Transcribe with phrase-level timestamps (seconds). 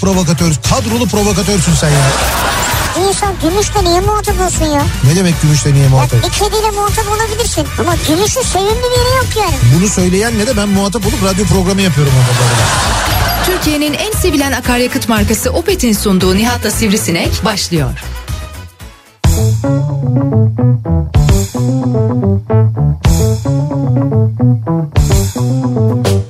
[0.00, 1.96] provokatör, kadrolu provokatörsün sen ya.
[3.08, 4.82] İnsan gümüşle niye muhatap olsun ya?
[5.04, 6.22] Ne demek gümüşle niye Ya muhatap?
[6.24, 7.66] bir kediyle muhatap olabilirsin.
[7.80, 9.54] Ama gümüşün sevimli bir yeri yok yani.
[9.78, 12.46] Bunu söyleyen ne de ben muhatap olup radyo programı yapıyorum orada.
[13.46, 17.90] Türkiye'nin en sevilen akaryakıt markası Opet'in sunduğu Nihat'la Sivrisinek başlıyor.
[25.06, 26.25] Türkiye'nin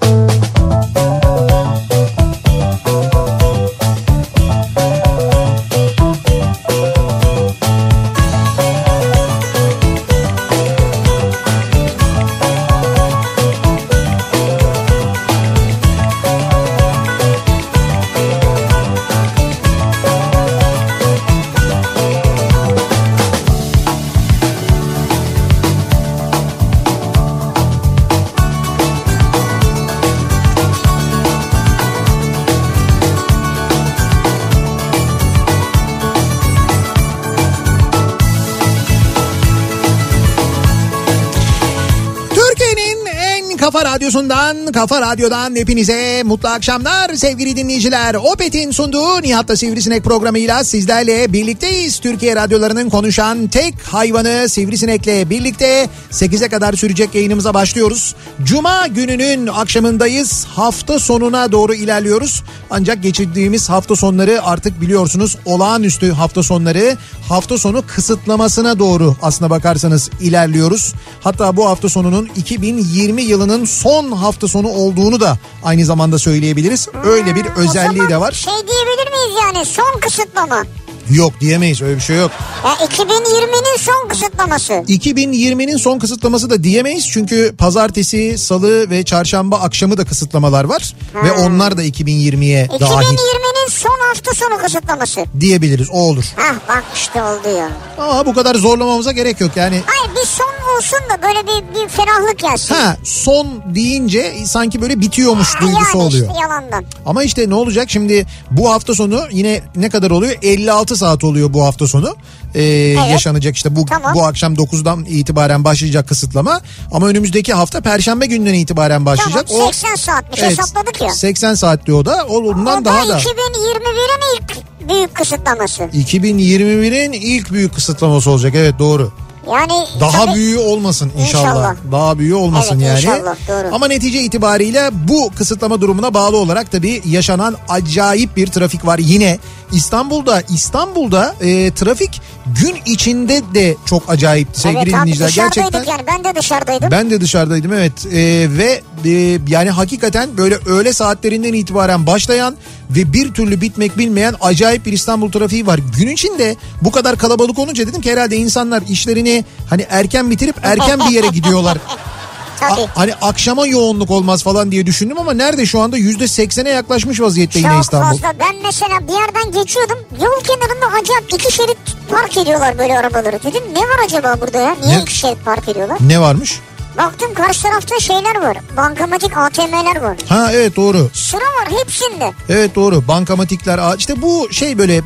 [44.07, 48.15] radyosundan, kafa radyodan hepinize mutlu akşamlar sevgili dinleyiciler.
[48.15, 51.99] Opet'in sunduğu Nihat'la Sivrisinek programıyla sizlerle birlikteyiz.
[51.99, 58.15] Türkiye radyolarının konuşan tek hayvanı Sivrisinek'le birlikte 8'e kadar sürecek yayınımıza başlıyoruz.
[58.45, 60.45] Cuma gününün akşamındayız.
[60.45, 62.43] Hafta sonuna doğru ilerliyoruz.
[62.71, 66.97] Ancak geçirdiğimiz hafta sonları artık biliyorsunuz olağanüstü hafta sonları
[67.29, 70.95] hafta sonu kısıtlamasına doğru aslına bakarsanız ilerliyoruz.
[71.21, 76.89] Hatta bu hafta sonunun 2020 yılının son hafta sonu olduğunu da aynı zamanda söyleyebiliriz.
[77.05, 78.33] Öyle bir O özelliği de var.
[78.33, 80.65] Şey diyebilir miyiz yani son kısıtlama?
[81.11, 82.31] Yok diyemeyiz öyle bir şey yok.
[82.65, 84.73] Ya 2020'nin son kısıtlaması.
[84.73, 91.33] 2020'nin son kısıtlaması da diyemeyiz çünkü pazartesi, salı ve çarşamba akşamı da kısıtlamalar var ve
[91.33, 95.25] onlar da 2020'ye dahil 2020'nin son hafta sonu kısıtlaması.
[95.41, 96.25] diyebiliriz o olur.
[96.37, 97.69] Hah bak işte oldu ya.
[97.99, 99.83] Ama bu kadar zorlamamıza gerek yok yani.
[99.87, 102.75] Hayır bir son olsun da böyle bir, bir ferahlık gelsin.
[102.75, 106.27] Ha son deyince sanki böyle bitiyormuş Ha, duygusu yani oluyor.
[106.29, 106.85] işte yalandan.
[107.07, 110.35] Ama işte ne olacak şimdi bu hafta sonu yine ne kadar oluyor?
[110.43, 112.17] 56 saat oluyor bu hafta sonu.
[112.55, 112.63] Ee,
[113.11, 114.15] Yaşanacak işte bu Tamam.
[114.15, 116.61] bu akşam 9'dan itibaren başlayacak kısıtlama.
[116.93, 119.47] Ama önümüzdeki hafta perşembe günden itibaren başlayacak.
[119.49, 121.11] Tamam 80 saatmiş hesapladık ya.
[121.11, 122.27] 80 saat diyor o da.
[122.29, 123.19] O ondan o daha da.
[123.57, 125.83] 2021'in ilk büyük kısıtlaması.
[125.83, 128.53] 2021'in ilk büyük kısıtlaması olacak.
[128.57, 129.13] Evet doğru.
[129.53, 131.49] Yani Daha tabii- büyüğü olmasın inşallah.
[131.49, 131.75] İnşallah.
[131.93, 133.17] Daha büyüğü olmasın Evet, yani.
[133.17, 133.75] inşallah, doğru.
[133.75, 138.99] Ama netice itibariyle bu kısıtlama durumuna bağlı olarak tabii yaşanan acayip bir trafik var.
[138.99, 139.39] Yine
[139.73, 142.21] İstanbul'da İstanbul'da e, trafik
[142.63, 145.33] gün içinde de çok acayipti sevgili Evet dinleyiciler.
[145.35, 146.91] Gerçekten yani ben de dışarıdaydım.
[146.91, 152.57] ben de dışarıdaydım evet E, ve e, yani hakikaten böyle öğle saatlerinden itibaren başlayan
[152.91, 155.81] ve bir türlü bitmek bilmeyen acayip bir İstanbul trafiği var.
[155.99, 161.01] Gün içinde bu kadar kalabalık olunca dedim ki herhalde insanlar işlerini hani erken bitirip erken
[161.01, 161.79] bir yere gidiyorlar.
[162.61, 162.81] Tabii.
[162.81, 167.21] A- hani akşama yoğunluk olmaz falan diye düşündüm ama nerede şu anda yüzde seksene yaklaşmış
[167.21, 168.07] vaziyette yine Çok İstanbul.
[168.09, 168.33] fazla.
[168.41, 169.99] Ben mesela bir yerden geçiyordum.
[170.23, 171.77] Yol kenarında acayip iki şerit
[172.11, 173.39] park ediyorlar böyle arabaları.
[173.43, 174.77] Dedim ne var acaba burada ya?
[174.85, 175.03] Niye Ne?
[175.03, 175.99] iki şerit park ediyorlar?
[176.01, 176.61] Ne varmış?
[176.99, 178.57] Baktım karşı tarafta şeyler var.
[178.77, 180.17] Bankamatik ATM'ler var.
[180.29, 181.11] Ha evet doğru.
[181.15, 182.33] Sıra var hepsinde.
[182.49, 183.09] Evet doğru.
[183.09, 185.01] Bankamatikler işte bu şey böyle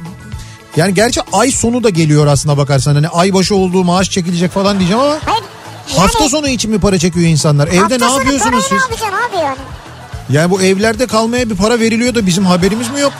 [0.76, 2.94] yani gerçi ay sonu da geliyor aslına bakarsan.
[2.94, 5.44] Hani ay başı olduğu maaş çekilecek falan diyeceğim ama Hayır.
[5.96, 7.68] Hafta sonu için mi para çekiyor insanlar?
[7.68, 8.78] Evde ne yapıyorsunuz siz?
[8.82, 9.56] Abi yani?
[10.30, 13.12] Yani bu evlerde kalmaya bir para veriliyor da bizim haberimiz mi yok?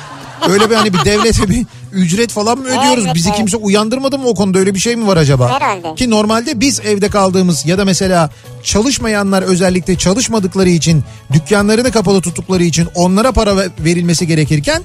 [0.49, 3.05] Öyle bir hani bir devlete bir ücret falan mı ödüyoruz?
[3.05, 3.39] Evet, Bizi evet.
[3.39, 5.49] kimse uyandırmadı mı o konuda öyle bir şey mi var acaba?
[5.53, 5.95] Herhalde.
[5.95, 8.31] Ki normalde biz evde kaldığımız ya da mesela
[8.63, 14.83] çalışmayanlar özellikle çalışmadıkları için dükkanlarını kapalı tuttukları için onlara para ve- verilmesi gerekirken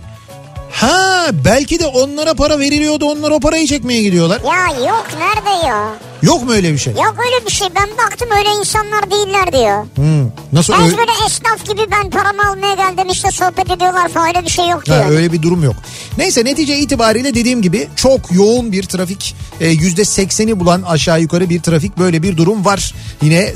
[0.81, 4.41] ha belki de onlara para veriliyordu onlar o parayı çekmeye gidiyorlar.
[4.45, 5.93] Ya yok nerede ya?
[6.21, 6.93] Yok mu öyle bir şey?
[6.93, 7.67] Yok öyle bir şey.
[7.75, 9.85] Ben baktım öyle insanlar değiller diyor.
[9.95, 10.97] Hmm, Nasıl Ben öyle?
[10.97, 14.81] böyle esnaf gibi ben paramı almaya geldim işte sohbet ediyorlar falan öyle bir şey yok
[14.81, 15.09] Ha, diyor.
[15.09, 15.75] öyle bir durum yok.
[16.17, 21.49] Neyse netice itibariyle dediğim gibi çok yoğun bir trafik e, yüzde sekseni bulan aşağı yukarı
[21.49, 22.93] bir trafik böyle bir durum var.
[23.21, 23.53] Yine e,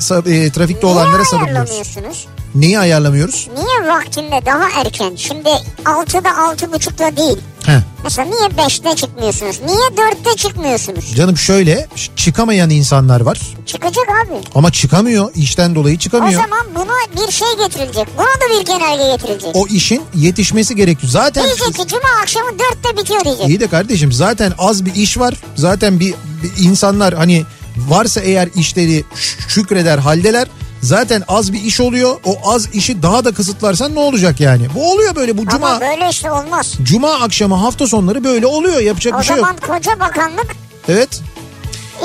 [0.51, 2.27] trafikte olanlara Niye sabır diliyoruz.
[2.55, 3.47] Neyi ayarlamıyoruz?
[3.57, 5.15] Niye vaktinde daha erken?
[5.15, 5.49] Şimdi
[5.85, 7.37] 6'da 6.30'da değil.
[7.65, 7.79] Heh.
[8.03, 9.59] Mesela niye 5'te çıkmıyorsunuz?
[9.65, 9.77] Niye
[10.09, 11.15] 4'te çıkmıyorsunuz?
[11.15, 14.33] Canım şöyle çıkamayan insanlar var Çıkacak abi.
[14.55, 16.41] ama çıkamıyor işten dolayı O çıkamıyor.
[16.41, 18.07] zaman buna bir şey getirilecek.
[18.17, 19.51] Buna da bir genelge getirilecek.
[19.55, 21.11] O işin yetişmesi gerekiyor.
[21.11, 23.47] Zaten Diyecek ki cuma akşamı 4'te bitiyor diyecek.
[23.47, 25.33] iyi de kardeşim zaten az bir iş var.
[25.55, 26.13] Zaten bir,
[26.43, 27.43] bir insanlar hani
[27.77, 29.03] varsa eğer işleri
[29.47, 30.47] şükreder haldeler.
[30.81, 32.15] Zaten az bir iş oluyor.
[32.25, 34.67] O az işi daha da kısıtlarsan ne olacak yani?
[34.75, 35.67] Bu oluyor böyle bu cuma.
[35.67, 36.73] Ama böyle işte olmaz.
[36.83, 38.79] Cuma akşamı hafta sonları böyle oluyor.
[38.81, 39.61] Yapacak O bir şey zaman yok.
[39.67, 40.55] koca bakanlık
[40.87, 41.21] Evet.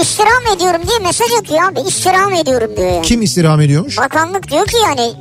[0.00, 1.80] istirham ediyorum diye mesaj atıyor abi.
[1.88, 3.02] İstirham ediyorum diyor yani.
[3.02, 3.98] Kim istirham ediyormuş?
[3.98, 5.12] Bakanlık diyor ki yani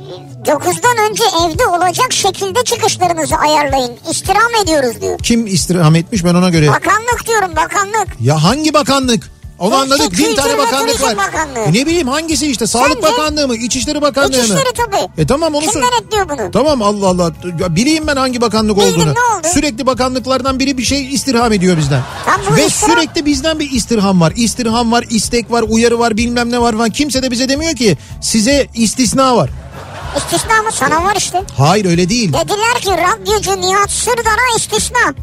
[0.44, 3.92] 9'dan önce evde olacak şekilde çıkışlarınızı ayarlayın.
[4.10, 5.18] İstirham ediyoruz diyor.
[5.18, 6.68] Kim istirham etmiş ben ona göre.
[6.68, 8.08] Bakanlık diyorum bakanlık.
[8.20, 9.30] Ya hangi bakanlık?
[9.58, 10.12] Onu anladık.
[10.12, 11.16] Bin Kültür tane bakanlık var.
[11.16, 11.72] Bakanlığı.
[11.72, 12.66] Ne bileyim hangisi işte?
[12.66, 13.02] Sağlık Sence?
[13.02, 13.56] Bakanlığı mı?
[13.56, 14.36] İçişleri Bakanlığı mı?
[14.36, 15.22] İçişleri tabii.
[15.22, 16.50] E tamam onu Kim denetliyor bunu?
[16.50, 17.32] Tamam Allah Allah.
[17.60, 19.14] Ya bileyim ben hangi bakanlık Bildin, olduğunu.
[19.14, 19.46] ne oldu?
[19.54, 22.02] Sürekli bakanlıklardan biri bir şey istirham ediyor bizden.
[22.24, 24.32] Tam Ve istirham- sürekli bizden bir istirham var.
[24.36, 26.90] İstirham var, istek var, uyarı var, bilmem ne var falan.
[26.90, 29.50] Kimse de bize demiyor ki size istisna var.
[30.16, 30.68] İstisna mı?
[30.72, 31.42] Sana var işte.
[31.56, 32.32] Hayır öyle değil.
[32.32, 35.14] Dediler ki radyocu Nihat Sırdar'a istisna.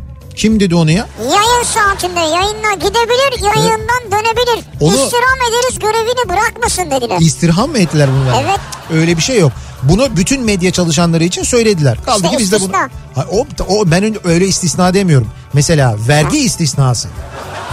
[0.42, 1.08] Kim dedi onu ya?
[1.20, 4.66] Yayın saatinde yayınına gidebilir, yayından dönebilir.
[4.80, 7.18] Onu- İstirham ederiz görevini bırakmasın dediler.
[7.20, 8.44] İstirham mı ettiler bunlar?
[8.44, 8.60] Evet.
[8.94, 9.52] Öyle bir şey yok.
[9.84, 11.98] Bunu bütün medya çalışanları için söylediler.
[12.06, 12.72] Kaldı İşte ki biz de bunu...
[13.16, 15.28] Ha, o, o, ben öyle istisna demiyorum.
[15.54, 17.08] Mesela vergi istisnası.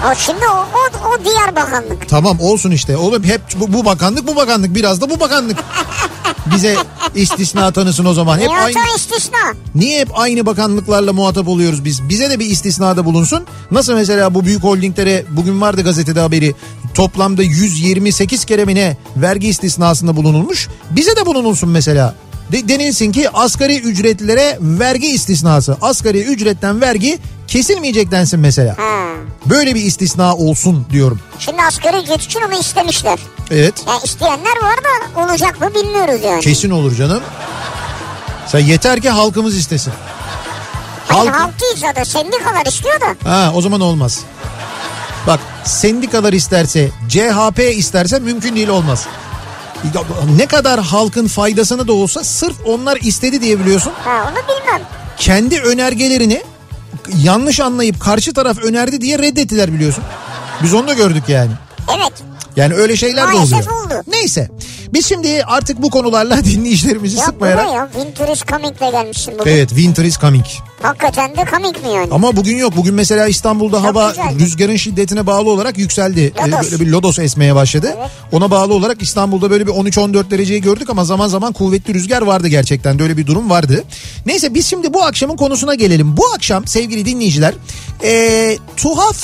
[0.07, 2.09] O şimdi o, o, o diğer bakanlık.
[2.09, 2.97] Tamam olsun işte.
[2.97, 5.59] Oğlum hep bu, bu bakanlık bu bakanlık biraz da bu bakanlık.
[6.55, 6.77] Bize
[7.15, 8.39] istisna tanısın o zaman.
[8.39, 9.55] Hep aynı, istisna.
[9.75, 12.09] niye hep aynı bakanlıklarla muhatap oluyoruz biz?
[12.09, 13.45] Bize de bir istisnada bulunsun.
[13.71, 16.55] Nasıl mesela bu büyük holdinglere bugün vardı gazetede haberi.
[16.95, 20.69] Toplamda 128 kere mi ne vergi istisnasında bulunulmuş.
[20.91, 22.15] Bize de bulunulsun mesela.
[22.53, 25.77] De, denilsin ki asgari ücretlilere vergi istisnası.
[25.83, 27.19] Asgari ücretten vergi
[27.49, 28.79] kesilmeyecek densin mesela.
[28.79, 29.09] Ha.
[29.47, 31.21] Böyle bir istisna olsun diyorum.
[31.39, 33.19] Şimdi asgari ücret için onu istemişler.
[33.51, 33.75] Evet.
[33.89, 36.41] Yani isteyenler var da olacak mı bilmiyoruz yani.
[36.41, 37.23] Kesin olur canım.
[38.47, 39.93] Sen yeter ki halkımız istesin.
[41.09, 41.41] Hayır Halk...
[41.41, 43.31] halk değil zaten sendikalar istiyor da.
[43.31, 44.21] Ha o zaman olmaz.
[45.27, 49.07] Bak sendikalar isterse, CHP isterse mümkün değil olmaz.
[50.37, 53.93] Ne kadar halkın faydasına da olsa sırf onlar istedi diye biliyorsun.
[54.05, 54.83] Ha onu bilmem.
[55.17, 56.43] Kendi önergelerini
[57.23, 60.05] yanlış anlayıp karşı taraf önerdi diye reddettiler biliyorsun.
[60.63, 61.51] Biz onu da gördük yani.
[61.97, 62.13] Evet.
[62.57, 63.87] Yani öyle şeyler de Maalesef oluyor.
[63.87, 63.95] oldu.
[64.07, 64.49] Neyse.
[64.93, 67.67] Biz şimdi artık bu konularla dinleyicilerimizi Ya bu sıkmayarak...
[67.67, 67.89] ne ya?
[67.93, 69.51] Winter is coming'le gelmişsin bugün.
[69.51, 70.45] Evet winter is coming.
[70.83, 72.09] Hakikaten de coming mi yani?
[72.11, 72.77] Ama bugün yok.
[72.77, 74.45] Bugün mesela İstanbul'da hava güzeldi.
[74.45, 76.33] rüzgarın şiddetine bağlı olarak yükseldi.
[76.37, 76.71] Ee, Lodos.
[76.73, 77.95] Böyle bir lodos esmeye başladı.
[77.99, 78.11] Evet.
[78.33, 82.49] Ona bağlı olarak İstanbul'da böyle bir 13-14 dereceyi gördük ama zaman zaman kuvvetli rüzgar vardı
[82.49, 82.99] gerçekten.
[82.99, 83.85] Böyle bir durum vardı.
[84.27, 86.17] Neyse biz şimdi bu akşamın konusuna gelelim.
[86.17, 87.55] Bu akşam sevgili dinleyiciler
[88.03, 89.17] ee, tuhaf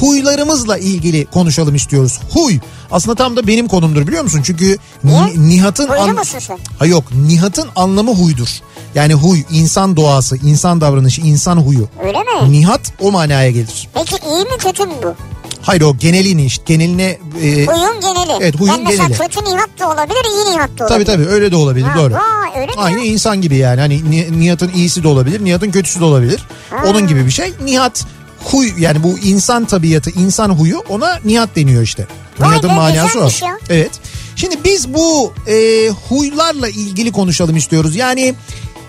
[0.00, 2.20] huylarımızla ilgili konuşalım istiyoruz.
[2.30, 2.58] Huy.
[2.90, 4.40] Aslında tam da benim konumdur biliyor musun?
[4.44, 5.88] Çünkü Ni- Nihat'ın...
[5.88, 6.58] An- sen?
[6.78, 8.48] Ha yok Nihat'ın anlamı huydur.
[8.94, 11.88] Yani huy insan doğası, insan davranışı, insan huyu.
[12.06, 12.52] Öyle mi?
[12.52, 13.88] Nihat o manaya gelir.
[13.94, 15.14] Peki iyi mi kötü mü bu?
[15.62, 17.02] Hayır o genelini işte geneline...
[17.42, 18.38] e, Huyun geneli.
[18.40, 19.18] Evet, huyun yani mesela geneli.
[19.18, 21.06] kötü nihat da olabilir, iyi nihat da tabii olabilir.
[21.06, 22.14] tabii öyle de olabilir Ha, doğru.
[22.14, 22.72] Vay öyle mi?
[22.76, 23.04] Aynı ya?
[23.04, 26.42] insan gibi yani hani Ni- Nihat'ın iyisi de olabilir, Nihat'ın kötüsü de olabilir.
[26.86, 27.52] Onun gibi bir şey.
[27.64, 28.06] Nihat
[28.44, 32.06] huy yani bu insan tabiatı, insan huyu ona Nihat deniyor işte.
[32.40, 33.46] Be, manası o.
[33.46, 33.58] ya.
[33.70, 33.90] Evet.
[34.36, 37.96] Şimdi biz bu e, huylarla ilgili konuşalım istiyoruz.
[37.96, 38.34] Yani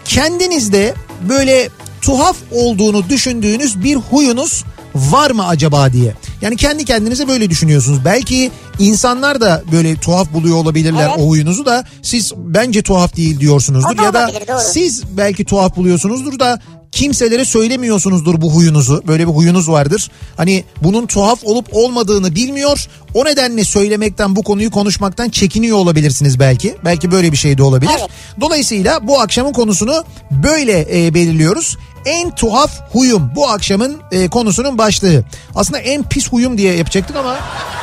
[0.06, 0.94] kendinizde
[1.30, 1.70] böyle
[2.02, 4.64] tuhaf olduğunu düşündüğünüz bir huyunuz
[4.96, 6.14] var mı acaba diye.
[6.42, 8.00] Yani kendi kendinize böyle düşünüyorsunuz.
[8.06, 11.20] Belki insanlar da böyle tuhaf buluyor olabilirler Evet.
[11.20, 14.58] o huyunuzu da siz bence tuhaf değil diyorsunuzdur da ya da doğru.
[14.60, 16.60] siz belki tuhaf buluyorsunuzdur da
[16.96, 19.04] kimselere söylemiyorsunuzdur bu huyunuzu.
[19.08, 20.12] Böyle bir huyunuz vardır.
[20.38, 22.88] Hani bunun tuhaf olup olmadığını bilmiyor.
[23.14, 26.75] O nedenle söylemekten bu konuyu konuşmaktan çekiniyor olabilirsiniz belki.
[26.86, 27.92] Belki böyle bir şey de olabilir.
[28.00, 28.10] Evet.
[28.42, 31.78] Dolayısıyla bu akşamın konusunu böyle e, belirliyoruz.
[32.06, 35.24] En tuhaf huyum bu akşamın e, konusunun başlığı.
[35.56, 37.38] Aslında en pis huyum diye yapacaktık ama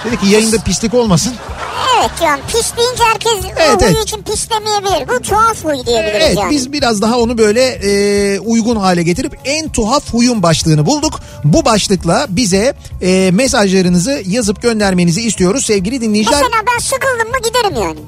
[0.05, 1.33] dedik ki yayında pislik olmasın.
[2.01, 4.05] Evet yani pis deyince herkes Evet, o evet.
[4.05, 5.09] için pis demeyebilir.
[5.09, 6.51] Bu tuhaf huy diyebiliriz Evet yani.
[6.51, 11.21] biz biraz daha onu böyle e, uygun hale getirip en tuhaf huyum başlığını bulduk.
[11.45, 16.43] Bu başlıkla bize e, mesajlarınızı yazıp göndermenizi istiyoruz sevgili dinleyiciler.
[16.43, 17.99] Mesela ben sıkıldım mı giderim yani.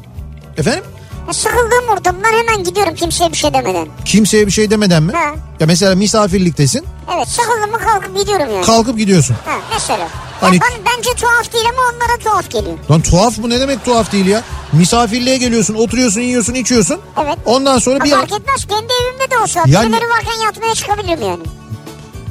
[0.59, 0.85] Efendim?
[1.27, 3.89] Ya Sıkıldığım ortamdan hemen gidiyorum kimseye bir şey demeden.
[4.05, 5.13] Kimseye bir şey demeden mi?
[5.13, 5.35] Ha.
[5.61, 6.85] Ya mesela misafirliktesin
[7.17, 8.67] Evet sıkıldım mı kalkıp gidiyorum yani.
[8.67, 9.37] kalkıp gidiyorsun.
[9.47, 10.09] ha, mesela.
[10.41, 12.79] Hani Ya bana- bence tuhaf değil ama onlara tuhaf geliyor.
[12.91, 14.43] lan tuhaf bu ne demek tuhaf değil ya?
[14.73, 17.01] Misafirliğe geliyorsun, oturuyorsun, yiyorsun, içiyorsun.
[17.25, 17.39] Evet.
[17.47, 21.23] Ondan sonra Ha, bir fark etmez kendi evimde de olsa Yani- birileri varken yatmaya çıkabilirim
[21.23, 21.43] yani.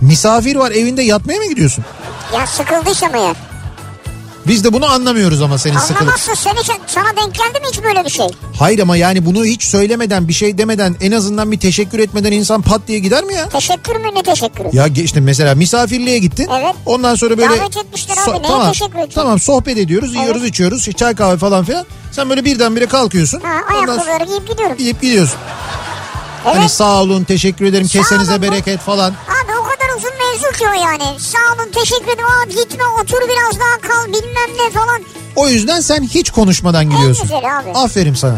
[0.02, 1.86] misafir var evinde yatmaya mı gidiyorsun?
[2.34, 3.36] Ya sıkıldıysam eğer.
[4.48, 6.02] Biz de bunu anlamıyoruz ama senin sıkılıp.
[6.02, 8.28] Anlamazsın sen hiç, sana denk geldi mi hiç böyle bir şey?
[8.60, 12.62] Hayır ama yani bunu hiç söylemeden bir şey demeden en azından bir teşekkür etmeden insan
[12.62, 13.50] pat diye gider mi ya?
[13.50, 14.68] Teşekkür mü ne teşekkürü?
[14.74, 16.50] Ya işte mesela misafirliğe gittin.
[16.62, 16.76] Evet.
[16.86, 17.60] Ondan sonra böyle...
[17.60, 19.12] Davet etmişler abi, neye tamam, teşekkür edeceğim?
[19.16, 21.86] Tamam sohbet ediyoruz, yiyoruz, içiyoruz, çay kahve falan filan.
[22.12, 23.40] Sen böyle birdenbire kalkıyorsun.
[23.40, 24.78] Ha, ayakkabıları giyip gidiyorum.
[24.78, 25.38] giyip gidiyorsun.
[26.46, 26.56] Evet.
[26.56, 28.42] Hani sağ olun, teşekkür ederim, Sağ kesenize olun.
[28.42, 29.10] bereket falan.
[29.12, 29.53] Abi
[30.42, 31.20] o yani.
[31.20, 35.02] Sağ olun teşekkür ederim abi gitme otur biraz daha kal bilmem ne falan.
[35.36, 37.24] O yüzden sen hiç konuşmadan gidiyorsun.
[37.24, 37.72] güzeli abi.
[37.74, 38.38] Aferin sana.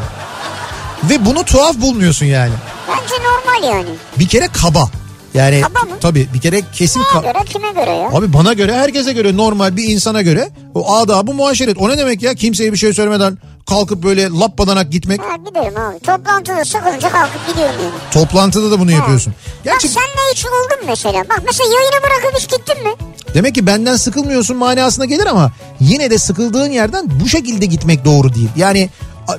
[1.03, 2.53] Ve bunu tuhaf bulmuyorsun yani.
[2.89, 3.89] Bence normal yani.
[4.19, 4.89] Bir kere kaba.
[5.33, 5.95] Yani Kaba mı?
[6.01, 8.07] tabii bir kere kesin Neye ka- göre kime göre ya?
[8.09, 11.77] Abi bana göre herkese göre normal bir insana göre o adabı muaşeret.
[11.77, 15.21] O ne demek ya kimseye bir şey söylemeden kalkıp böyle lappadanak gitmek.
[15.21, 15.99] Ha giderim abi.
[15.99, 18.11] Toplantıda sıkılınca kalkıp gidiyorum yani.
[18.11, 19.33] Toplantıda da bunu yapıyorsun.
[19.63, 21.23] Gerçi Bak senle hiç oldun mesela.
[21.29, 22.89] Bak mesela yayını bırakıp hiç gittin mi?
[23.33, 28.33] demek ki benden sıkılmıyorsun manasına gelir ama yine de sıkıldığın yerden bu şekilde gitmek doğru
[28.33, 28.49] değil.
[28.55, 28.89] Yani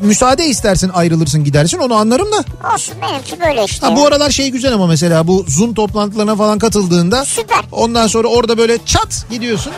[0.01, 2.45] müsaade istersin ayrılırsın gidersin onu anlarım da.
[2.75, 3.87] Olsun benimki böyle işte.
[3.87, 7.65] Ha, bu aralar şey güzel ama mesela bu Zoom toplantılarına falan katıldığında Süper.
[7.73, 9.73] ondan sonra orada böyle çat gidiyorsun.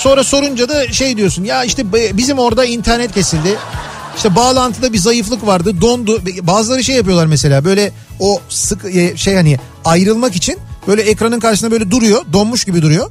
[0.00, 3.58] Sonra sorunca da şey diyorsun ya işte bizim orada internet kesildi.
[4.16, 6.22] İşte bağlantıda bir zayıflık vardı dondu.
[6.42, 11.70] Bazıları şey yapıyorlar mesela böyle o sık e, şey hani ayrılmak için böyle ekranın karşısında
[11.70, 13.10] böyle duruyor donmuş gibi duruyor.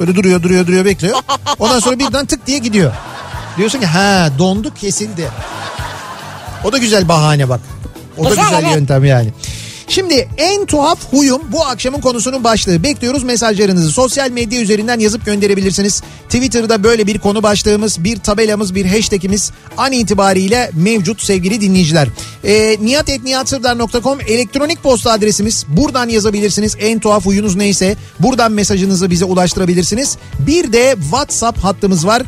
[0.00, 1.18] Böyle duruyor duruyor duruyor bekliyor.
[1.58, 2.92] Ondan sonra birden tık diye gidiyor.
[3.56, 5.28] Diyorsun ki ha dondu kesildi.
[6.64, 7.60] O da güzel bahane bak.
[8.18, 8.74] O da Güzel, güzel evet.
[8.74, 9.32] yöntem yani.
[9.90, 12.82] Şimdi en tuhaf huyum bu akşamın konusunun başlığı.
[12.82, 13.90] Bekliyoruz mesajlarınızı.
[13.90, 16.02] Sosyal medya üzerinden yazıp gönderebilirsiniz.
[16.24, 22.08] Twitter'da böyle bir konu başlığımız, bir tabelamız, bir hashtagimiz an itibariyle mevcut sevgili dinleyiciler.
[22.44, 25.64] E, niyatetniyatsırdar.com elektronik posta adresimiz.
[25.68, 26.76] Buradan yazabilirsiniz.
[26.80, 30.16] En tuhaf huyunuz neyse buradan mesajınızı bize ulaştırabilirsiniz.
[30.38, 32.22] Bir de WhatsApp hattımız var.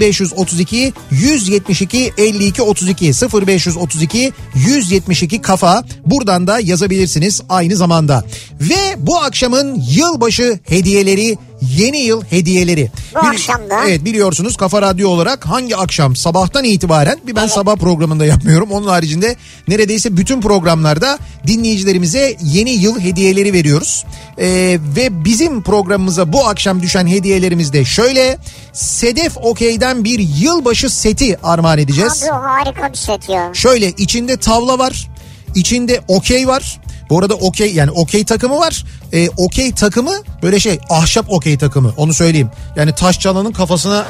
[0.00, 3.12] 0532 172 52 32
[3.46, 5.84] 0532 172 kafa.
[6.06, 7.01] Buradan da yazabilirsiniz
[7.48, 8.24] aynı zamanda.
[8.60, 11.38] Ve bu akşamın yılbaşı hediyeleri
[11.76, 12.90] yeni yıl hediyeleri.
[13.14, 13.84] Bu akşamda.
[13.88, 18.70] Evet biliyorsunuz Kafa Radyo olarak hangi akşam sabahtan itibaren bir ben sabah programında yapmıyorum.
[18.70, 19.36] Onun haricinde
[19.68, 24.04] neredeyse bütün programlarda dinleyicilerimize yeni yıl hediyeleri veriyoruz.
[24.38, 28.38] Ee, ve bizim programımıza bu akşam düşen hediyelerimiz de şöyle.
[28.72, 32.22] Sedef Okey'den bir yılbaşı seti armağan edeceğiz.
[32.22, 33.50] Abi harika bir set ya.
[33.54, 35.08] Şöyle içinde tavla var.
[35.54, 36.80] İçinde okey var.
[37.10, 38.84] Bu arada okey yani okey takımı var.
[39.12, 42.50] Ee, okey takımı böyle şey ahşap okey takımı onu söyleyeyim.
[42.76, 44.06] Yani taş çalanın kafasına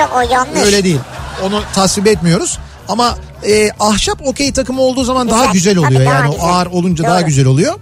[0.00, 0.62] Yok o yanlış.
[0.64, 0.98] öyle değil.
[1.44, 2.58] Onu tasvip etmiyoruz.
[2.88, 5.52] Ama e, ahşap okey takımı olduğu zaman daha Güzel.
[5.52, 5.92] güzel oluyor.
[6.00, 6.48] Tabii daha yani o güzel.
[6.48, 7.26] ağır olunca daha Doğru.
[7.26, 7.74] güzel oluyor.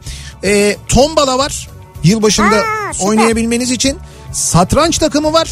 [0.45, 1.69] E, tombala var.
[2.05, 2.61] Yılbaşında
[2.93, 3.07] süper.
[3.09, 3.99] oynayabilmeniz için.
[4.33, 5.51] Satranç takımı var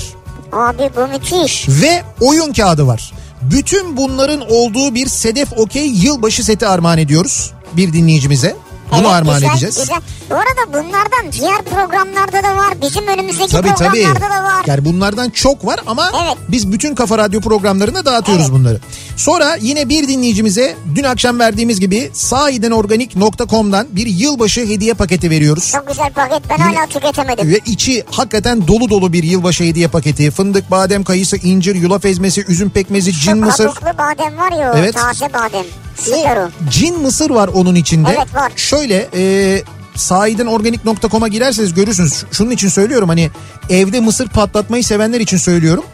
[0.53, 1.69] Abi bu müthiş.
[1.69, 3.13] ve oyun kağıdı var.
[3.43, 8.57] Bütün bunların olduğu bir Sedef Okey yılbaşı seti armağan ediyoruz bir dinleyicimize.
[8.93, 9.79] Bunu Evet, armağan güzel, edeceğiz.
[9.79, 9.97] Güzel.
[10.31, 12.75] Bu arada bunlardan diğer programlarda da var.
[12.83, 14.03] Bizim önümüzdeki Tabii tabii.
[14.03, 14.63] programlarda da var.
[14.67, 16.37] Yani bunlardan çok var ama Evet.
[16.49, 18.53] biz bütün Kafa Radyo programlarında dağıtıyoruz Evet.
[18.55, 18.81] bunları.
[19.19, 25.71] Sonra yine bir dinleyicimize dün akşam verdiğimiz gibi sahidenorganik.com'dan bir yılbaşı hediye paketi veriyoruz.
[25.73, 26.43] Çok güzel paket.
[26.51, 27.49] Ben Yine- hala tüketemedim.
[27.51, 30.31] Ve içi hakikaten dolu dolu bir yılbaşı hediye paketi.
[30.31, 33.65] Fındık, badem, kayısı, incir, yulaf ezmesi, üzüm pekmezi, cin Şu mısır.
[33.67, 34.95] kabuklu badem var ya Evet.
[34.95, 35.65] taze badem.
[36.01, 36.51] Süper o.
[36.71, 38.09] Cin mısır var onun içinde.
[38.19, 38.53] Evet, var.
[38.57, 39.63] Şöyle e,
[39.95, 42.25] sahidenorganik.com'a girerseniz görürsünüz.
[42.33, 43.31] Şunun için söylüyorum hani
[43.71, 45.85] evde mısır patlatmayı sevenler için söylüyorum.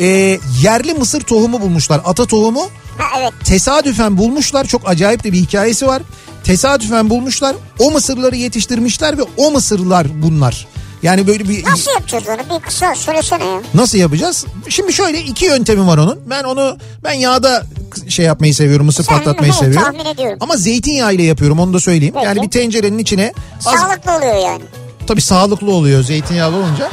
[0.00, 2.00] E, yerli mısır tohumu bulmuşlar.
[2.04, 2.68] Ata tohumu
[2.98, 3.32] Ha evet.
[3.44, 4.64] tesadüfen bulmuşlar.
[4.64, 6.02] Çok acayip de bir hikayesi var.
[6.44, 7.56] Tesadüfen bulmuşlar.
[7.78, 10.66] O mısırları yetiştirmişler ve o mısırlar bunlar.
[11.02, 12.56] Yani böyle bir Nasıl yapacağız onu?
[12.58, 13.60] Bir kısa söylesene ya.
[13.74, 14.46] Nasıl yapacağız?
[14.68, 16.20] Şimdi şöyle iki yöntemi var onun.
[16.30, 17.62] Ben onu ben yağda
[18.08, 18.86] şey yapmayı seviyorum.
[18.86, 19.84] Mısır Sen- patlatmayı evet, seviyorum.
[19.98, 20.38] tahmin ediyorum.
[20.40, 22.14] Ama zeytinyağı ile yapıyorum onu da söyleyeyim.
[22.14, 22.26] Peki.
[22.26, 23.32] Yani bir tencerenin içine
[23.66, 24.62] az Sağlıklı oluyor yani.
[25.06, 26.90] tabii sağlıklı oluyor zeytinyağlı olunca.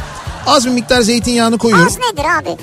[0.47, 1.87] Az bir miktar zeytinyağını koyuyorum.
[1.87, 2.57] Az nedir abi?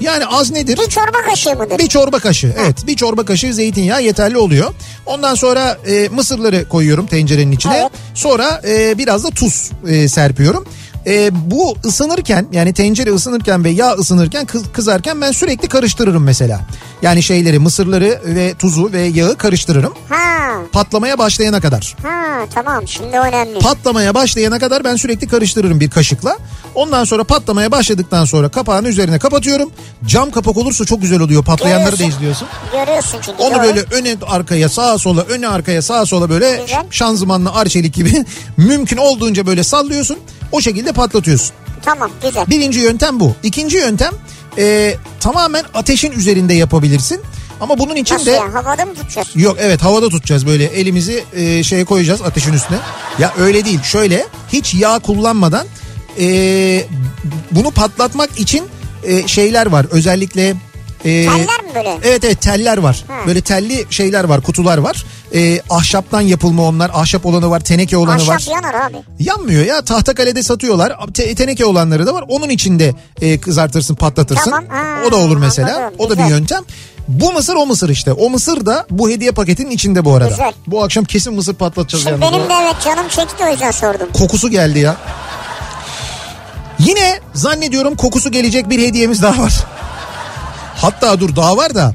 [0.00, 0.78] Yani az nedir?
[0.84, 1.78] Bir çorba kaşığı mıdır?
[1.78, 2.54] Bir çorba kaşığı.
[2.58, 4.74] Evet bir çorba kaşığı zeytinyağı yeterli oluyor.
[5.06, 7.76] Ondan sonra e, mısırları koyuyorum tencerenin içine.
[7.80, 7.90] Evet.
[8.14, 10.64] Sonra e, biraz da tuz e, serpiyorum.
[11.06, 16.60] E, bu ısınırken yani tencere ısınırken ve yağ ısınırken kız- kızarken ben sürekli karıştırırım mesela.
[17.02, 19.92] Yani şeyleri mısırları ve tuzu ve yağı karıştırırım.
[20.08, 20.52] Ha.
[20.72, 21.96] Patlamaya başlayana kadar.
[22.02, 22.25] Ha.
[22.54, 23.58] Tamam şimdi önemli.
[23.58, 26.38] Patlamaya başlayana kadar ben sürekli karıştırırım bir kaşıkla.
[26.74, 29.70] Ondan sonra patlamaya başladıktan sonra kapağını üzerine kapatıyorum.
[30.06, 31.44] Cam kapak olursa çok güzel oluyor.
[31.44, 32.16] Patlayanları da Görüyorsun.
[32.16, 32.48] izliyorsun.
[32.72, 33.42] Görüyorsun çünkü.
[33.42, 33.62] Onu doğru.
[33.62, 36.86] böyle öne arkaya sağa sola öne arkaya sağa sola böyle Güzel.
[36.90, 38.24] şanzımanlı arçelik gibi
[38.56, 40.18] mümkün olduğunca böyle sallıyorsun.
[40.52, 41.50] O şekilde patlatıyorsun.
[41.84, 42.46] Tamam güzel.
[42.46, 43.32] Birinci yöntem bu.
[43.42, 44.12] İkinci yöntem
[44.58, 47.20] e, tamamen ateşin üzerinde yapabilirsin.
[47.60, 49.28] Ama bunun için Nasıl de ya havada mı tutacağız?
[49.34, 52.78] yok evet havada tutacağız böyle elimizi e, şeye koyacağız ateşin üstüne.
[53.18, 55.66] Ya öyle değil şöyle hiç yağ kullanmadan
[56.20, 56.26] e,
[57.50, 58.64] bunu patlatmak için
[59.04, 60.54] e, şeyler var özellikle e,
[61.04, 61.98] Teller mi böyle?
[62.04, 63.04] Evet evet teller var.
[63.08, 63.14] Ha.
[63.26, 65.04] Böyle telli şeyler var kutular var.
[65.34, 66.90] E, ahşaptan yapılma onlar.
[66.94, 68.44] Ahşap olanı var teneke olanı Ahşap var.
[68.52, 68.96] yanar abi.
[69.18, 70.96] Yanmıyor ya Tahtakale'de satıyorlar.
[71.14, 72.24] Te- teneke olanları da var.
[72.28, 74.50] Onun içinde e, kızartırsın patlatırsın.
[74.50, 75.76] Tamam, ha, o da olur mesela.
[75.76, 76.30] anladım, O da bir güzel.
[76.30, 76.62] yöntem.
[77.08, 78.12] Bu mısır o mısır işte.
[78.12, 80.28] O mısır da bu hediye paketinin içinde bu arada.
[80.28, 80.52] Güzel.
[80.66, 82.38] Bu akşam kesin mısır patlatacağız Şimdi yalnız.
[82.38, 84.08] benim de evet canım çekti o yüzden sordum.
[84.12, 84.96] Kokusu geldi ya.
[86.78, 89.52] Yine zannediyorum kokusu gelecek bir hediyemiz daha var.
[90.76, 91.94] Hatta dur daha var da.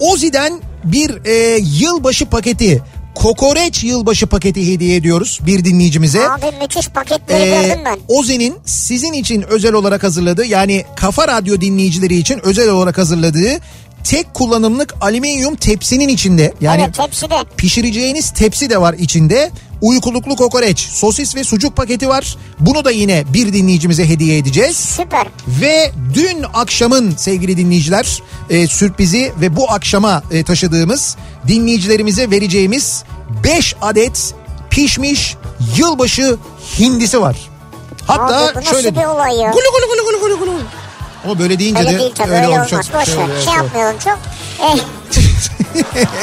[0.00, 2.82] Ozi'den bir e, yılbaşı paketi,
[3.14, 6.30] kokoreç yılbaşı paketi hediye ediyoruz bir dinleyicimize.
[6.30, 7.98] Abi müthiş paketleri Ee, gördüm ben.
[8.08, 13.58] Oze'nin sizin için özel olarak hazırladığı yani Kafa Radyo dinleyicileri için özel olarak hazırladığı
[14.04, 17.34] tek kullanımlık alüminyum tepsinin içinde yani evet hepsi de.
[17.56, 19.50] pişireceğiniz tepsi de var içinde.
[19.80, 22.36] Uykuluklu kokoreç, sosis ve sucuk paketi var.
[22.60, 24.76] Bunu da yine bir dinleyicimize hediye edeceğiz.
[24.76, 25.26] Süper.
[25.48, 31.16] Ve dün akşamın sevgili dinleyiciler e, sürprizi ve bu akşama e, taşıdığımız
[31.48, 33.04] dinleyicilerimize vereceğimiz
[33.44, 34.34] 5 adet
[34.70, 35.36] pişmiş
[35.76, 36.36] yılbaşı
[36.78, 37.36] hindisi var.
[38.06, 38.90] Hatta Abi şöyle?
[38.90, 40.58] Gulu gulu gulu gulu gulu gulu.
[41.24, 42.72] Ama böyle deyince Öyle de değil tabii öyle öyle olmuş.
[42.72, 42.86] olmaz.
[42.92, 43.24] Çok Boş şey ver.
[43.24, 44.18] oluyor, Şey yapmayalım çok.
[44.62, 44.76] Eh,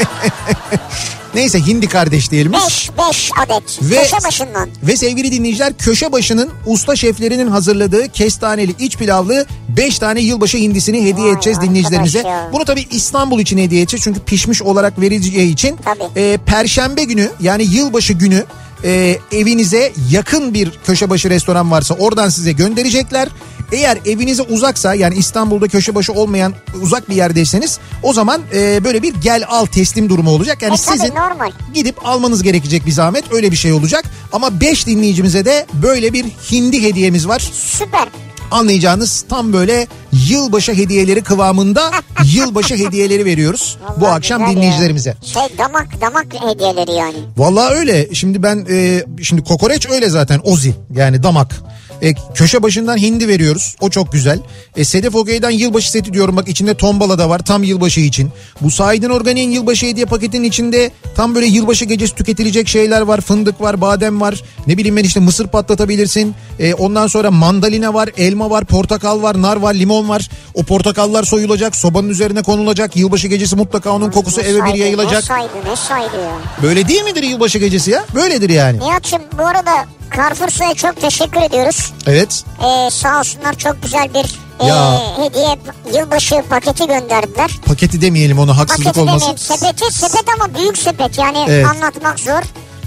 [1.35, 2.61] Neyse hindi kardeş diyelim biz.
[2.61, 3.79] 5 5 adet.
[3.81, 4.69] Ve- Köşe başından.
[4.83, 11.01] Ve sevgili dinleyiciler köşe başının usta şeflerinin hazırladığı kestaneli iç pilavlı 5 tane yılbaşı hindisini
[11.01, 12.19] hediye Vay edeceğiz dinleyicilerimize.
[12.19, 12.49] ya.
[12.53, 15.77] Bunu tabii İstanbul için hediye edeceğiz çünkü pişmiş olarak verileceği için.
[15.85, 16.19] Tabii.
[16.19, 18.45] e, Perşembe günü yani yılbaşı günü
[18.83, 23.29] e, evinize yakın bir köşebaşı restoran varsa oradan size gönderecekler.
[23.71, 29.13] Eğer evinize uzaksa yani İstanbul'da köşebaşı olmayan uzak bir yerdeyseniz o zaman e, böyle bir
[29.13, 30.61] gel al teslim durumu olacak.
[30.61, 31.51] Yani E sizin normal.
[31.73, 34.05] gidip almanız gerekecek bir zahmet öyle bir şey olacak.
[34.33, 37.39] Ama 5 dinleyicimize de böyle bir hindi hediyemiz var.
[37.53, 38.07] Süper.
[38.51, 39.87] Anlayacağınız tam böyle
[40.29, 41.91] yılbaşı hediyeleri kıvamında
[42.35, 44.57] yılbaşı hediyeleri veriyoruz bu Vallahi akşam güzel ya.
[44.57, 45.15] dinleyicilerimize.
[45.25, 47.15] Şey damak damak hediyeleri yani.
[47.37, 48.13] Vallahi öyle.
[48.13, 51.55] Şimdi ben e, şimdi kokoreç öyle zaten ozi yani damak.
[52.01, 53.75] E, köşe başından hindi veriyoruz.
[53.81, 54.40] O çok güzel.
[54.75, 58.31] E, Sedef Okey'den yılbaşı seti diyorum bak içinde tombala da var tam yılbaşı için.
[58.62, 63.22] Bu Sahiden Organik'in yılbaşı hediye paketinin içinde tam böyle yılbaşı gecesi tüketilecek şeyler var.
[63.22, 64.44] Fındık var, badem var.
[64.68, 66.36] Ne bileyim ben işte mısır patlatabilirsin.
[66.60, 70.29] E, ondan sonra mandalina var, elma var, portakal var, nar var, limon var.
[70.53, 72.96] O portakallar soyulacak, sobanın üzerine konulacak.
[72.96, 75.24] Yılbaşı gecesi mutlaka onun kokusu Ne eve bir saydı, Ne yayılacak.
[75.24, 76.31] saydı ne saydı ya.
[76.64, 78.05] Böyle değil midir yılbaşı gecesi ya?
[78.16, 78.79] Böyledir yani.
[78.79, 79.72] Nihat'cığım bu arada
[80.18, 81.94] Carrefour''a çok teşekkür ediyoruz.
[82.07, 82.44] Evet.
[82.63, 85.01] Ee, sağ olsunlar çok güzel bir e, Ya.
[85.18, 85.57] hediye
[86.00, 87.51] yılbaşı paketi gönderdiler.
[87.65, 89.20] Paketi demeyelim ona haksızlık Paketi olmasın.
[89.20, 91.65] demeyeyim sepeti sepet ama büyük sepet yani Evet.
[91.65, 92.41] anlatmak zor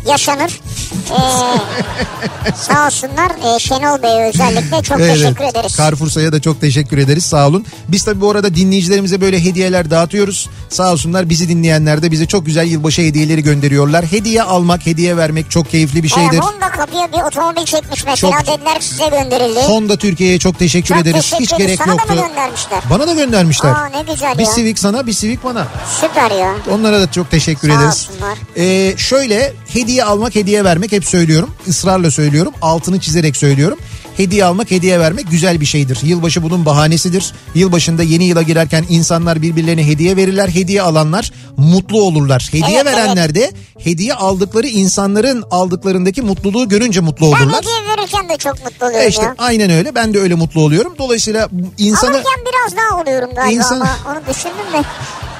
[0.08, 0.60] yaşanır.
[1.10, 1.14] Ee,
[2.56, 5.76] sağ olsunlar ee, Şenol Bey'e özellikle çok teşekkür ederiz.
[5.76, 7.66] Carrefour''a da çok teşekkür ederiz sağ olun.
[7.88, 10.48] Biz tabii bu arada dinleyicilerimize böyle hediyeler dağıtıyoruz.
[10.68, 14.04] Sağ olsunlar bizi dinleyenler de bize çok güzel yılbaşı hediyeleri gönderiyorlar.
[14.04, 16.36] Hediye almak, hediye vermek çok keyifli bir şeydir.
[16.36, 19.60] Ee, Honda kapıya bir otomobil çekmiş mesela Çok- dediler size gönderildi.
[19.60, 21.20] Honda Türkiye'ye çok teşekkür Çok ederiz.
[21.20, 21.66] teşekkür Hiç ederiz.
[21.66, 22.14] gerek Sana da yoktu.
[22.14, 22.78] mı göndermişler?
[22.90, 23.70] Bana da göndermişler.
[23.70, 24.54] Aa ne güzel bir ya.
[24.56, 25.66] Civic sana, bir Civic bana.
[26.00, 26.54] Süper ya.
[26.70, 28.08] Onlara da çok teşekkür Sağ ederiz.
[28.10, 28.38] olsunlar.
[28.56, 31.50] Ee, şöyle hediye almak, hediye vermek hep söylüyorum.
[31.66, 32.52] Israrla söylüyorum.
[32.62, 33.78] Altını çizerek söylüyorum.
[34.16, 35.98] Hediye almak, hediye vermek güzel bir şeydir.
[36.02, 37.32] Yılbaşı bunun bahanesidir.
[37.54, 40.48] Yılbaşında yeni yıla girerken insanlar birbirlerine hediye verirler.
[40.48, 42.48] Hediye alanlar mutlu olurlar.
[42.52, 43.52] Hediye Evet, verenler de
[43.84, 47.62] hediye aldıkları insanların aldıklarındaki mutluluğu görünce mutlu Ben olurlar.
[47.62, 49.34] hediye verirken de çok mutlu oluyorum E işte ya.
[49.38, 49.94] aynen öyle.
[49.94, 50.94] Ben de öyle mutlu oluyorum.
[50.98, 54.82] Dolayısıyla insanı Alırken biraz daha oluyorum galiba İnsan- ama onu düşündüm de.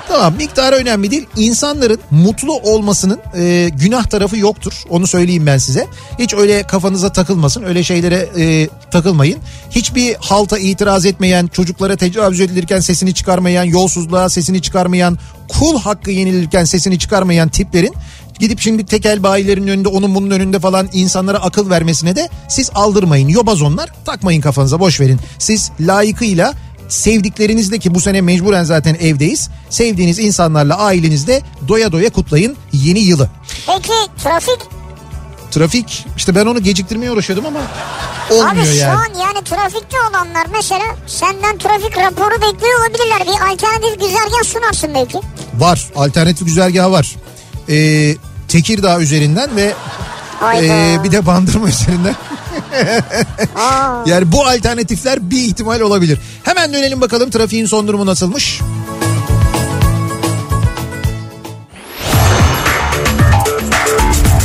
[0.08, 1.26] Tamam miktarı önemli değil.
[1.36, 4.72] İnsanların mutlu olmasının e, günah tarafı yoktur.
[4.90, 5.86] Onu söyleyeyim ben size.
[6.18, 7.62] Hiç öyle kafanıza takılmasın.
[7.62, 9.38] Öyle şeylere e, takılmayın.
[9.70, 15.18] Hiçbir halta itiraz etmeyen, çocuklara tecavüz edilirken sesini çıkarmayan, yolsuzluğa sesini çıkarmayan,
[15.48, 17.94] kul hakkı yenilirken sesini çıkarmayan tiplerin
[18.38, 23.28] gidip şimdi tekel bayilerin önünde onun bunun önünde falan insanlara akıl vermesine de siz aldırmayın.
[23.28, 25.20] Yobaz onlar takmayın kafanıza boş verin.
[25.38, 26.54] Siz layıkıyla
[26.88, 29.48] sevdiklerinizle ki bu sene mecburen zaten evdeyiz.
[29.70, 33.30] Sevdiğiniz insanlarla ailenizle doya doya kutlayın yeni yılı.
[33.66, 34.58] Peki trafik
[35.50, 37.60] Trafik işte ben onu geciktirmeye uğraşıyordum ama
[38.30, 38.92] olmuyor Abi şu yani.
[38.92, 43.20] an yani trafikte olanlar mesela senden trafik raporu bekliyor olabilirler.
[43.20, 45.20] Bir alternatif güzergah sunarsın belki.
[45.54, 47.16] Var alternatif güzergahı var.
[47.68, 48.16] Ee,
[48.48, 49.74] Tekirdağ üzerinden ve
[50.54, 52.14] ee, bir de Bandırma üzerinden.
[54.06, 56.18] Yani bu alternatifler bir ihtimal olabilir.
[56.44, 58.60] Hemen dönelim bakalım trafiğin son durumu nasılmış?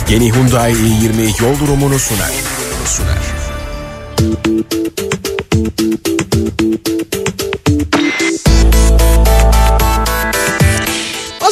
[0.10, 2.32] Yeni Hyundai i20 yol durumunu sunar.
[2.86, 3.34] sunar.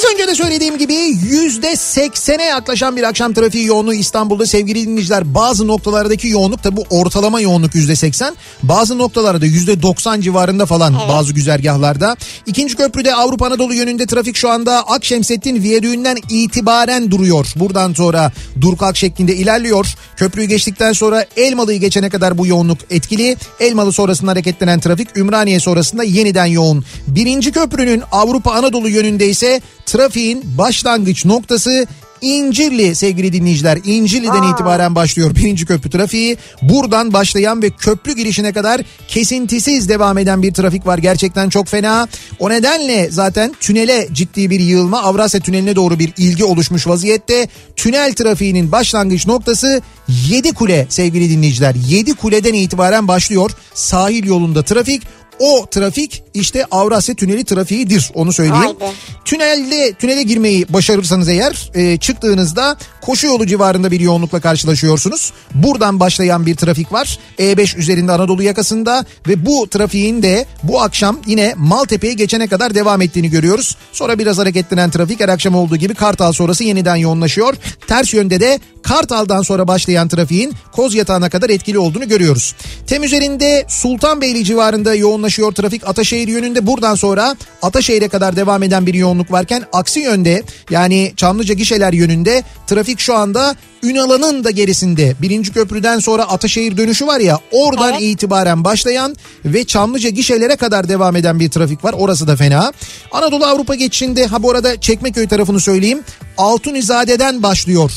[0.02, 5.36] Az önce de söylediğim gibi yüzde seksene yaklaşan bir akşam trafiği yoğunluğu İstanbul'da sevgili dinleyiciler.
[5.36, 8.36] Bazı noktalardaki yoğunluk tabi bu ortalama yoğunluk yüzde seksen.
[8.64, 12.18] Bazı noktalarda yüzde doksan civarında falan bazı güzergahlarda.
[12.46, 17.54] İkinci köprüde Avrupa Anadolu yönünde trafik şu anda Akşemsettin Viyadüğü'nden itibaren duruyor.
[17.56, 19.96] Buradan sonra dur kalk şeklinde ilerliyor.
[20.16, 23.38] Köprüyü geçtikten sonra Elmalı'yı geçene kadar bu yoğunluk etkili.
[23.60, 26.86] Elmalı sonrasında hareketlenen trafik Ümraniye sonrasında yeniden yoğun.
[27.08, 31.88] Birinci köprünün Avrupa Anadolu yönünde ise trafiğin başlangıç noktası
[32.22, 33.80] İncirli sevgili dinleyiciler.
[33.84, 34.52] İncirli'den Aa.
[34.52, 36.38] itibaren başlıyor birinci köprü trafiği.
[36.62, 40.98] Buradan başlayan ve köprü girişine kadar kesintisiz devam eden bir trafik var.
[40.98, 42.08] Gerçekten çok fena.
[42.40, 47.48] O nedenle zaten tünele ciddi bir yığılma Avrasya Tüneli'ne doğru bir ilgi oluşmuş vaziyette.
[47.76, 49.82] Tünel trafiğinin başlangıç noktası
[50.30, 51.76] 7 kule sevgili dinleyiciler.
[51.88, 55.02] 7 kuleden itibaren başlıyor sahil yolunda trafik.
[55.40, 58.80] O trafik işte Avrasya Tüneli trafiğidir onu söyleyeyim.
[58.82, 58.92] Be.
[59.26, 65.34] Tünelde tünele girmeyi başarırsanız eğer e, çıktığınızda koşu yolu civarında bir yoğunlukla karşılaşıyorsunuz.
[65.54, 67.20] Buradan başlayan bir trafik var.
[67.40, 73.02] E5 üzerinde Anadolu yakasında ve bu trafiğin de bu akşam yine Maltepe'ye geçene kadar devam
[73.02, 73.78] ettiğini görüyoruz.
[73.92, 77.56] Sonra biraz hareketlenen trafik her akşam olduğu gibi Kartal sonrası yeniden yoğunlaşıyor.
[77.88, 82.56] Ters yönde de Kartal'dan sonra başlayan trafiğin Koz Yatağı'na kadar etkili olduğunu görüyoruz.
[82.88, 84.96] Tem üzerinde Sultanbeyli civarında
[85.40, 85.88] yoğunlaşıyor trafik.
[85.88, 91.54] Ataşehir yönünde buradan sonra Ataşehir'e kadar devam eden bir yoğunluk varken aksi yönde yani Çamlıca
[91.54, 95.16] gişeler yönünde trafik şu anda Ünalan'ın da gerisinde.
[95.22, 98.02] Birinci köprüden sonra Ataşehir dönüşü var ya oradan Evet.
[98.02, 99.16] itibaren başlayan
[99.46, 101.94] ve Çamlıca gişelere kadar devam eden bir trafik var.
[101.98, 102.74] Orası da fena.
[103.12, 106.04] Anadolu Avrupa geçişinde ha bu arada Çekmeköy tarafını söyleyeyim.
[106.38, 107.92] Altunizade'den başlıyor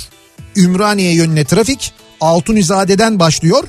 [0.57, 1.92] Ümraniye yönüne trafik.
[2.20, 3.64] Altunizade'den başlıyor.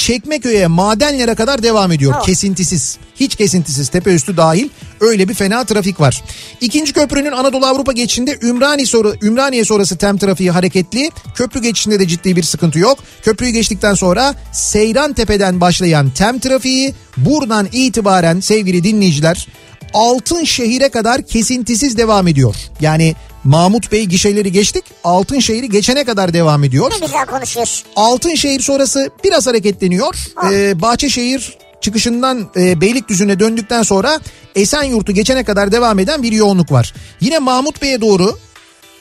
[0.00, 2.14] Çekmeköy'e madenlere kadar devam ediyor.
[2.18, 2.24] Oh.
[2.24, 2.98] Kesintisiz.
[3.16, 3.88] Hiç kesintisiz.
[3.88, 4.68] Tepe üstü dahil.
[5.00, 6.22] Öyle bir fena trafik var.
[6.60, 11.10] İkinci köprünün Anadolu Avrupa geçişinde Ümraniye, sonra, Ümraniye sonrası tem trafiği hareketli.
[11.34, 12.98] Köprü geçişinde de ciddi bir sıkıntı yok.
[13.22, 19.48] Köprüyü geçtikten sonra Seyran Tepe'den başlayan tem trafiği buradan itibaren sevgili dinleyiciler
[19.94, 22.56] Altınşehir'e kadar kesintisiz devam ediyor.
[22.80, 24.84] Yani Mahmut Bey gişeleri geçtik.
[25.04, 26.92] Altınşehir'i geçene kadar devam ediyor.
[27.00, 27.86] Ne güzel konuşuyorsun.
[27.96, 30.14] Altınşehir sonrası biraz hareketleniyor.
[30.52, 34.20] Ee, Bahçeşehir çıkışından e, Beylikdüzü'ne döndükten sonra
[34.54, 36.94] Esenyurt'u geçene kadar devam eden bir yoğunluk var.
[37.20, 38.38] Yine Mahmut Bey'e doğru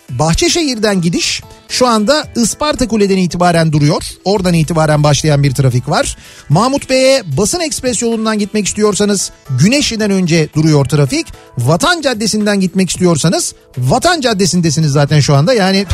[0.09, 4.03] Bahçeşehir'den gidiş şu anda Isparta Kule'den itibaren duruyor.
[4.25, 6.17] Oradan itibaren başlayan bir trafik var.
[6.49, 11.27] Mahmut Bey'e basın ekspres yolundan gitmek istiyorsanız Güneşli'den önce duruyor trafik.
[11.57, 15.53] Vatan Caddesi'nden gitmek istiyorsanız Vatan Caddesi'ndesiniz zaten şu anda.
[15.53, 15.85] Yani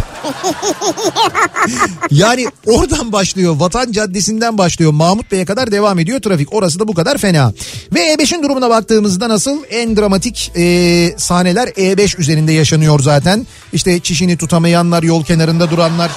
[2.12, 6.54] yani oradan başlıyor Vatan Caddesi'nden başlıyor Mahmut Bey'e kadar devam ediyor trafik.
[6.54, 7.54] Orası da bu kadar fena.
[7.94, 13.48] Ve E5'in durumuna baktığımızda nasıl en dramatik e, sahneler E5 üzerinde yaşanıyor zaten.
[13.74, 16.12] İşte çişini tutamayanlar yol kenarında duranlar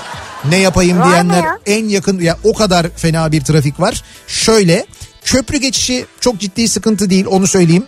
[0.49, 1.59] ne yapayım Var diyenler ya?
[1.67, 4.03] en yakın ya o kadar fena bir trafik var.
[4.27, 4.87] Şöyle
[5.25, 7.87] köprü geçişi çok ciddi sıkıntı değil onu söyleyeyim.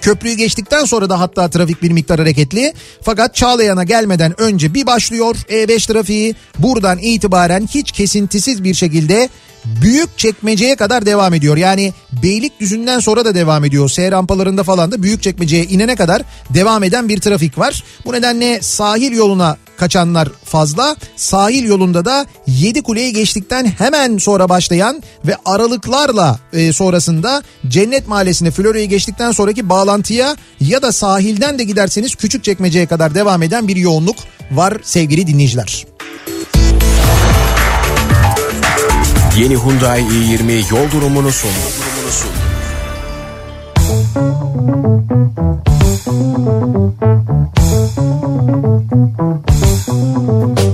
[0.00, 2.72] Köprüyü geçtikten sonra da hatta trafik bir miktar hareketli.
[3.02, 6.34] Fakat Çağlayan'a gelmeden önce bir başlıyor E5 trafiği.
[6.58, 9.28] Buradan itibaren hiç kesintisiz bir şekilde
[9.64, 11.56] büyük çekmeceye kadar devam ediyor.
[11.56, 13.88] Yani Beylikdüzü'nden sonra da devam ediyor.
[13.88, 16.22] S rampalarında falan da büyük çekmeceye inene kadar
[16.54, 17.84] devam eden bir trafik var.
[18.04, 20.96] Bu nedenle sahil yoluna kaçanlar fazla.
[21.16, 28.50] Sahil yolunda da 7 kuleyi geçtikten hemen sonra başlayan ve aralıklarla e, sonrasında Cennet Mahallesi'ne
[28.50, 33.76] Florya'yı geçtikten sonraki bağlantıya ya da sahilden de giderseniz küçük çekmeceye kadar devam eden bir
[33.76, 34.16] yoğunluk
[34.50, 35.86] var sevgili dinleyiciler.
[39.38, 42.39] Yeni Hyundai i20 yol durumunu sundu.
[43.90, 45.00] Durumunu
[49.84, 50.69] sundu.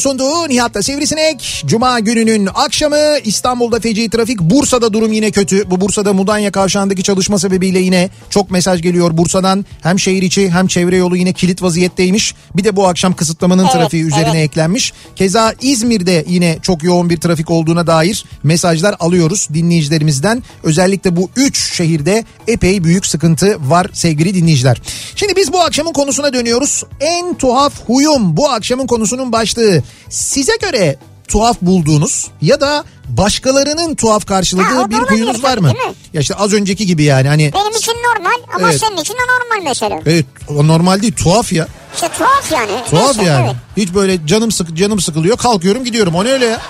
[0.00, 1.62] Sunduğu Nihat'ta Sivrisinek.
[1.66, 4.40] Cuma gününün akşamı İstanbul'da feci trafik.
[4.40, 5.70] Bursa'da durum yine kötü.
[5.70, 9.64] Bu Bursa'da Mudanya kavşağındaki çalışma sebebiyle yine çok mesaj geliyor Bursa'dan.
[9.82, 12.34] Hem şehir içi hem çevre yolu yine kilit vaziyetteymiş.
[12.56, 14.50] Bir de bu akşam kısıtlamanın Evet, trafiği üzerine evet.
[14.50, 14.92] eklenmiş.
[15.16, 20.42] Keza İzmir'de yine çok yoğun bir trafik olduğuna dair mesajlar alıyoruz dinleyicilerimizden.
[20.62, 24.82] Özellikle bu 3 şehirde epey büyük sıkıntı var sevgili dinleyiciler.
[25.16, 26.84] Şimdi biz bu akşamın konusuna dönüyoruz.
[27.00, 29.82] En tuhaf huyum bu akşamın konusunun başlığı.
[30.10, 30.96] Size göre
[31.28, 35.68] tuhaf bulduğunuz ya da başkalarının tuhaf Ha, karşıladığı da bir huyunuz var mı?
[35.68, 35.74] mi?
[36.12, 38.80] Ya işte az önceki gibi yani hani Benim için normal ama Evet.
[38.80, 40.00] senin için de normal mesela.
[40.06, 41.66] evet o normal değil tuhaf ya.
[41.94, 42.72] İşte tuhaf yani.
[42.90, 43.46] Tuhaf Neyse, yani.
[43.46, 43.56] Evet.
[43.76, 46.60] Hiç böyle canım sık canım sıkılıyor kalkıyorum gidiyorum o ne öyle ya?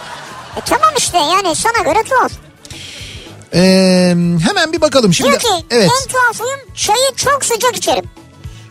[0.57, 2.33] E, tamam işte yani sana göre tuhaf.
[3.55, 3.61] Ee,
[4.47, 5.31] hemen bir bakalım şimdi.
[5.31, 5.91] Diyor ki evet.
[6.03, 8.05] en tuhaf huyum çayı çok sıcak içerim.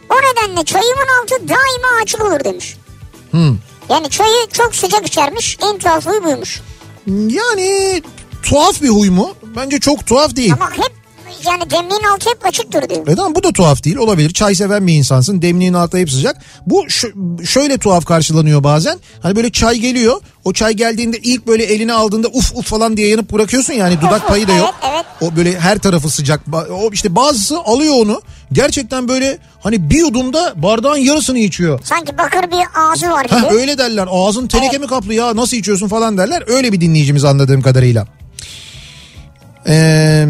[0.09, 2.77] O nedenle çayımın altı daima açık olur demiş.
[3.31, 3.57] Hmm.
[3.89, 6.61] Yani çayı çok sıcak içermiş en tuhaf huy buymuş.
[7.07, 8.01] Yani
[8.43, 9.33] tuhaf bir huy mu?
[9.55, 10.53] Bence çok tuhaf değil.
[10.53, 10.91] Ama hep
[11.45, 13.07] yani demliğin altı hep açıktır diyor.
[13.07, 14.33] E tamam bu da tuhaf değil olabilir.
[14.33, 16.37] Çay seven bir insansın demliğin altı hep sıcak.
[16.65, 16.85] Bu
[17.45, 18.99] şöyle tuhaf karşılanıyor bazen.
[19.21, 20.21] Hani böyle çay geliyor.
[20.45, 24.27] O çay geldiğinde ilk böyle eline aldığında uf uf falan diye yanıp bırakıyorsun yani dudak
[24.27, 24.75] payı da yok.
[24.91, 25.31] Evet, evet.
[25.31, 26.41] O böyle her tarafı sıcak.
[26.71, 28.21] O işte bazısı alıyor onu.
[28.51, 31.79] Gerçekten böyle hani bir yudumda bardağın yarısını içiyor.
[31.83, 33.35] Sanki bakır bir ağzı var gibi.
[33.35, 34.07] Heh, öyle derler.
[34.11, 36.43] Ağzın teneke mi kaplı ya nasıl içiyorsun falan derler.
[36.47, 38.07] Öyle bir dinleyicimiz anladığım kadarıyla.
[39.67, 40.25] Ee,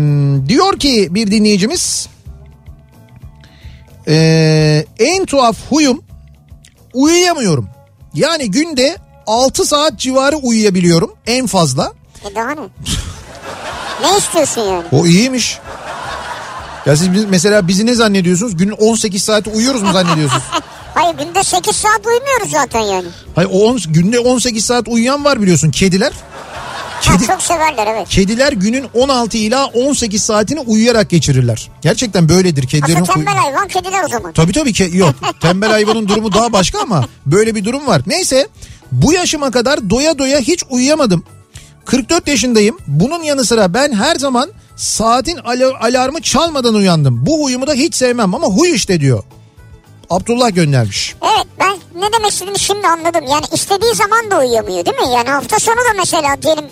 [0.48, 2.10] diyor ki bir dinleyicimiz
[4.08, 6.02] ee, en tuhaf huyum
[6.94, 7.70] uyuyamıyorum.
[8.14, 11.94] Yani günde 6 saat civarı uyuyabiliyorum en fazla.
[12.32, 12.62] E daha ne?
[14.02, 14.84] ne istiyorsun yani?
[14.92, 15.60] O iyiymiş.
[16.90, 18.58] Ya siz biz- mesela bizi ne zannediyorsunuz?
[18.58, 20.44] Günün 18 saati uyuyoruz mu zannediyorsunuz?
[20.94, 23.08] Hayır günde 8 saat uyumuyoruz zaten yani.
[23.36, 26.12] Hayır on, günde 18 saat uyuyan var biliyorsun kediler.
[26.12, 28.10] Ha, Kedi, çok severler evet.
[28.10, 31.70] Kediler günün 16 ila 18 saatini uyuyarak geçirirler.
[31.82, 33.02] Gerçekten böyledir kedilerin.
[33.02, 34.34] Aslında tembel hayvan kediler o zaman.
[34.34, 35.16] Tabii tabii ki yok.
[35.40, 38.02] Tembel hayvanın durumu daha başka ama böyle bir durum var.
[38.08, 38.48] Neyse
[38.92, 41.24] bu yaşıma kadar doya doya hiç uyuyamadım.
[41.86, 42.78] 44 yaşındayım.
[42.88, 47.26] Bunun yanı sıra ben her zaman saatin ala- alarmı çalmadan uyandım.
[47.26, 49.24] Bu huyumu da hiç sevmem ama huy işte diyor.
[50.10, 51.16] Abdullah göndermiş.
[51.22, 53.24] Evet ben ne demek istediğini şimdi anladım.
[53.30, 55.14] Yani istediği zaman da uyuyamıyor değil mi?
[55.16, 56.66] Yani hafta sonu da mesela diyelim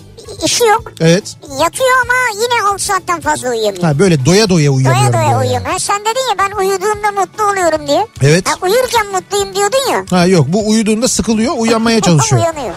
[0.44, 0.92] işi yok.
[1.00, 1.36] Evet.
[1.42, 3.82] Yatıyor ama yine 6 saatten fazla uyuyamıyor.
[3.84, 5.12] Ha böyle doya doya uyuyamıyorum.
[5.12, 5.38] doya doya yani.
[5.38, 5.72] uyuyamıyor.
[5.72, 8.06] Ha, sen dedin ya ben uyuduğumda mutlu oluyorum diye.
[8.22, 8.48] Evet.
[8.48, 10.04] Ha, uyurken mutluyum diyordun ya.
[10.10, 12.42] Ha yok bu uyuduğunda sıkılıyor uyanmaya çalışıyor.
[12.42, 12.74] Uyanıyor.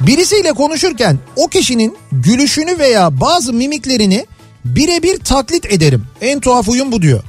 [0.00, 4.26] Birisiyle konuşurken o kişinin gülüşünü veya bazı mimiklerini
[4.64, 6.06] birebir taklit ederim.
[6.20, 7.22] En tuhaf huyum bu diyor.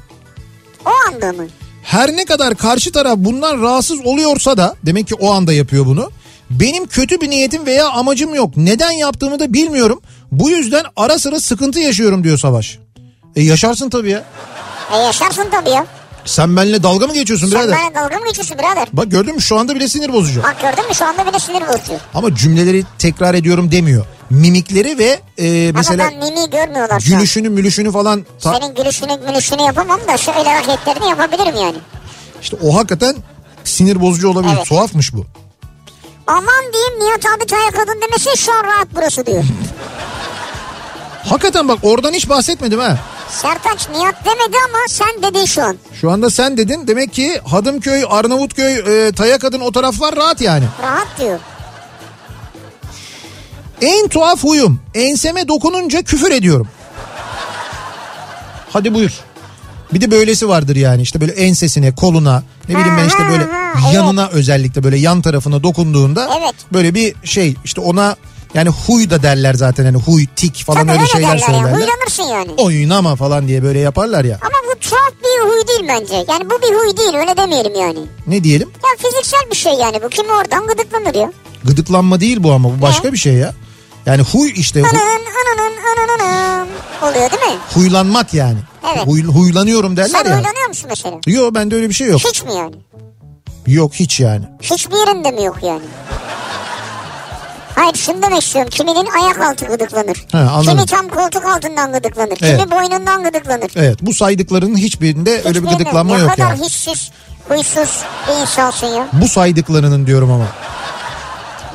[0.86, 1.48] O anda mı?
[1.84, 6.12] Her ne kadar karşı taraf bundan rahatsız oluyorsa da demek ki o anda yapıyor bunu.
[6.50, 8.58] Benim kötü bir niyetim veya amacım yok.
[8.58, 10.02] Neden yaptığımı da bilmiyorum.
[10.32, 12.80] Bu yüzden ara sıra sıkıntı yaşıyorum diyor Savaş.
[13.36, 14.24] E yaşarsın tabii ya.
[14.94, 15.86] E yaşarsın tabii ya.
[16.28, 17.78] Sen benimle dalga mı geçiyorsun Sen birader?
[17.96, 18.88] bana dalga mı geçiyorsun birader?
[18.94, 20.44] Bak gördün mü şu anda bile sinir bozucu.
[20.44, 22.00] Bak gördün mü şu anda bile sinir bozuyor.
[22.14, 24.06] Ama cümleleri tekrar ediyorum demiyor.
[24.30, 29.62] Mimikleri ve e, mesela Ama ben mimi görmüyorlar gülüşünü mülüşünü falan ta- Senin gülüşünü gülüşünü
[29.62, 31.76] yapamam da şöyle hareketlerini yapabilirim yani.
[32.42, 33.16] işte o hakikaten
[33.64, 34.54] sinir bozucu olabilir.
[34.58, 34.66] Evet.
[34.68, 35.26] Tuhafmış bu.
[36.28, 39.44] Aman diyeyim Nihat abi Taya kadın demesin şu an rahat burası diyor.
[41.30, 42.98] Hakikaten bak oradan hiç bahsetmedim ha.
[43.30, 45.78] Sertaç Nihat demedi ama sen dedin şu an.
[46.02, 50.66] Şu anda sen dedin demek ki Hadımköy, Arnavutköy, e, Tayakadın o taraflar rahat yani.
[50.84, 51.40] Rahat diyor.
[53.82, 56.68] En tuhaf huyum enseme dokununca küfür ediyorum.
[58.74, 59.12] Hadi buyur.
[59.94, 63.48] Bir de böylesi vardır yani işte böyle ensesine, koluna, ne bileyim ben işte böyle
[63.94, 66.56] yanına özellikle böyle yan tarafına dokunduğunda Evet.
[66.74, 68.16] böyle bir şey işte ona
[68.54, 71.72] yani huy da derler zaten hani huy, tik falan Tabii öyle öyle şeyler söylerler.
[71.74, 72.52] Huylanırsın yani.
[72.58, 74.40] Oynama falan diye böyle yaparlar ya.
[74.42, 76.16] Ama bu tuhaf bir huy değil bence.
[76.32, 78.00] Yani bu bir huy değil öyle demeyelim yani.
[78.28, 78.70] Ne diyelim?
[78.70, 80.10] Ya fiziksel bir şey yani bu.
[80.10, 81.32] Kim oradan gıdıklanır ya.
[81.64, 83.54] Gıdıklanma değil bu ama bu başka bir şey ya.
[84.06, 86.68] Yani huy işte Ananın ananın ananın
[87.02, 87.60] oluyor değil mi?
[87.74, 88.58] huylanmak yani.
[88.94, 89.08] Evet.
[89.08, 90.38] Huy- huylanıyorum derler Sen ya.
[90.38, 91.18] huylanıyor musun mesela?
[91.28, 92.22] Yok bende öyle bir şey yok.
[92.30, 92.76] Hiç mi yani?
[93.68, 94.46] Yok hiç yani.
[94.62, 95.82] Hiçbir yerinde mi yok yani?
[97.78, 98.70] Hayır şunu demek istiyorum.
[98.70, 100.26] Kiminin ayak altı gıdıklanır.
[100.32, 100.72] He, anladım.
[100.72, 102.38] Kimi tam koltuk altından gıdıklanır.
[102.42, 102.60] Evet.
[102.60, 103.72] Kimi boynundan gıdıklanır.
[103.76, 106.66] Evet bu saydıklarının hiçbirinde öyle bir gıdıklanma ne yok kadar yani.
[106.66, 107.12] hiçsiz,
[107.50, 109.08] huysuz bir insansın ya.
[109.14, 110.46] Bu saydıklarının diyorum ama.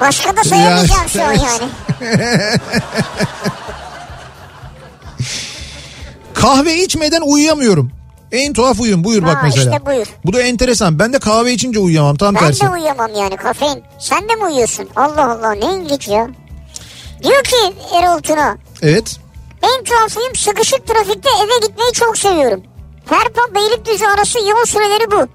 [0.00, 1.68] Başka da sayamayacağım şu an yani.
[6.34, 7.90] Kahve içmeden uyuyamıyorum.
[8.32, 9.70] En tuhaf huyum buyur bak Ha, mesela.
[9.72, 10.06] işte buyur.
[10.24, 10.98] Bu da enteresan.
[10.98, 12.60] Ben de kahve içince uyuyamam tam Ben tersi.
[12.60, 13.82] de uyuyamam yani kafein.
[13.98, 14.88] Sen de mi uyuyorsun?
[14.96, 16.28] Allah Allah ne ilginç ya.
[17.22, 17.56] Diyor ki
[17.96, 18.56] Erol Tuna.
[18.82, 19.16] Evet.
[19.62, 22.62] En tuhaf huyum sıkışık trafikte eve gitmeyi çok seviyorum.
[23.08, 25.26] Perpa Beylikdüzü arası yol süreleri bu.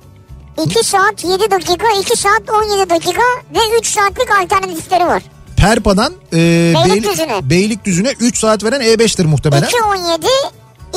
[0.65, 3.21] 2 saat 7 dakika, 2 saat 17 dakika
[3.55, 5.23] ve 3 saatlik alternatifleri var.
[5.57, 7.31] Perpa'dan e, Beylikdüzü'ne.
[7.31, 9.67] Beylik- Beylikdüzü'ne 3 saat veren E5'tir muhtemelen.
[9.67, 10.25] 2 17,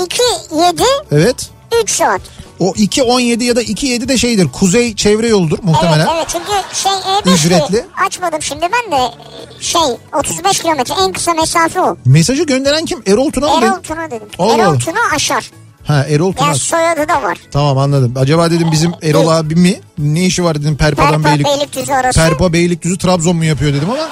[0.05, 0.23] 2
[0.67, 0.83] 7,
[1.13, 1.51] Evet.
[1.83, 2.21] 3 saat.
[2.59, 4.49] O 2.17 ya da 2.7 de şeydir.
[4.49, 6.07] Kuzey çevre yoludur Evet muhtemelen.
[6.17, 7.35] evet çünkü şey E5'ti.
[7.35, 7.87] Ücretli.
[8.07, 9.03] Açmadım şimdi ben de
[9.61, 9.81] şey
[10.19, 11.97] 35 kilometre en kısa mesafe o.
[12.05, 13.03] Mesajı gönderen kim?
[13.07, 13.65] Erol Tuna mı?
[13.67, 14.29] Erol Tuna dedim.
[14.39, 14.79] Allah Erol Allah.
[14.79, 15.51] Tuna Aşar.
[15.87, 16.49] Ha Erol Tuna.
[16.49, 17.39] Ya soyadı da var.
[17.51, 18.15] Tamam anladım.
[18.17, 19.81] Acaba dedim bizim Erol abi mi?
[19.99, 21.47] Ne işi var dedim Perpa'dan Perpa Beylik.
[21.47, 22.21] Beylikdüzü arası.
[22.21, 24.09] Perpa Beylikdüzü Trabzon mu yapıyor dedim ama.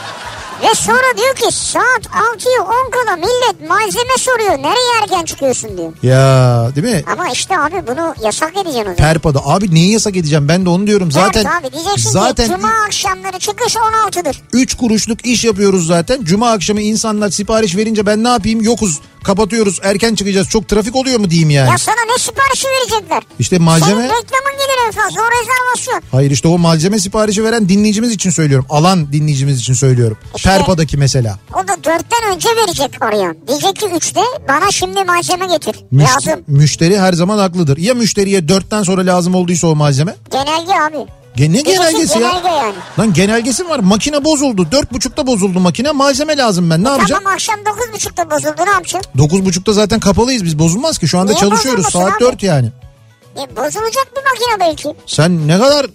[0.62, 4.51] Ve sonra diyor ki saat 6'yı 10 kala millet malzeme soruyor.
[4.59, 5.92] Nereye erken çıkıyorsun diyor.
[6.03, 7.05] Ya değil mi?
[7.12, 8.97] Ama işte abi bunu yasak edeceksin o zaman.
[8.97, 9.38] Perpa'da.
[9.44, 10.49] Abi neyi yasak edeceğim?
[10.49, 11.12] Ben de onu diyorum.
[11.12, 14.42] Zaten Evet abi diyeceksin zaten ki cuma akşamları çıkış 16'dır.
[14.53, 16.25] 3 kuruşluk iş yapıyoruz zaten.
[16.25, 18.62] Cuma akşamı insanlar sipariş verince ben ne yapayım?
[18.62, 19.01] Yokuz.
[19.25, 19.81] Kapatıyoruz.
[19.83, 20.49] Erken çıkacağız.
[20.49, 21.71] Çok trafik oluyor mu diyeyim yani?
[21.71, 23.23] Ya sana ne siparişi verecekler?
[23.38, 26.03] İşte malzeme Senin reklamın gelir en fazla o rezervasyon.
[26.12, 28.66] Hayır işte o malzeme siparişi veren dinleyicimiz için söylüyorum.
[28.71, 30.16] Alan dinleyicimiz için söylüyorum.
[30.37, 31.39] İşte- Perpa'daki mesela.
[31.55, 33.37] O da dörtten önce verecek arayan.
[33.49, 35.77] Diyecek ki üçte bana şimdi malzeme getir.
[35.93, 36.45] Müş- Lazım.
[36.47, 37.77] Müşteri her zaman haklıdır.
[37.79, 40.15] Ya müşteriye dörtten sonra lazım olduysa o malzeme?
[40.31, 41.07] Genelge abi.
[41.37, 42.29] Ge- ne genelgesi ya?
[42.29, 42.75] genelge yani.
[42.99, 43.79] Lan genelgesi var.
[43.79, 44.67] Makine bozuldu.
[44.73, 45.91] Dört buçukta bozuldu makine.
[45.93, 46.85] Malzeme lazım ben.
[46.85, 47.21] Ne yapacağım?
[47.25, 49.11] Tamam akşam dokuz buçukta bozuldu ne yapacaksın?
[49.19, 50.59] Dokuz buçukta zaten kapalıyız biz.
[50.59, 51.09] Bozulmaz ki.
[51.09, 51.87] Şu anda Niye çalışıyoruz.
[51.93, 52.21] Saat abi?
[52.21, 52.67] dört yani.
[53.37, 54.95] E, bozulacak bir makine belki.
[55.07, 55.87] Sen ne kadar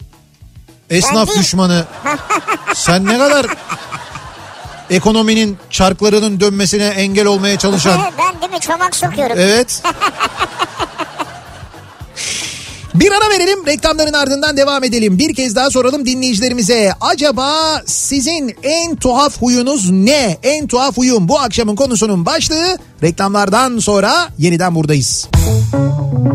[0.89, 1.86] esnaf düşmanı.
[2.76, 3.46] sen ne kadar
[4.93, 7.99] ekonominin çarklarının dönmesine engel olmaya çalışan.
[8.17, 9.36] ben değil mi çomak sokuyorum.
[9.39, 9.84] Evet.
[12.95, 15.19] Bir ara verelim reklamların ardından devam edelim.
[15.19, 16.91] Bir kez daha soralım dinleyicilerimize.
[17.01, 20.38] Acaba sizin en tuhaf huyunuz ne?
[20.43, 22.77] En tuhaf huyum bu akşamın konusunun başlığı.
[23.03, 25.27] Reklamlardan sonra yeniden buradayız.
[25.34, 26.33] Kafa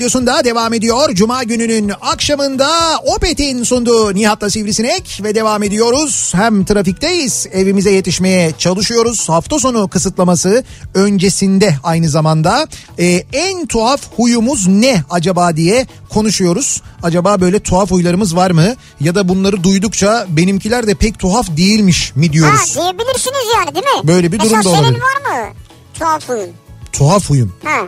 [0.00, 1.14] radyosunda devam ediyor.
[1.14, 2.68] Cuma gününün akşamında
[3.16, 6.32] Opet'in sunduğu Nihat'la Sivrisinek ve devam ediyoruz.
[6.34, 9.28] Hem trafikteyiz evimize yetişmeye çalışıyoruz.
[9.28, 12.66] Hafta sonu kısıtlaması öncesinde aynı zamanda
[12.98, 16.82] Ee, en tuhaf huyumuz ne acaba diye konuşuyoruz.
[17.02, 18.74] Acaba böyle tuhaf huylarımız var mı?
[19.00, 22.74] Ya da bunları duydukça benimkiler de pek tuhaf değilmiş mi Ha diyoruz?
[22.74, 24.08] diyebilirsiniz yani değil mi?
[24.08, 25.00] Böyle bir durum Mesela da senin olabilir.
[25.02, 25.54] var mı
[25.98, 26.50] tuhaf huyun?
[26.92, 27.52] Tuhaf huyum.
[27.64, 27.80] Ha.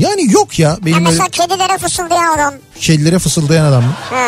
[0.00, 2.54] Yani yok ya benim öyle mesela kedilere fısıldayan adam.
[2.80, 3.92] kedilere fısıldayan adam mı?
[4.10, 4.26] Ha.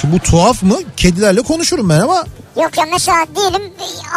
[0.00, 0.78] Şimdi bu tuhaf mı?
[0.96, 2.24] Kedilerle konuşurum ben ama
[2.62, 3.62] Yok ya mesela diyelim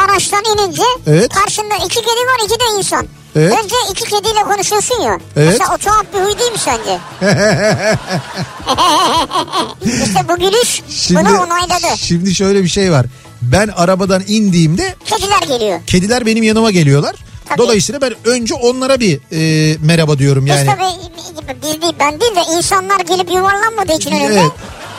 [0.06, 1.34] araçtan inince Evet.
[1.34, 3.08] karşında iki kedi var iki de insan.
[3.36, 3.54] Evet.
[3.64, 5.20] Önce iki kediyle konuşuyorsun ya.
[5.36, 5.50] Evet.
[5.52, 7.00] Mesela o tuhaf bir huy değil mi sence?
[10.06, 11.98] işte bu gülüş bunu onayladı.
[11.98, 13.06] şimdi şöyle bir şey var.
[13.42, 15.80] Ben arabadan indiğimde Kediler geliyor.
[15.88, 17.16] kediler benim yanıma geliyorlar.
[17.46, 17.58] Tabii.
[17.58, 20.68] Dolayısıyla ben önce onlara bir e, merhaba diyorum yani.
[20.68, 24.40] Biz tabii biz değil ben değil de insanlar gelip yuvarlanmadığı için önümde.
[24.40, 24.52] Evet.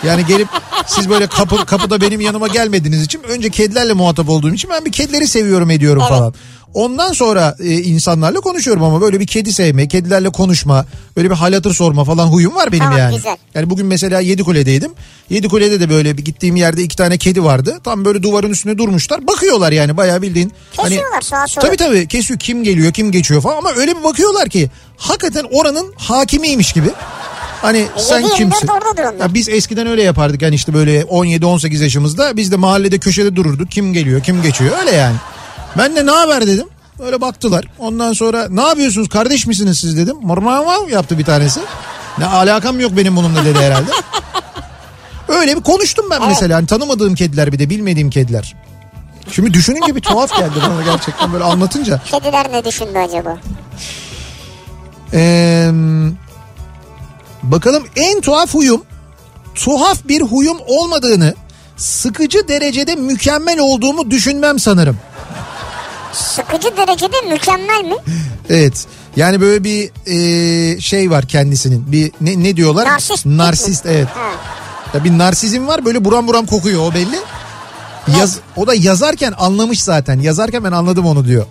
[0.04, 0.48] Yani gelip
[0.87, 4.92] siz böyle kapı, kapıda benim yanıma gelmediğiniz için önce kedilerle muhatap olduğum için ben bir
[4.92, 6.18] kedileri seviyorum ediyorum Evet.
[6.18, 6.35] falan.
[6.74, 11.52] Ondan sonra e, insanlarla konuşuyorum ama böyle bir kedi sevme, kedilerle konuşma, böyle bir hal
[11.52, 13.16] hatır sorma falan huyum var benim Tamam, yani.
[13.16, 13.37] güzel.
[13.55, 14.92] Yani bugün mesela Yedikule'deydim.
[15.31, 17.81] Yedikule'de de böyle bir gittiğim yerde iki tane kedi vardı.
[17.85, 19.26] Tam böyle duvarın üstüne durmuşlar.
[19.26, 20.52] Bakıyorlar yani bayağı bildiğin.
[20.72, 21.66] Kesiyorlar sağa sola.
[21.66, 25.92] Tabii tabii kesiyor kim geliyor kim geçiyor falan ama öyle bir bakıyorlar ki hakikaten oranın
[25.96, 26.88] hakimiymiş gibi.
[27.62, 28.68] Hani sen 7-24 kimsin?
[29.20, 33.70] Ya biz eskiden öyle yapardık yani işte böyle 17-18 yaşımızda biz de mahallede köşede dururduk.
[33.70, 35.16] Kim geliyor kim geçiyor öyle yani.
[35.79, 36.69] Ben de ne haber dedim.
[37.01, 37.65] Öyle baktılar.
[37.79, 40.17] Ondan sonra ne yapıyorsunuz kardeş misiniz siz dedim.
[40.23, 41.61] Mırmağım yaptı bir tanesi.
[42.19, 43.91] Ne alakam yok benim bununla dedi herhalde.
[45.29, 46.57] Öyle bir konuştum ben mesela.
[46.57, 48.55] Hani tanımadığım kediler bir de bilmediğim kediler.
[49.33, 52.01] Şimdi düşününce bir tuhaf geldi bana gerçekten böyle anlatınca.
[52.05, 53.39] Kediler ne düşündü acaba?
[55.12, 55.70] Ee,
[57.43, 58.83] bakalım en tuhaf huyum
[59.55, 61.35] tuhaf bir huyum olmadığını
[61.77, 64.99] sıkıcı derecede mükemmel olduğumu düşünmem sanırım.
[66.17, 67.97] Sıkıcı derecede mükemmel mi?
[68.49, 68.87] Evet.
[69.17, 71.93] Yani böyle bir e, şey var kendisinin.
[71.93, 72.87] Bir ne, ne diyorlar?
[72.87, 73.27] Narsist.
[73.27, 74.09] Narsist evet.
[74.09, 74.31] Ha.
[74.95, 77.19] Ya bir narsizm var böyle buram buram kokuyor o belli.
[78.19, 80.21] Yaz, o da yazarken anlamış zaten.
[80.21, 81.47] Yazarken ben anladım onu diyor.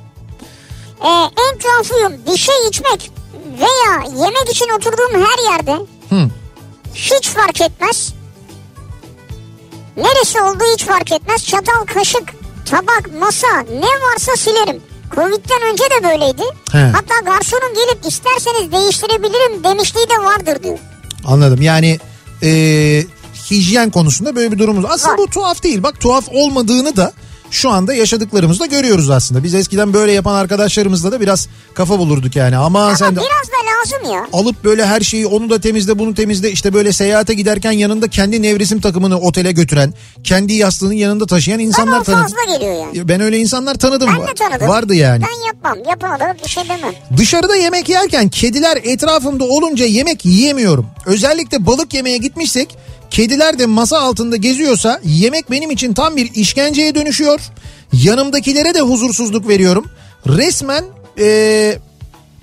[1.01, 3.11] Ee, en tuhaf huyum bir şey içmek
[3.59, 6.29] veya yemek için oturduğum her yerde Hı.
[6.93, 8.13] hiç fark etmez.
[9.97, 11.45] Neresi olduğu hiç fark etmez.
[11.45, 12.33] Çatal, kaşık,
[12.65, 14.81] tabak, masa ne varsa silerim.
[15.15, 16.43] Covid'den önce de böyleydi.
[16.71, 16.77] He.
[16.77, 20.77] Hatta garsonun gelip isterseniz değiştirebilirim demişliği de vardır diyor.
[21.25, 21.99] Anladım yani
[22.43, 22.49] e,
[23.51, 24.89] hijyen konusunda böyle bir durumumuz.
[24.89, 25.17] Aslında Var.
[25.17, 25.83] bu tuhaf değil.
[25.83, 27.13] Bak tuhaf olmadığını da
[27.51, 29.43] şu anda yaşadıklarımızda görüyoruz aslında.
[29.43, 32.57] Biz eskiden böyle yapan arkadaşlarımızla da biraz kafa bulurduk yani.
[32.57, 34.27] Ama Ama sen de biraz da lazım ya.
[34.33, 38.41] alıp böyle her şeyi onu da temizle bunu temizle işte böyle seyahate giderken yanında kendi
[38.41, 39.93] nevresim takımını otele götüren
[40.23, 42.21] kendi yastığının yanında taşıyan insanlar tanıdım.
[42.23, 43.07] fazla geliyor yani.
[43.07, 44.09] Ben öyle insanlar tanıdım.
[44.19, 44.67] Ben de tanıdım.
[44.67, 45.23] Vardı yani.
[45.23, 45.89] Ben yapmam.
[45.89, 46.93] Yapana da bir şey demem.
[47.17, 50.85] Dışarıda yemek yerken kediler etrafımda olunca yemek yiyemiyorum.
[51.05, 52.77] Özellikle balık yemeye gitmişsek
[53.11, 57.39] kediler de masa altında geziyorsa yemek benim için tam bir işkenceye dönüşüyor.
[57.93, 59.85] Yanımdakilere de huzursuzluk veriyorum.
[60.27, 60.85] Resmen
[61.17, 61.79] eee,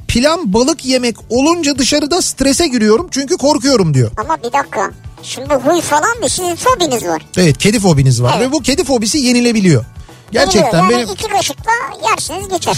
[0.08, 4.10] plan balık yemek olunca dışarıda strese giriyorum çünkü korkuyorum diyor.
[4.16, 4.90] Ama bir dakika.
[5.22, 7.22] Şimdi huy falan bir sizin fobiniz var.
[7.36, 8.48] Evet kedi fobiniz var Evet.
[8.48, 9.84] ve bu kedi fobisi yenilebiliyor.
[10.32, 11.70] Gerçekten yani benim iki kaşıkla
[12.10, 12.76] yersiniz geçer.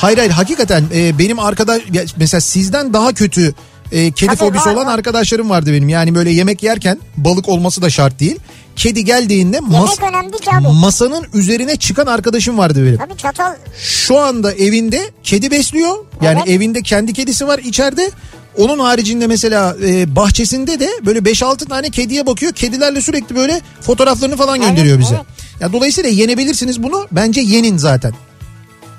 [0.00, 1.82] Hayır hayır hakikaten e, benim arkadaş
[2.16, 3.54] mesela sizden daha kötü
[3.92, 4.94] e, kedi Tabii, fobisi var, olan var.
[4.94, 5.88] arkadaşlarım vardı benim.
[5.88, 8.38] Yani böyle yemek yerken balık olması da şart değil.
[8.76, 12.96] Kedi geldiğinde mas- masanın üzerine çıkan arkadaşım vardı benim.
[12.98, 15.96] Tabii çatal Şu anda evinde kedi besliyor.
[16.22, 16.48] Yani Evet.
[16.56, 18.10] evinde kendi kedisi var içeride.
[18.58, 22.52] Onun haricinde mesela e, bahçesinde de böyle 5-6 tane kediye bakıyor.
[22.52, 25.14] Kedilerle sürekli böyle fotoğraflarını falan Evet, gönderiyor bize.
[25.14, 25.24] evet.
[25.60, 27.06] Ya dolayısıyla yenebilirsiniz bunu.
[27.12, 28.12] Bence yenin zaten.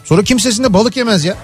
[0.05, 1.35] Sonra kimsesinde balık yemez ya.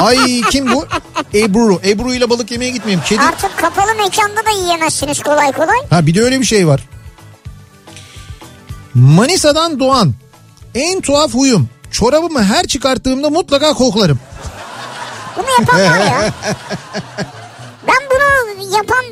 [0.00, 0.86] Ay kim bu?
[1.34, 1.80] Ebru.
[1.84, 3.04] Ebru ile balık yemeye gitmeyeyim.
[3.06, 3.20] Kedi.
[3.20, 5.76] artık kapalı mekanda da yiyemezsiniz kolay kolay.
[5.90, 6.80] Ha bir de öyle bir şey var.
[8.94, 10.14] Manisa'dan Doğan.
[10.74, 11.68] En tuhaf huyum.
[11.90, 14.18] Çorabımı her çıkarttığımda mutlaka koklarım.
[15.36, 16.32] Bunu yapan var ya.
[17.86, 19.04] Ben bunu yapan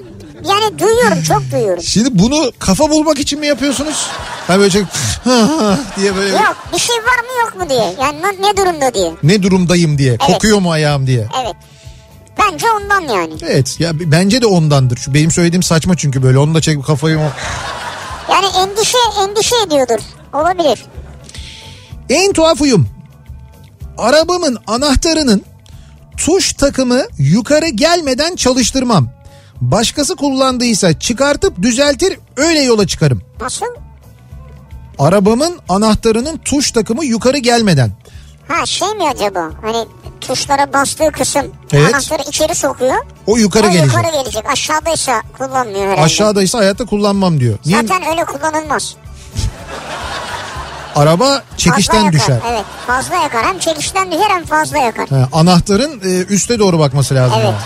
[0.45, 1.83] yani duyuyorum çok duyuyorum.
[1.83, 4.07] Şimdi bunu kafa bulmak için mi yapıyorsunuz?
[4.47, 4.83] Ha böyle şey,
[5.97, 7.95] diye böyle Yok bir şey var mı yok mu diye.
[8.01, 9.13] Yani ne, durumda diye.
[9.23, 10.19] ne durumdayım diye.
[10.19, 11.29] Kokuyor mu ayağım diye.
[11.45, 11.55] Evet.
[12.39, 13.35] Bence ondan yani.
[13.43, 14.97] Evet ya bence de ondandır.
[14.97, 16.39] Şu benim söylediğim saçma çünkü böyle.
[16.39, 17.19] Onu da çekip kafayı
[18.31, 20.05] Yani endişe endişe ediyordur.
[20.33, 20.85] Olabilir.
[22.11, 22.89] En tuhaf huyum.
[23.99, 25.45] Arabamın anahtarının
[26.17, 29.09] tuş takımı yukarı gelmeden çalıştırmam.
[29.61, 33.23] Başkası kullandıysa çıkartıp düzeltir öyle yola çıkarım.
[33.41, 33.67] Nasıl?
[34.99, 37.91] Arabamın anahtarının tuş takımı yukarı gelmeden.
[38.49, 39.51] Ha şey mi acaba?
[39.63, 39.87] Hani
[40.21, 41.43] tuşlara bastığı kısım
[41.73, 41.95] Evet.
[41.95, 42.97] anahtarı içeri sokuyor.
[43.27, 43.87] O yukarı o gelecek.
[43.95, 44.51] yukarı gelecek.
[44.53, 46.01] Aşağıdaysa kullanmıyor herhalde.
[46.01, 47.59] Aşağıdaysa hayatta kullanmam diyor.
[47.67, 47.81] Niye?
[47.83, 48.97] Zaten öyle kullanılmaz.
[50.97, 52.13] Araba Fazla çekişten yakar.
[52.13, 52.41] düşer.
[52.51, 53.45] Evet fazla yakar.
[53.47, 55.09] Hem çekişten düşer hem fazla yakar.
[55.09, 57.37] Ha, anahtarın e, üste doğru bakması lazım.
[57.37, 57.45] Evet.
[57.47, 57.57] yani.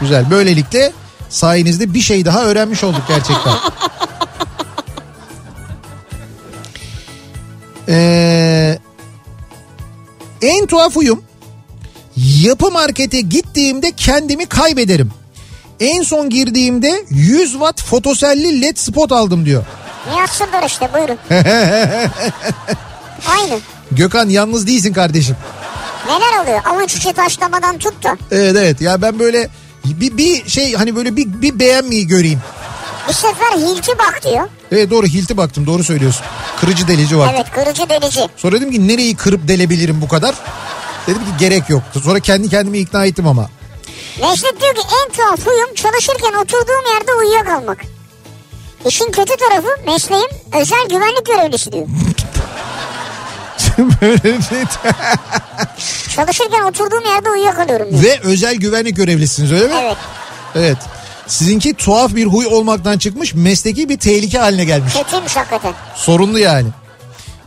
[0.00, 0.30] Güzel.
[0.30, 0.92] Böylelikle
[1.28, 3.52] sayenizde bir şey daha öğrenmiş olduk gerçekten.
[7.88, 8.78] Ee,
[10.42, 11.24] en tuhaf huyum
[12.16, 15.12] yapı markete gittiğimde kendimi kaybederim.
[15.80, 19.64] En son girdiğimde 100 watt fotoselli led spot aldım diyor.
[20.12, 21.18] Nihat Sırdar işte buyurun.
[23.28, 23.58] Aynı.
[23.90, 25.36] Gökhan yalnız değilsin kardeşim.
[26.06, 26.60] Neler oluyor?
[26.64, 28.16] Avuç içi taşlamadan tut da.
[28.30, 29.48] Evet evet ya ben böyle
[29.84, 32.40] bir, bir şey hani böyle bir, bir beğenmeyi göreyim.
[33.08, 34.48] Bir sefer hilti bak diyor.
[34.72, 36.22] Evet doğru hilti baktım doğru söylüyorsun.
[36.60, 37.34] Kırıcı delici baktım.
[37.36, 38.20] Evet kırıcı delici.
[38.36, 40.34] Sonra dedim ki nereyi kırıp delebilirim bu kadar.
[41.06, 41.82] Dedim ki gerek yok.
[42.04, 43.50] Sonra kendi kendimi ikna ettim ama.
[44.20, 47.78] Necdet diyor ki en tuhaf huyum çalışırken oturduğum yerde uyuyakalmak.
[48.86, 51.86] İşin kötü tarafı mesleğim özel güvenlik görevlisi diyor.
[56.16, 58.02] Çalışırken oturduğum yerde uyuyakalıyorum diyor.
[58.02, 59.72] Ve özel güvenlik görevlisiniz öyle mi?
[59.82, 59.96] Evet
[60.54, 60.76] Evet.
[61.26, 64.92] Sizinki tuhaf bir huy olmaktan çıkmış mesleki bir tehlike haline gelmiş.
[64.94, 65.74] kötüymüş hakikaten.
[65.94, 66.68] Sorunlu yani.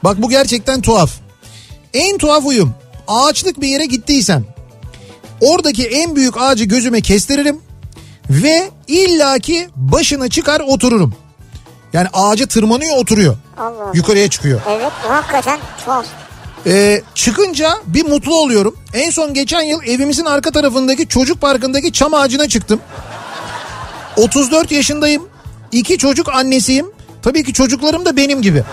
[0.03, 1.11] Bak bu gerçekten tuhaf.
[1.93, 2.75] En tuhaf huyum
[3.07, 4.45] ağaçlık bir yere gittiysem
[5.41, 7.59] oradaki en büyük ağacı gözüme kestiririm
[8.29, 11.15] ve illaki başına çıkar otururum.
[11.93, 13.37] Yani ağaca tırmanıyor oturuyor.
[13.57, 13.91] Allah Allah.
[13.93, 14.61] Yukarıya çıkıyor.
[14.69, 16.05] Evet hakikaten tuhaf.
[16.67, 18.75] Ee, çıkınca bir mutlu oluyorum.
[18.93, 22.79] En son geçen yıl evimizin arka tarafındaki çocuk parkındaki çam ağacına çıktım.
[24.17, 25.23] 34 yaşındayım.
[25.71, 26.85] İki çocuk annesiyim.
[27.21, 28.63] Tabii ki çocuklarım da benim gibi.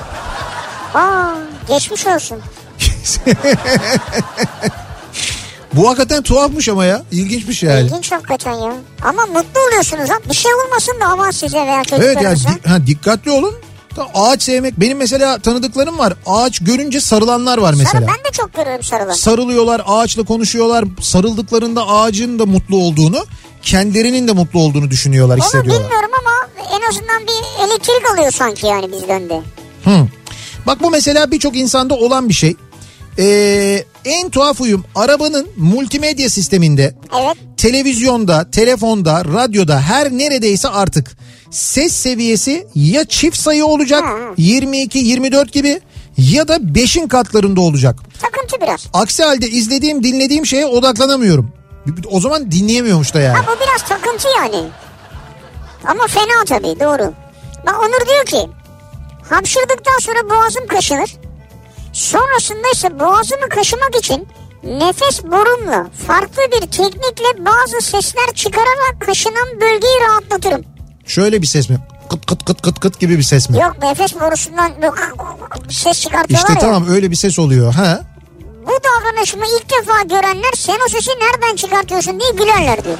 [0.95, 1.29] Aa
[1.69, 2.39] geçmiş olsun.
[5.75, 7.03] Bu hakikaten tuhafmış ama ya.
[7.13, 7.81] İlginçmiş yani.
[7.87, 8.73] İlginç hakikaten ya.
[9.03, 10.15] Ama mutlu oluyorsunuz ha.
[10.29, 12.49] Bir şey olmasın da aman size veya Evet yani çocuklarınıza.
[12.49, 13.55] di- ha, dikkatli olun.
[13.97, 14.81] Tamam, Ağaç sevmek.
[14.81, 16.15] Benim mesela tanıdıklarım var.
[16.27, 17.93] Ağaç görünce sarılanlar var mesela.
[17.93, 19.15] Sarı ben de çok görüyorum sarılı.
[19.15, 20.85] Sarılıyorlar, ağaçla konuşuyorlar.
[21.01, 23.25] Sarıldıklarında ağacın da mutlu olduğunu,
[23.63, 25.83] kendilerinin de mutlu olduğunu düşünüyorlar, Onu hissediyorlar.
[25.85, 29.41] bilmiyorum ama en azından bir elektrik alıyor sanki yani bizden de.
[29.85, 30.07] Hı.
[30.67, 32.55] Bak bu mesela birçok insanda olan bir şey.
[33.19, 37.37] Ee, en tuhaf uyum arabanın multimedya sisteminde Evet.
[37.57, 41.17] televizyonda, telefonda, radyoda her neredeyse artık
[41.51, 44.35] ses seviyesi ya çift sayı olacak Hı.
[44.39, 45.81] 22, 24 gibi
[46.19, 47.97] ya da 5'in katlarında olacak.
[48.23, 48.87] Takıntı biraz.
[48.93, 51.53] Aksi halde izlediğim, dinlediğim şeye odaklanamıyorum.
[52.11, 53.37] O zaman dinleyemiyormuş da yani.
[53.37, 54.69] Ha bu biraz takıntı yani.
[55.87, 57.13] Ama fena tabii doğru.
[57.67, 58.51] Bak Onur diyor ki
[59.31, 61.17] hapşırdıktan sonra boğazım kaşınır.
[61.93, 64.29] Sonrasında ise boğazımı kaşımak için
[64.65, 70.65] nefes borumla farklı bir teknikle bazı sesler çıkararak kaşınan bölgeyi rahatlatırım.
[71.07, 71.79] Şöyle bir ses mi?
[72.11, 73.59] Kıt kıt kıt kıt kıt gibi bir ses mi?
[73.61, 74.73] Yok nefes borusundan
[75.71, 76.59] ses çıkartıyorlar İşte ya.
[76.59, 77.73] tamam öyle bir ses oluyor.
[77.75, 78.01] Ha?
[78.73, 82.99] Bu davranışımı ilk defa görenler sen o sesi nereden çıkartıyorsun diye gülerler diyor.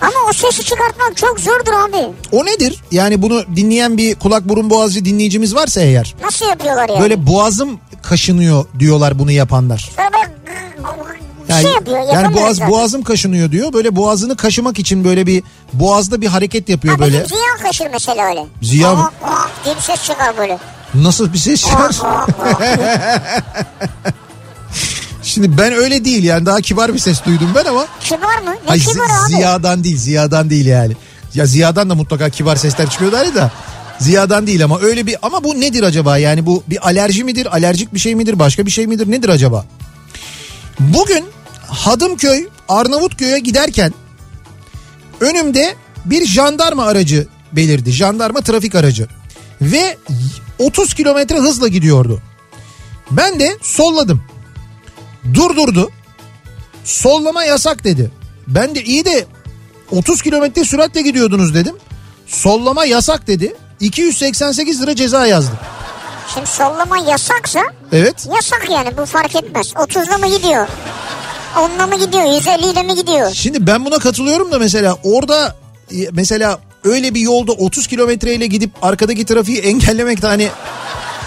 [0.00, 2.12] Ama o sesi çıkartmak çok zordur abi.
[2.32, 2.76] O nedir?
[2.90, 6.14] Yani bunu dinleyen bir kulak burun boğazcı dinleyicimiz varsa eğer.
[6.24, 7.00] Nasıl yapıyorlar yani?
[7.00, 9.90] Böyle boğazım kaşınıyor diyorlar bunu yapanlar.
[9.98, 11.98] Böyle bir Yani, şey yapıyor.
[12.14, 12.72] yani boğaz zaten.
[12.72, 13.72] boğazım kaşınıyor diyor.
[13.72, 17.26] Böyle boğazını kaşımak için böyle bir boğazda bir hareket yapıyor Ha, böyle.
[17.26, 18.46] Ziya kaşır mesela öyle.
[18.62, 19.10] Ziya mı?
[19.64, 20.58] Diye bir ses çıkar böyle.
[20.94, 21.96] Nasıl bir ses çıkar?
[25.22, 27.86] Şimdi ben öyle değil yani daha kibar bir ses duydum ben ama.
[28.00, 28.50] Kibar mı?
[28.50, 29.32] Ne Hayır, kibar abi?
[29.32, 30.96] Ziya'dan değil Ziya'dan değil yani.
[31.34, 33.50] Ya Ziya'dan da mutlaka kibar sesler çıkıyor der da.
[33.98, 37.94] Ziya'dan değil ama öyle bir ama bu nedir acaba yani bu bir alerji midir alerjik
[37.94, 39.64] bir şey midir başka bir şey midir nedir acaba?
[40.80, 41.24] Bugün
[41.68, 43.94] Hadımköy Arnavutköy'e giderken
[45.20, 45.74] önümde
[46.04, 49.08] bir jandarma aracı belirdi jandarma trafik aracı
[49.60, 49.96] ve
[50.58, 52.20] 30 kilometre hızla gidiyordu.
[53.10, 54.22] Ben de solladım
[55.34, 55.90] durdurdu
[56.84, 58.10] sollama yasak dedi.
[58.46, 59.26] Ben de iyi de
[59.90, 61.76] 30 kilometre süratle gidiyordunuz dedim.
[62.26, 63.56] Sollama yasak dedi.
[63.80, 65.52] 288 lira ceza yazdı.
[66.34, 67.60] Şimdi sollama yasaksa
[67.92, 68.28] Evet.
[68.34, 69.66] yasak yani bu fark etmez.
[69.72, 70.66] 30'la mı gidiyor?
[71.56, 72.24] 10'la mı gidiyor?
[72.34, 73.30] 150 ile mi gidiyor?
[73.34, 75.56] Şimdi ben buna katılıyorum da mesela orada
[75.92, 80.48] e, mesela öyle bir yolda 30 kilometreyle gidip arkadaki trafiği engellemek de hani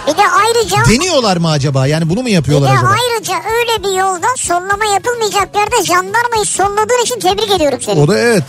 [0.07, 1.87] Bir de ayrıca deniyorlar mı acaba?
[1.87, 2.87] Yani bunu mu bir de yapıyorlar acaba?
[2.89, 7.99] ayrıca öyle bir yolda sollama yapılmayacak yerde jandarmayı solladığın için tebrik ediyorum seni.
[7.99, 8.43] O da evet.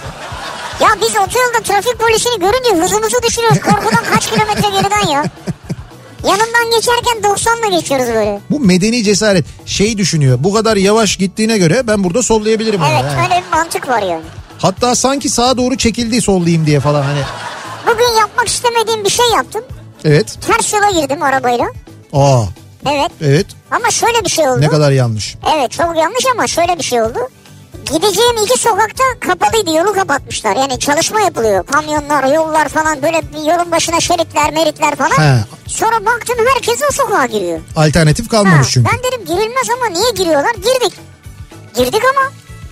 [0.81, 3.61] Ya biz otoyolda trafik polisini görünce hızımızı düşürüyoruz.
[3.61, 5.25] Korkudan kaç kilometre geriden ya.
[6.25, 8.41] Yanından geçerken 90'la geçiyoruz böyle.
[8.51, 9.45] Bu medeni cesaret.
[9.67, 10.39] Şey düşünüyor.
[10.41, 12.81] Bu kadar yavaş gittiğine göre ben burada sollayabilirim.
[12.83, 13.23] Evet Yani.
[13.23, 14.23] öyle bir mantık var yani.
[14.59, 17.21] Hatta sanki sağa doğru çekildi sollayayım diye falan hani.
[17.87, 19.63] Bugün yapmak istemediğim bir şey yaptım.
[20.05, 20.39] Evet.
[20.47, 21.67] Ters yola girdim arabayla.
[22.13, 22.43] Aa
[22.91, 23.47] Evet evet.
[23.71, 24.61] ama şöyle bir şey oldu.
[24.61, 25.37] Ne kadar yanlış.
[25.57, 27.19] Evet çok yanlış ama şöyle bir şey oldu.
[27.93, 30.57] Gideceğim iki sokakta kapalıydı yolu kapatmışlar.
[30.57, 31.67] Yani çalışma yapılıyor.
[31.67, 35.11] Kamyonlar, yollar falan böyle bir yolun başına şeritler, meritler falan.
[35.23, 35.45] He.
[35.67, 37.61] Sonra baktım herkes o sokağa giriyor.
[37.77, 38.91] Alternatif Ha, kalmamış çünkü.
[38.93, 40.55] ben dedim girilmez ama niye giriyorlar?
[40.55, 40.93] Girdik.
[41.77, 42.31] Girdik ama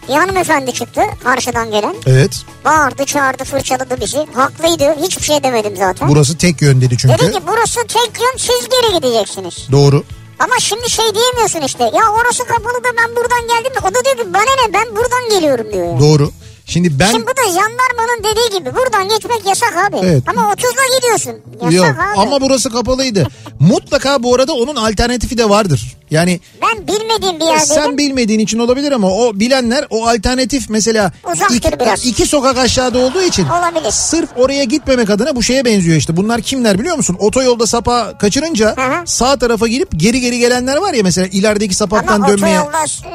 [0.09, 1.95] bir hanımefendi çıktı karşıdan gelen.
[2.07, 2.31] Evet.
[2.65, 4.27] Bağırdı, çağırdı, fırçaladı bizi.
[4.35, 4.97] Haklıydı.
[5.03, 6.09] Hiçbir şey demedim zaten.
[6.09, 7.19] Burası tek yön dedi çünkü.
[7.19, 9.67] Dedi ki burası tek yön siz geri gideceksiniz.
[9.73, 10.05] Doğru.
[10.39, 11.85] Ama şimdi şey diyemiyorsun işte.
[11.85, 13.73] Ya orası kapalı da ben buradan geldim.
[13.83, 15.87] O da diyor ki bana ne ben buradan geliyorum diyor.
[15.95, 16.01] ya.
[16.01, 16.31] Doğru.
[16.73, 19.97] Şimdi ben Şimdi bu da jandarmanın dediği gibi buradan geçmek yasak abi.
[20.03, 20.23] Evet.
[20.27, 21.33] Ama 30'la gidiyorsun.
[21.71, 22.21] Yasak yok abi.
[22.21, 23.27] ama burası kapalıydı.
[23.61, 25.97] Mutlaka bu arada onun alternatifi de vardır.
[26.11, 27.75] Yani Ben bilmediğim bir yerdeydim.
[27.75, 32.07] sen bilmediğin için olabilir ama o bilenler o alternatif mesela Uzaktır iki, biraz.
[32.07, 33.91] iki sokak aşağıda olduğu için Olabilir.
[33.91, 36.17] sırf oraya gitmemek adına bu şeye benziyor işte.
[36.17, 37.17] Bunlar kimler biliyor musun?
[37.21, 39.03] Otoyolda sapa kaçırınca Hı hı.
[39.07, 42.59] sağ tarafa girip geri geri gelenler var ya mesela ilerideki sapaktan Ama dönmeye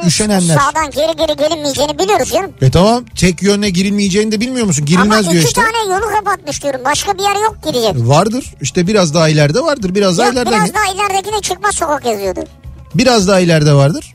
[0.07, 0.57] üşenenler.
[0.57, 2.51] sağdan geri geri gelinmeyeceğini biliyoruz canım.
[2.61, 4.81] E tamam tek yönle girilmeyeceğini de bilmiyor musun?
[4.81, 5.61] Ama Girilmez iki diyor işte.
[5.61, 6.81] tane yolu kapatmış diyorum.
[6.85, 8.07] Başka bir yer yok gidecek.
[8.07, 8.53] Vardır.
[8.61, 9.95] İşte biraz daha ileride vardır.
[9.95, 10.51] Biraz daha Yok ileride.
[10.51, 12.39] biraz daha ileridekine çıkmaz sokak yazıyordu.
[12.95, 14.13] Biraz daha ileride vardır.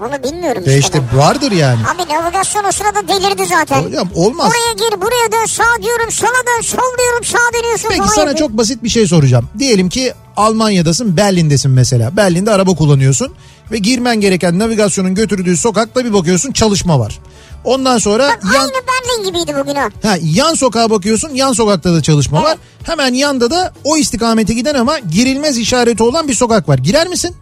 [0.00, 0.78] Onu bilmiyorum E işte.
[0.78, 1.18] işte ben.
[1.18, 1.78] vardır yani.
[1.94, 3.82] Abi navigasyon o sırada delirdi zaten.
[3.82, 4.50] Hocam olmaz.
[4.52, 8.48] Buraya gir buraya dön sağ diyorum sola dön sol diyorum sağ dönüyorsun Peki sana yapıyor.
[8.48, 9.48] çok basit bir şey soracağım.
[9.58, 12.16] Diyelim ki Almanya'dasın, Berlin'desin mesela.
[12.16, 13.34] Berlin'de araba kullanıyorsun
[13.72, 17.18] ve girmen gereken navigasyonun götürdüğü sokakta bir bakıyorsun çalışma var.
[17.64, 19.88] Ondan sonra Bak yan aynı Berlin gibiydi bugün ha.
[20.02, 21.30] ha, yan sokağa bakıyorsun.
[21.34, 22.58] Yan sokakta da çalışma var.
[22.82, 26.78] Hemen yanda da o istikamete giden ama girilmez işareti olan bir sokak var.
[26.78, 27.36] Girer misin?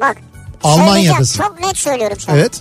[0.00, 0.16] Bak.
[0.64, 1.42] Almanya'dasın.
[1.42, 2.36] Çok net söylüyorum sana.
[2.36, 2.52] Evet.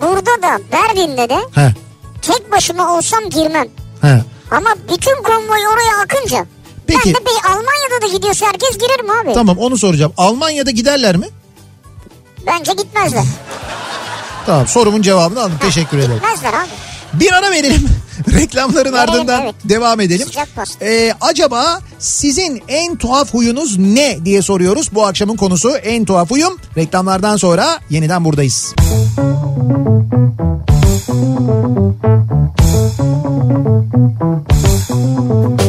[0.00, 1.74] Burada da Berlin'de de He.
[2.22, 3.68] tek başıma olsam girmem.
[4.02, 4.24] He.
[4.50, 6.46] Ama bütün konvoy oraya akınca
[6.86, 9.34] Peki Ben de bir Almanya'da da gidiyorsa herkes girer mi abi?
[9.34, 10.12] tamam onu soracağım.
[10.16, 11.26] Almanya'da giderler mi?
[12.46, 13.24] Bence gitmezler.
[14.46, 15.58] Tamam sorumun cevabını aldım.
[15.60, 16.14] Teşekkür ederim.
[16.14, 16.68] Gitmezler abi.
[17.12, 17.88] Bir ara verelim.
[18.32, 19.54] Reklamların ardından evet.
[19.64, 20.28] devam edelim.
[20.82, 24.94] Ee, acaba sizin en tuhaf huyunuz ne diye soruyoruz.
[24.94, 26.58] Bu akşamın konusu en tuhaf huyum.
[26.76, 28.74] Reklamlardan sonra yeniden buradayız.
[34.88, 35.65] Kafa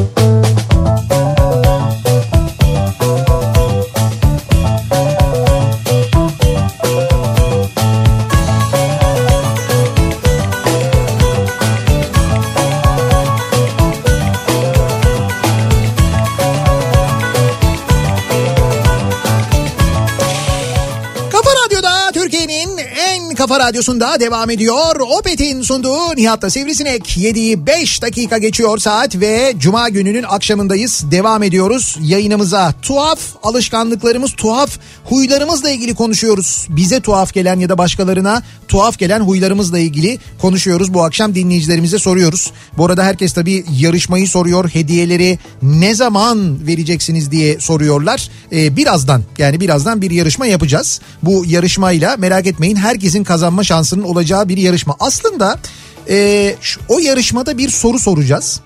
[23.68, 24.95] radyosunda devam ediyor.
[25.20, 31.03] Opet'in sunduğu Nihat'ta Sivrisinek 7'yi 5 dakika geçiyor saat ve Cuma gününün akşamındayız.
[31.11, 32.74] Devam ediyoruz yayınımıza.
[32.82, 36.68] Tuhaf alışkanlıklarımız, tuhaf huylarımızla ilgili konuşuyoruz.
[36.70, 40.93] Bize tuhaf gelen ya da başkalarına tuhaf gelen huylarımızla ilgili konuşuyoruz.
[40.93, 42.51] Bu akşam dinleyicilerimize soruyoruz.
[42.78, 44.70] Bu arada herkes tabii yarışmayı soruyor.
[44.70, 48.30] Hediyeleri ne zaman vereceksiniz diye soruyorlar.
[48.51, 51.01] Ee, birazdan yani birazdan bir yarışma yapacağız.
[51.24, 54.95] Bu yarışmayla merak etmeyin herkesin kazanma şansının olacağı bir yarışma.
[54.99, 55.60] Aslında
[56.10, 58.60] e, şu- o yarışmada bir soru soracağız.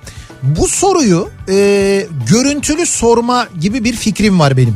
[0.43, 4.75] Bu soruyu e, görüntülü sorma gibi bir fikrim var benim.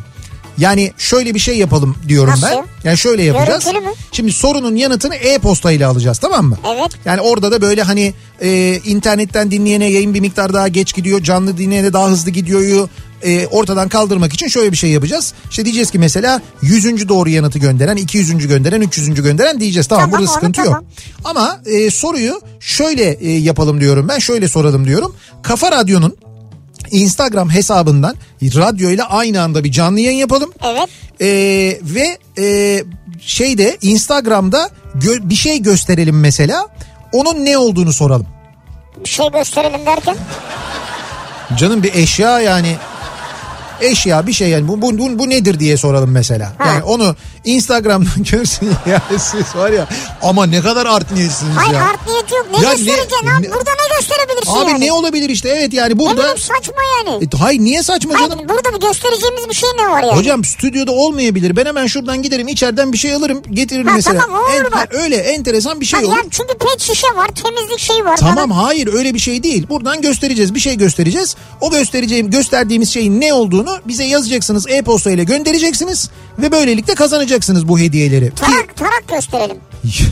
[0.57, 2.47] Yani şöyle bir şey yapalım diyorum Nasıl?
[2.47, 2.66] ben.
[2.84, 3.63] Yani şöyle yapacağız.
[4.11, 6.57] Şimdi sorunun yanıtını e-posta ile alacağız tamam mı?
[6.76, 6.91] Evet.
[7.05, 11.24] Yani orada da böyle hani e, internetten dinleyene yayın bir miktar daha geç gidiyor.
[11.24, 12.89] Canlı dinleyene daha hızlı gidiyor.
[13.26, 15.34] E, ortadan kaldırmak için şöyle bir şey yapacağız.
[15.49, 17.09] İşte diyeceğiz ki mesela 100.
[17.09, 18.47] doğru yanıtı gönderen, 200.
[18.47, 19.21] gönderen, 300.
[19.21, 19.88] gönderen diyeceğiz.
[19.88, 20.73] Tamam, Tamam, burada sıkıntı tamam.
[20.73, 20.84] yok.
[21.23, 24.19] Ama e, soruyu şöyle e, yapalım diyorum ben.
[24.19, 25.15] Şöyle soralım diyorum.
[25.43, 26.17] Kafa Radyo'nun
[26.91, 30.51] Instagram hesabından radyo ile aynı anda bir canlı yayın yapalım.
[30.63, 30.89] Evet.
[31.21, 31.28] Ee,
[31.82, 32.84] ve e,
[33.21, 36.67] şeyde Instagram'da gö- bir şey gösterelim mesela.
[37.11, 38.28] Onun ne olduğunu soralım.
[39.03, 40.15] Bir şey gösterelim derken.
[41.57, 42.76] Canım bir eşya yani
[43.82, 46.53] eşya bir şey yani bu, bu, bu, bu nedir diye soralım mesela.
[46.57, 46.67] Ha.
[46.67, 47.15] Yani onu
[47.45, 49.88] Instagram'dan görsün ya siz var ya
[50.21, 51.84] ama ne kadar art niyetsiniz Hayır ya.
[51.86, 52.47] art niyeti yok.
[52.51, 53.43] Ne Ya ne- göstereceksin abi?
[53.43, 54.86] ne- Burada ne gösterebilirsin Abi yani?
[54.86, 56.17] ne olabilir işte evet yani Ne burada.
[56.21, 57.23] bileyim saçma yani.
[57.34, 58.49] E, hayır niye saçma Hayır, canım?
[58.49, 60.15] burada bir göstereceğimiz bir şey ne var yani?
[60.17, 61.55] Hocam stüdyoda olmayabilir.
[61.55, 64.19] Ben hemen şuradan giderim içeriden bir şey alırım getiririm Ha, mesela.
[64.21, 64.88] tamam, olur En- bak.
[64.91, 66.15] öyle enteresan bir şey Ha, olur.
[66.17, 68.17] ya çünkü pet şişe var, temizlik şeyi var.
[68.17, 68.49] Tamam falan.
[68.63, 69.67] hayır öyle bir şey değil.
[69.69, 71.36] Buradan göstereceğiz bir şey göstereceğiz.
[71.61, 76.09] O göstereceğim gösterdiğimiz şeyin ne olduğunu bize yazacaksınız e-posta ile göndereceksiniz
[76.39, 78.32] ve böylelikle kazanacaksınız bu hediyeleri.
[78.36, 79.57] Tarak, tarak gösterelim.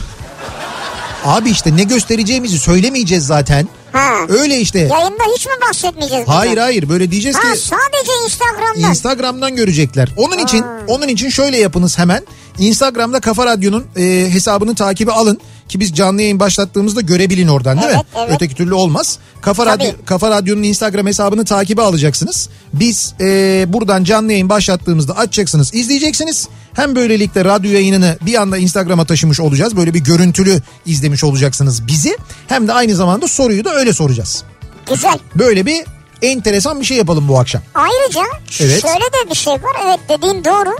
[1.24, 3.68] Abi işte ne göstereceğimizi söylemeyeceğiz zaten.
[3.92, 4.14] Ha.
[4.28, 4.78] Öyle işte.
[4.78, 6.28] Yayında hiç mi bahsetmeyeceğiz?
[6.28, 6.62] Hayır bundan?
[6.62, 8.90] hayır böyle diyeceğiz Ha, ki sadece Instagram'dan.
[8.90, 10.08] Instagram'dan görecekler.
[10.16, 12.24] Onun için onun için şöyle yapınız hemen.
[12.58, 17.92] Instagram'da Kafa Radyo'nun e, hesabını takibi alın ki biz canlı yayın başlattığımızda görebilin oradan değil
[17.92, 17.94] mi?
[17.94, 18.30] Evet, evet.
[18.34, 19.18] Öteki türlü olmaz.
[19.40, 19.84] Kafa Tabii.
[19.84, 22.48] Radyo Kafa Radyo'nun Instagram hesabını takibe alacaksınız.
[22.72, 26.48] Biz e, buradan canlı yayın başlattığımızda açacaksınız, izleyeceksiniz.
[26.74, 29.76] Hem böylelikle radyo yayınını bir anda Instagram'a taşımış olacağız.
[29.76, 32.16] Böyle bir görüntülü izlemiş olacaksınız bizi.
[32.48, 34.44] Hem de aynı zamanda soruyu da öyle soracağız.
[34.88, 35.18] Güzel.
[35.34, 35.84] Böyle bir
[36.22, 37.62] enteresan bir şey yapalım bu akşam.
[37.74, 38.20] Ayrıca
[38.60, 38.82] Evet.
[38.82, 39.76] şöyle de bir şey var.
[39.84, 40.76] Evet dediğin doğru.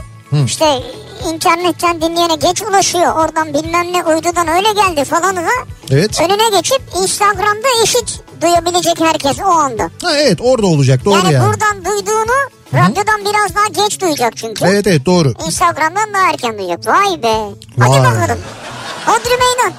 [0.46, 0.82] İşte
[1.32, 3.14] internetten dinleyene geç ulaşıyor.
[3.16, 5.42] Oradan bilmem ne uydudan öyle geldi falan da
[5.90, 6.20] Evet.
[6.20, 9.90] önüne geçip Instagram'da eşit duyabilecek herkes o anda.
[10.02, 11.46] Ha evet orada olacak doğru yani, yani.
[11.48, 14.64] buradan duyduğunu radyodan biraz daha geç duyacak çünkü.
[14.64, 15.32] Evet evet doğru.
[15.46, 16.86] Instagram'dan daha erken duyacak.
[16.86, 17.34] Vay be.
[17.78, 18.00] Hadi Vay.
[18.00, 18.38] bakalım.
[19.06, 19.72] Hodri meydan.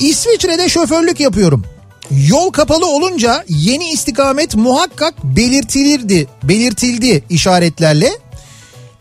[0.00, 1.64] İsviçre'de şoförlük yapıyorum.
[2.10, 8.10] Yol kapalı olunca yeni istikamet muhakkak belirtilirdi, belirtildi işaretlerle.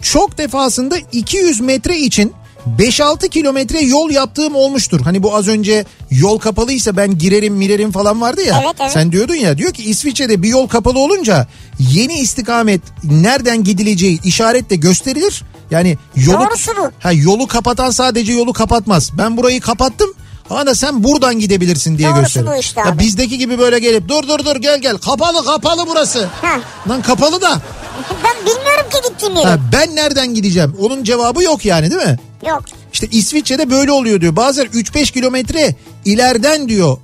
[0.02, 2.34] Çok defasında 200 metre için
[2.78, 5.02] 5-6 kilometre yol yaptığım olmuştur.
[5.02, 8.62] Hani bu az önce yol kapalıysa ben girerim mirerim falan vardı ya.
[8.66, 8.92] Evet, evet.
[8.92, 11.48] Sen diyordun ya diyor ki İsviçre'de bir yol kapalı olunca
[11.80, 15.44] yeni istikamet nereden gidileceği işaretle gösterilir.
[15.72, 16.92] Yani yolu, Doğrusu bu.
[17.00, 19.12] Ha, yolu kapatan sadece yolu kapatmaz.
[19.18, 20.14] Ben burayı kapattım.
[20.50, 22.60] Ama sen buradan gidebilirsin diye Doğrusu gösterir.
[22.60, 26.26] işte Ya bizdeki gibi böyle gelip dur dur dur gel gel kapalı kapalı burası.
[26.42, 26.60] Ha.
[26.90, 27.62] Lan kapalı da.
[28.24, 29.48] Ben bilmiyorum ki gittiğim yeri.
[29.48, 30.76] Ha, ben nereden gideceğim?
[30.80, 32.20] Onun cevabı yok yani değil mi?
[32.48, 32.64] Yok.
[32.94, 34.36] İşte İsviçre'de böyle oluyor diyor.
[34.36, 35.76] Bazen 3-5 kilometre
[36.06, 36.98] ileriden diyor.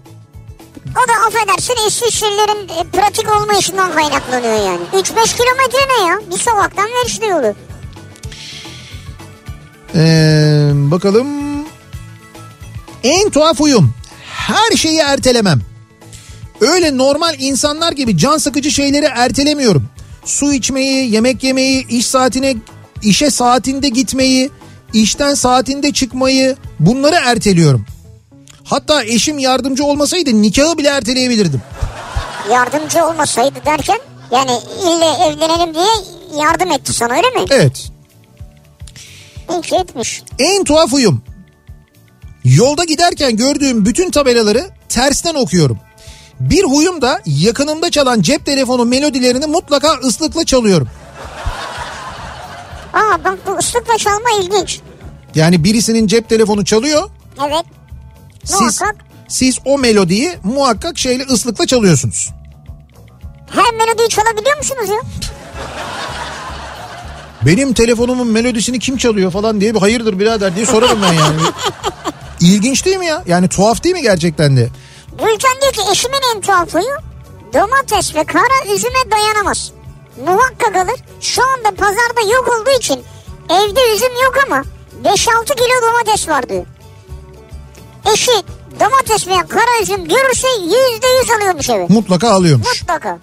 [0.91, 4.81] O da affedersin İsviçrelilerin e, pratik olmayışından kaynaklanıyor yani.
[4.93, 6.19] 3-5 kilometre ne ya?
[6.31, 7.53] Bir sokaktan ver işte yolu.
[9.95, 11.27] Ee, bakalım.
[13.03, 13.93] En tuhaf huyum.
[14.25, 15.61] Her şeyi ertelemem.
[16.61, 19.85] Öyle normal insanlar gibi can sıkıcı şeyleri ertelemiyorum.
[20.25, 22.55] Su içmeyi, yemek yemeyi, iş saatine,
[23.03, 24.51] işe saatinde gitmeyi,
[24.93, 27.85] işten saatinde çıkmayı bunları erteliyorum.
[28.63, 31.61] Hatta eşim yardımcı olmasaydı nikahı bile erteleyebilirdim.
[32.51, 33.99] Yardımcı olmasaydı derken
[34.31, 34.51] yani
[34.81, 35.85] ille evlenelim diye
[36.41, 37.45] yardım etti sana öyle mi?
[37.49, 37.91] Evet.
[39.51, 40.23] İyi ki etmiş.
[40.39, 41.23] En tuhaf huyum.
[42.43, 45.79] Yolda giderken gördüğüm bütün tabelaları tersten okuyorum.
[46.39, 50.89] Bir huyum da yakınımda çalan cep telefonu melodilerini mutlaka ıslıkla çalıyorum.
[52.93, 54.79] Aa bak bu ıslıkla çalma ilginç.
[55.35, 57.09] Yani birisinin cep telefonu çalıyor.
[57.47, 57.63] Evet.
[58.43, 58.95] Siz, Muhakkak
[59.27, 62.29] siz o melodiyi muhakkak şeyle ıslıkla çalıyorsunuz.
[63.49, 64.99] her melodiyi çalabiliyor musunuz ya?
[67.45, 71.41] Benim telefonumun melodisini kim çalıyor falan diye bir hayırdır birader diye sorarım ben yani.
[72.39, 73.23] İlginç değil mi ya?
[73.27, 74.69] Yani tuhaf değil mi gerçekten de?
[75.19, 76.95] Gülcan diyor ki eşimin en tuhaf huyu
[77.53, 79.71] domates ve kara üzüme dayanamaz.
[80.25, 80.99] Muhakkak alır.
[81.21, 83.03] Şu anda pazarda yok olduğu için
[83.49, 84.63] evde üzüm yok ama
[85.03, 86.65] 5-6 kilo domates var diyor.
[88.13, 88.31] Eşi
[88.79, 91.85] domates veya kara üzüm görürse %100 alıyormuş eve.
[91.89, 92.81] Mutlaka alıyormuş.
[92.81, 93.19] Mutlaka.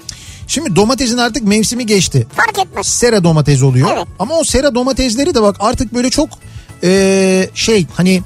[0.46, 2.26] Şimdi domatesin artık mevsimi geçti.
[2.36, 2.86] Fark etmez.
[2.86, 3.88] Sera domates oluyor.
[3.92, 4.06] Evet.
[4.18, 6.28] Ama o sera domatesleri de bak artık böyle çok
[6.82, 8.22] eee, şey hani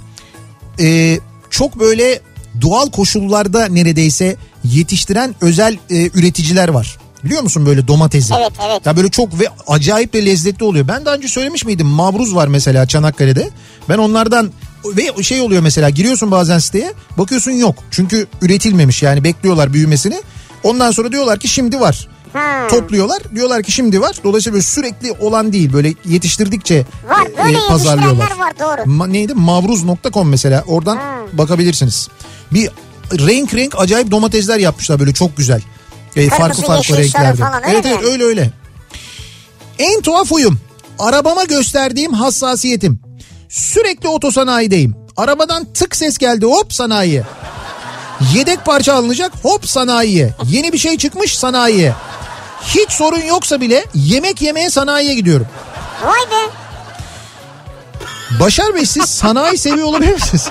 [0.79, 2.21] eee, çok böyle
[2.63, 6.99] doğal koşullarda neredeyse yetiştiren özel eee, üreticiler var.
[7.25, 8.35] Biliyor musun böyle domatesi?
[8.39, 8.87] Evet, evet.
[8.87, 10.89] Ya böyle çok ve acayip de lezzetli oluyor.
[10.89, 11.87] Ben daha önce söylemiş miydim?
[11.87, 13.51] Mavruz var mesela Çanakkale'de.
[13.89, 14.51] Ben onlardan
[14.85, 17.75] ve şey oluyor mesela giriyorsun bazen siteye bakıyorsun yok.
[17.91, 20.23] Çünkü üretilmemiş yani bekliyorlar büyümesini.
[20.63, 22.09] Ondan sonra diyorlar ki şimdi var.
[22.37, 22.67] Ha.
[22.71, 24.17] Topluyorlar diyorlar ki şimdi var.
[24.25, 28.31] Dolayısıyla böyle sürekli olan değil böyle yetiştirdikçe Var, e, böyle e, pazarlıyorlar.
[28.39, 28.81] var, doğru.
[28.91, 31.17] Ma- neydi mavruz.com mesela oradan Ha.
[31.33, 32.09] bakabilirsiniz.
[32.53, 32.71] Bir
[33.13, 35.63] renk renk acayip domatesler yapmışlar böyle çok güzel.
[36.17, 37.37] E, farklı farklı renklerde.
[37.43, 38.51] falan, öyle evet evet öyle öyle.
[39.79, 40.59] En tuhaf huyum
[40.99, 43.01] arabama gösterdiğim hassasiyetim.
[43.49, 44.95] Sürekli otosanayideyim.
[45.17, 47.23] Arabadan tık ses geldi hop sanayiye.
[48.35, 50.35] Yedek parça alınacak hop sanayiye.
[50.49, 51.95] Yeni bir şey çıkmış sanayiye.
[52.63, 55.47] Hiç sorun yoksa bile yemek yemeye sanayiye gidiyorum.
[56.05, 56.51] Vay be.
[58.41, 60.49] Başar Bey siz sanayi seviyor olabilir misiniz?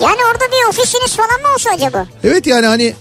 [0.00, 2.06] Yani orada bir ofisiniz falan mı olsa acaba?
[2.24, 2.94] Evet yani hani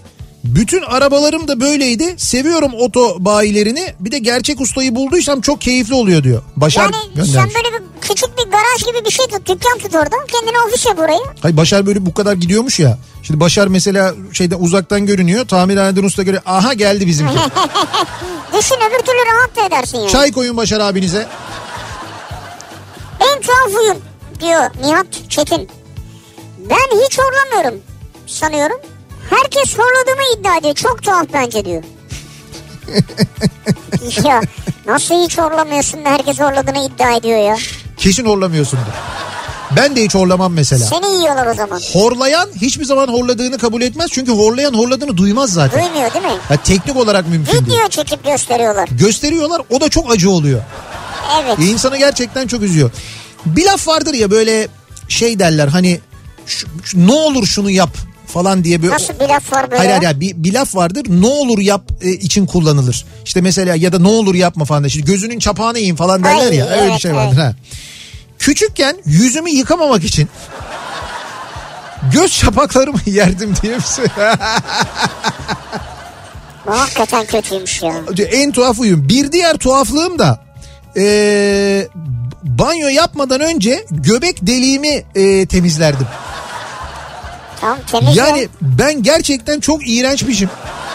[0.43, 2.15] bütün arabalarım da böyleydi.
[2.17, 3.93] Seviyorum oto bayilerini.
[3.99, 6.43] Bir de gerçek ustayı bulduysam çok keyifli oluyor diyor.
[6.55, 7.31] Başar Yani göndermiş.
[7.31, 10.15] sen böyle bir küçük bir garaj gibi bir şey tut, dükkan tut orada.
[10.27, 11.21] Kendine ofis yap orayı.
[11.41, 12.97] Hayır Başar böyle bu kadar gidiyormuş ya.
[13.23, 15.47] Şimdi Başar mesela şeyden uzaktan görünüyor.
[15.47, 17.33] Tamirhaneden usta göre aha geldi bizimki.
[18.57, 20.09] Düşün öbür türlü rahat da edersin yani.
[20.09, 21.27] Çay koyun Başar abinize.
[23.19, 23.97] En tuhaf huyum
[24.39, 25.69] diyor Nihat Çetin.
[26.69, 27.81] Ben hiç horlamıyorum
[28.27, 28.77] sanıyorum.
[29.29, 30.75] Herkes horladığımı iddia ediyor.
[30.75, 31.83] Çok tuhaf bence diyor.
[34.23, 34.41] ya
[34.85, 37.57] nasıl hiç horlamıyorsun da herkes horladığını iddia ediyor ya.
[38.03, 38.91] Kesin horlamıyorsundur.
[39.77, 40.85] Ben de hiç horlamam mesela.
[40.85, 41.81] Seni yiyorlar o zaman.
[41.93, 44.09] Horlayan hiçbir zaman horladığını kabul etmez.
[44.11, 45.83] Çünkü horlayan horladığını duymaz zaten.
[45.83, 46.31] Duymuyor değil mi?
[46.49, 47.65] Ya teknik olarak mümkün değil.
[47.65, 48.87] Video çekip gösteriyorlar.
[48.91, 50.61] Gösteriyorlar o da çok acı oluyor.
[51.43, 51.59] Evet.
[51.59, 52.91] E insanı gerçekten çok üzüyor.
[53.45, 54.67] Bir laf vardır ya böyle
[55.07, 55.99] şey derler hani
[56.45, 57.89] şu- şu- ne olur şunu yap
[58.27, 58.93] falan diye böyle.
[58.93, 59.77] Nasıl bir laf var böyle?
[59.87, 63.05] Hayır hayır bir, bir laf vardır ne olur yap e, için kullanılır.
[63.25, 64.83] İşte mesela ya da ne olur yapma falan.
[64.83, 67.45] İşte gözünün çapağını yiyin falan derler Ay, ya öyle bir evet, şey vardır evet.
[67.45, 67.55] ha.
[68.43, 70.29] Küçükken yüzümü yıkamamak için
[72.13, 74.05] göz çapaklarımı yerdim diye bir şey.
[76.65, 77.93] Bu hakikaten kötüymüş ya.
[78.31, 79.09] en tuhaf huyum.
[79.09, 80.43] Bir diğer tuhaflığım da
[80.97, 81.87] e,
[82.43, 86.07] banyo yapmadan önce göbek deliğimi e, temizlerdim.
[87.61, 88.47] Tamam temiz Yani ya.
[88.61, 90.49] ben gerçekten çok iğrençmişim.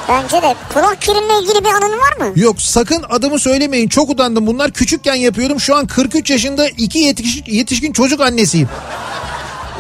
[0.09, 0.54] Bence de.
[0.74, 2.32] Kulak kirinle ilgili bir anın var mı?
[2.36, 7.52] Yok sakın adımı söylemeyin çok utandım bunlar küçükken yapıyordum şu an 43 yaşında iki yetişkin,
[7.54, 8.68] yetişkin çocuk annesiyim.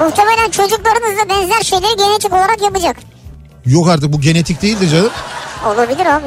[0.00, 2.96] Muhtemelen çocuklarınız da benzer şeyleri genetik olarak yapacak.
[3.66, 5.10] Yok artık bu genetik değildir canım.
[5.66, 6.26] Olabilir abi.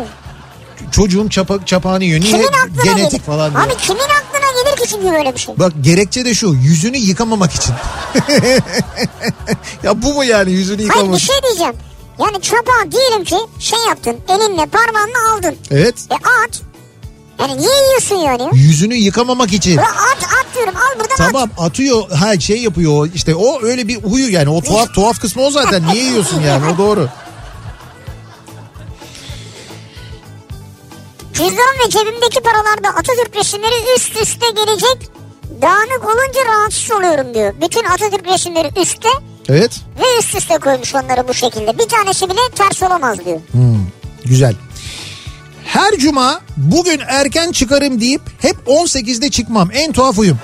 [0.91, 2.47] Çocuğum çapa, çapağını yiyor niye Kimin
[2.84, 3.24] genetik gelir?
[3.24, 3.64] falan diye.
[3.64, 5.56] Abi kimin aklına gelir ki çünkü böyle bir şey?
[5.60, 7.74] Bak gerekçe de şu yüzünü yıkamamak için.
[9.84, 11.76] ya bu mu yani yüzünü Hayır yıkamamak bir şey diyeceğim.
[12.22, 15.55] Yani çapağı diyelim ki şey yaptın elinle parmağınla aldın.
[15.72, 16.61] Evet E at.
[17.39, 18.49] Yani niye yiyorsun yani?
[18.53, 19.78] yüzünü yıkamamak için.
[19.78, 21.17] Ya at at diyorum al buradan at.
[21.17, 25.41] Tamam atıyor ha şey yapıyor işte o öyle bir huyu yani o tuhaf tuhaf kısmı
[25.45, 27.09] o zaten niye yiyorsun yani o doğru.
[31.34, 35.09] Cüzdan ve cebimdeki paralarda Atatürk resimleri üst üste gelecek.
[35.61, 37.53] Dağınık olunca rahatsız oluyorum diyor.
[37.61, 39.09] Bütün Atatürk resimleri üstte.
[39.50, 39.72] Evet.
[40.00, 41.78] Ve üst üste koymuş onları bu şekilde.
[41.80, 43.39] Bir tanesi bile ters olamaz diyor.
[44.26, 44.56] Güzel.
[45.66, 49.70] Her cuma bugün erken çıkarım deyip hep 18'de çıkmam.
[49.74, 50.39] En tuhaf huyum.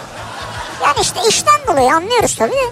[0.83, 2.71] Yani işte işten dolayı anlıyoruz tabii de.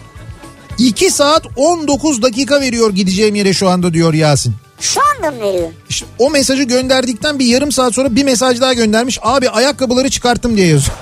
[0.77, 4.55] 2 saat 19 dakika veriyor gideceğim yere şu anda diyor Yasin.
[4.79, 5.69] Şu anda mı veriyor?
[5.89, 9.19] İşte o mesajı gönderdikten bir yarım saat sonra bir mesaj daha göndermiş.
[9.21, 10.97] Abi ayakkabıları çıkarttım diye yazıyor.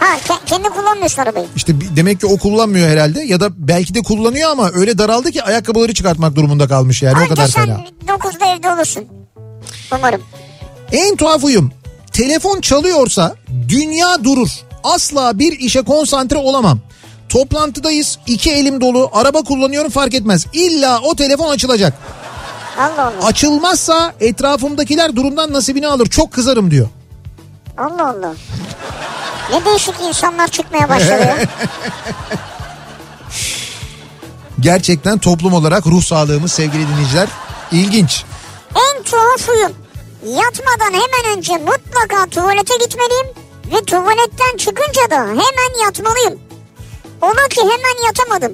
[0.00, 1.46] Ha ke- kendi kullanmıyorsun arabayı.
[1.56, 5.30] İşte bir- demek ki o kullanmıyor herhalde ya da belki de kullanıyor ama öyle daraldı
[5.30, 7.84] ki ayakkabıları çıkartmak durumunda kalmış yani o Anca kadar sen fena.
[8.08, 9.04] 9'da evde olursun.
[9.98, 10.22] Umarım.
[10.92, 11.72] En tuhaf huyum
[12.12, 13.34] telefon çalıyorsa
[13.68, 14.48] dünya durur.
[14.84, 16.78] Asla bir işe konsantre olamam.
[17.28, 20.46] Toplantıdayız iki elim dolu araba kullanıyorum fark etmez.
[20.52, 21.94] İlla o telefon açılacak.
[22.78, 23.26] Allah Allah.
[23.26, 26.88] Açılmazsa etrafımdakiler durumdan nasibini alır çok kızarım diyor.
[27.78, 28.34] Allah Allah.
[29.52, 31.36] Ne değişik insanlar çıkmaya başladı ya.
[34.60, 37.28] Gerçekten toplum olarak ruh sağlığımız sevgili dinleyiciler
[37.72, 38.24] ilginç.
[38.74, 39.72] En tuhaf huyum.
[40.26, 43.26] Yatmadan hemen önce mutlaka tuvalete gitmeliyim.
[43.72, 46.38] Ve tuvaletten çıkınca da hemen yatmalıyım.
[47.22, 48.52] Ola ki hemen yatamadım.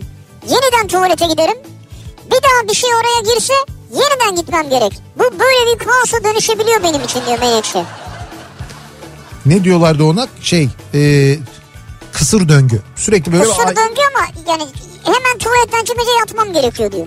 [0.48, 1.56] Yeniden tuvalete giderim.
[2.26, 3.54] Bir daha bir şey oraya girse
[3.90, 4.92] yeniden gitmem gerek.
[5.16, 7.84] Bu böyle bir kaosa dönüşebiliyor benim için diyor Menekşe.
[9.46, 10.26] Ne diyorlardı ona?
[10.40, 11.34] Şey e,
[12.12, 12.82] kısır döngü.
[12.96, 14.62] Sürekli böyle ay- döngü ama yani
[15.04, 17.06] hemen tuvaletten çıkınca yatmam gerekiyor diyor.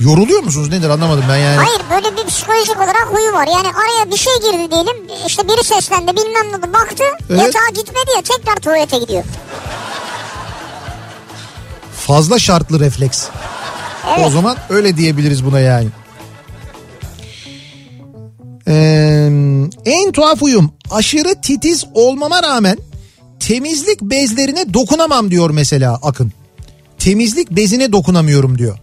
[0.00, 1.56] yoruluyor musunuz nedir anlamadım ben yani.
[1.56, 3.46] Hayır böyle bir psikolojik olarak huyu var.
[3.46, 4.96] Yani araya bir şey girdi diyelim.
[5.26, 6.72] İşte biri seslendi bilmem ne oldu.
[6.72, 7.40] Baktı Evet.
[7.40, 9.24] yatağa gitmedi ya tekrar tuvalete gidiyor.
[12.06, 13.26] Fazla şartlı refleks.
[14.16, 14.26] Evet.
[14.26, 15.88] O zaman öyle diyebiliriz buna yani.
[18.68, 19.30] Ee,
[19.84, 22.78] en tuhaf huyum aşırı titiz olmama rağmen
[23.40, 26.32] temizlik bezlerine dokunamam diyor mesela Akın.
[26.98, 28.78] Temizlik bezine dokunamıyorum diyor.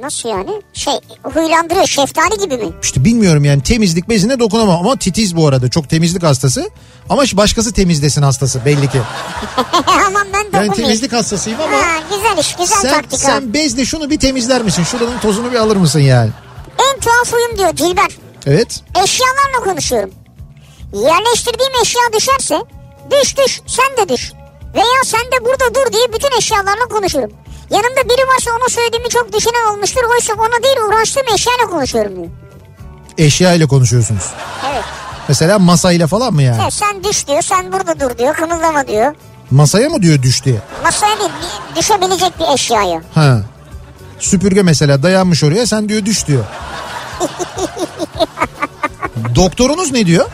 [0.00, 0.50] Nasıl yani?
[0.72, 2.72] Şey huylandırıyor şeftali gibi mi?
[2.82, 6.70] İşte bilmiyorum yani temizlik bezine dokunamam ama titiz bu arada çok temizlik hastası.
[7.08, 9.00] Ama başkası temizlesin hastası belli ki.
[9.86, 10.74] Aman ben dokunmayayım.
[10.74, 14.82] temizlik hastasıyım ama Ha, güzel iş güzel sen, taktik sen bezle şunu bir temizler misin?
[14.84, 16.30] Şuranın tozunu bir alır mısın yani?
[16.78, 18.10] En tuhaf huyum diyor Dilber.
[18.46, 18.80] Evet.
[19.04, 20.10] Eşyalarla konuşuyorum.
[20.92, 22.62] Yerleştirdiğim eşya düşerse
[23.10, 24.32] düş düş sen de düş.
[24.74, 27.30] Veya sen de burada dur diye bütün eşyalarla konuşurum.
[27.70, 30.00] Yanımda biri varsa ona söylediğimi çok düşünen olmuştur.
[30.14, 32.26] Oysa ona değil uğraştığım eşyayla konuşuyorum diyor.
[33.18, 34.22] Eşya ile konuşuyorsunuz.
[34.72, 34.84] Evet.
[35.28, 36.62] Mesela masayla falan mı yani?
[36.62, 39.14] Ya sen düş diyor sen burada dur diyor kımıldama diyor.
[39.50, 40.56] Masaya mı diyor düş diye?
[40.84, 41.30] Masaya değil
[41.76, 43.02] düşebilecek bir eşyaya.
[43.14, 43.40] Ha.
[44.18, 46.44] Süpürge mesela dayanmış oraya sen diyor düş diyor.
[49.34, 50.26] Doktorunuz ne diyor?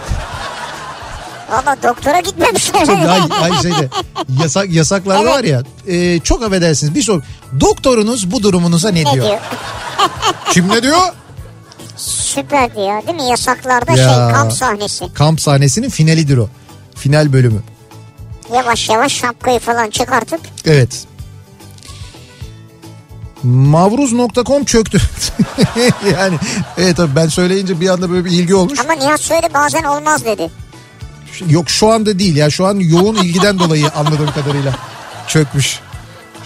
[1.50, 2.88] Valla doktora gitmemişler.
[2.88, 3.88] Ay, ay şeyde,
[4.42, 5.32] yasak, yasaklarda Evet.
[5.32, 7.22] var ya e, çok affedersiniz bir sor.
[7.60, 9.26] Doktorunuz bu durumunuza ne, ne diyor?
[9.26, 9.38] diyor?
[10.52, 10.98] Kim ne diyor?
[11.96, 13.30] Süper diyor değil mi?
[13.30, 13.96] Yasaklarda Ya.
[14.08, 15.14] şey kamp sahnesi.
[15.14, 16.48] Kamp sahnesinin finalidir o.
[16.94, 17.60] Final bölümü.
[18.54, 21.04] Yavaş yavaş şapkayı falan çıkartıp Evet.
[23.42, 24.98] Mavruz.com çöktü.
[26.18, 26.38] yani
[26.78, 28.78] evet tabii ben söyleyince bir anda böyle bir ilgi olmuş.
[28.80, 30.50] ama Nihat söyledi bazen olmaz dedi.
[31.48, 34.76] Yok şu anda değil ya şu an yoğun ilgiden dolayı anladığım kadarıyla
[35.28, 35.78] çökmüş.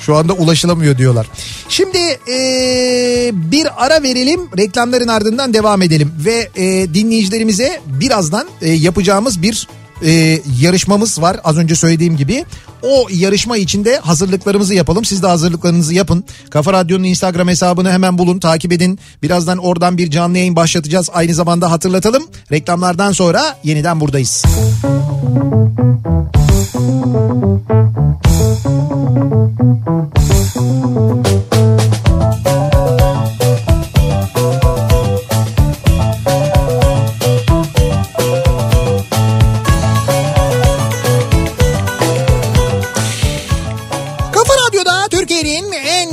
[0.00, 1.26] Şu anda ulaşılamıyor diyorlar.
[1.68, 9.42] Şimdi eee, bir ara verelim reklamların ardından devam edelim ve eee, dinleyicilerimize birazdan eee, yapacağımız
[9.42, 9.68] bir
[10.02, 12.44] eee, yarışmamız var az önce söylediğim gibi.
[12.82, 15.04] O yarışma içinde hazırlıklarımızı yapalım.
[15.04, 16.24] Siz de hazırlıklarınızı yapın.
[16.50, 18.98] Kafa Radyo'nun Instagram hesabını hemen bulun, takip edin.
[19.22, 21.10] Birazdan oradan bir canlı yayın başlatacağız.
[21.12, 22.22] Aynı zamanda hatırlatalım.
[22.52, 24.44] Reklamlardan sonra yeniden buradayız.
[30.52, 31.71] Kafa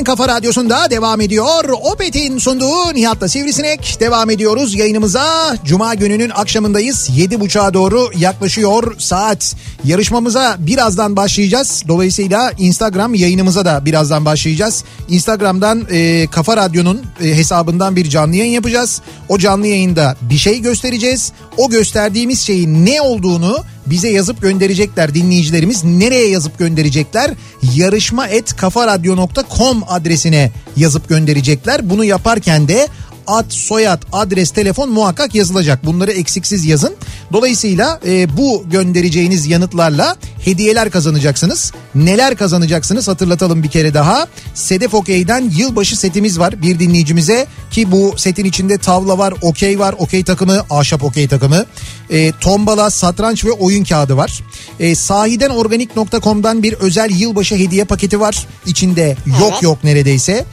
[0.09, 1.69] kafa radyosunda devam ediyor.
[1.69, 5.55] Opet'in sunduğu Nihat'la Sivrisinek devam ediyoruz yayınımıza.
[5.65, 7.09] Cuma gününün akşamındayız.
[7.09, 9.55] 7.30'a doğru yaklaşıyor saat.
[9.83, 11.83] Yarışmamıza birazdan başlayacağız.
[11.87, 14.83] Dolayısıyla Instagram yayınımıza da birazdan başlayacağız.
[15.09, 19.01] Instagram'dan e, Kafa Radyo'nun e, hesabından bir canlı yayın yapacağız.
[19.29, 21.31] O canlı yayında bir şey göstereceğiz.
[21.57, 25.83] O gösterdiğimiz şeyin ne olduğunu bize yazıp gönderecekler dinleyicilerimiz.
[25.83, 27.31] Nereye yazıp gönderecekler?
[27.75, 31.89] Yarışma et kafaradyo.com adresine yazıp gönderecekler.
[31.89, 32.87] Bunu yaparken de
[33.29, 35.85] ad, soyad, adres, telefon muhakkak yazılacak.
[35.85, 36.95] Bunları eksiksiz yazın.
[37.33, 40.15] Dolayısıyla e, bu göndereceğiniz yanıtlarla
[40.45, 41.71] hediyeler kazanacaksınız.
[41.95, 44.27] Neler kazanacaksınız hatırlatalım bir kere daha.
[44.53, 49.95] Sedef Okey'den yılbaşı setimiz var bir dinleyicimize ki bu setin içinde tavla var, okey var,
[49.97, 51.65] okey takımı, ahşap okey takımı,
[52.09, 54.39] e, tombala, satranç ve oyun kağıdı var.
[54.79, 58.47] E, sahidenorganik.com'dan bir özel yılbaşı hediye paketi var.
[58.65, 59.63] İçinde yok Evet.
[59.63, 60.45] yok neredeyse.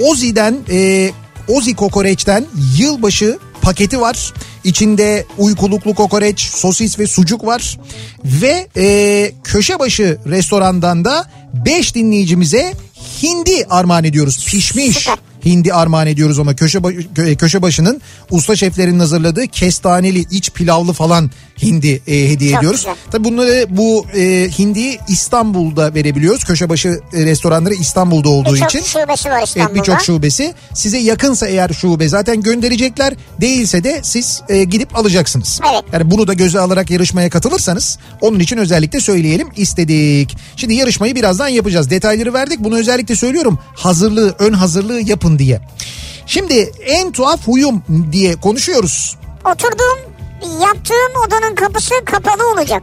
[0.00, 1.10] Ozi'den e,
[1.48, 2.44] Ozi Kokoreç'ten
[2.78, 4.32] yılbaşı paketi var.
[4.64, 7.78] İçinde uykuluklu kokoreç, sosis ve sucuk var.
[8.24, 11.30] Ve e, Köşebaşı restorandan da
[11.66, 12.72] 5 dinleyicimize
[13.22, 14.46] hindi armağan ediyoruz.
[14.46, 15.18] Pişmiş Süper.
[15.44, 21.30] Hindi armağan ediyoruz ama köşe kö- köşe başının usta şeflerinin hazırladığı kestaneli iç pilavlı falan
[21.62, 22.80] hindi e, hediye Çok ediyoruz.
[22.80, 22.94] güzel.
[23.10, 26.44] Tabii bunları bu e, hindiyi İstanbul'da verebiliyoruz.
[26.44, 28.82] Köşebaşı e, restoranları İstanbul'da olduğu Birçok için.
[28.82, 29.74] şubesi var Evet İstanbul'da.
[29.74, 30.54] birçok şubesi.
[30.74, 33.14] Size yakınsa eğer şube zaten gönderecekler.
[33.40, 35.60] Değilse de siz e, gidip alacaksınız.
[35.72, 35.84] Evet.
[35.92, 40.36] Yani bunu da göze alarak yarışmaya katılırsanız onun için özellikle söyleyelim istedik.
[40.56, 41.90] Şimdi yarışmayı birazdan yapacağız.
[41.90, 42.60] Detayları verdik.
[42.60, 43.58] Bunu özellikle söylüyorum.
[43.74, 45.60] Hazırlığı, ön hazırlığı yapın diye.
[46.26, 47.82] Şimdi en tuhaf huyum
[48.12, 49.16] diye konuşuyoruz.
[49.44, 49.98] Oturduğum,
[50.62, 52.82] yattığım odanın kapısı kapalı olacak.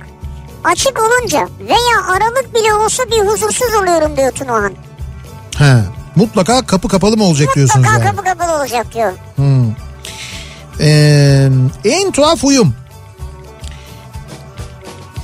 [0.64, 4.74] Açık olunca veya aralık bile olsa bir huzursuz oluyorum diyor Tunahan.
[5.58, 5.76] He.
[6.16, 8.16] Mutlaka kapı kapalı mı olacak diyorsunuz Mutlaka yani.
[8.16, 9.14] kapı kapalı olacak diyor.
[10.80, 11.49] Ee,
[11.86, 12.74] en tuhaf huyum.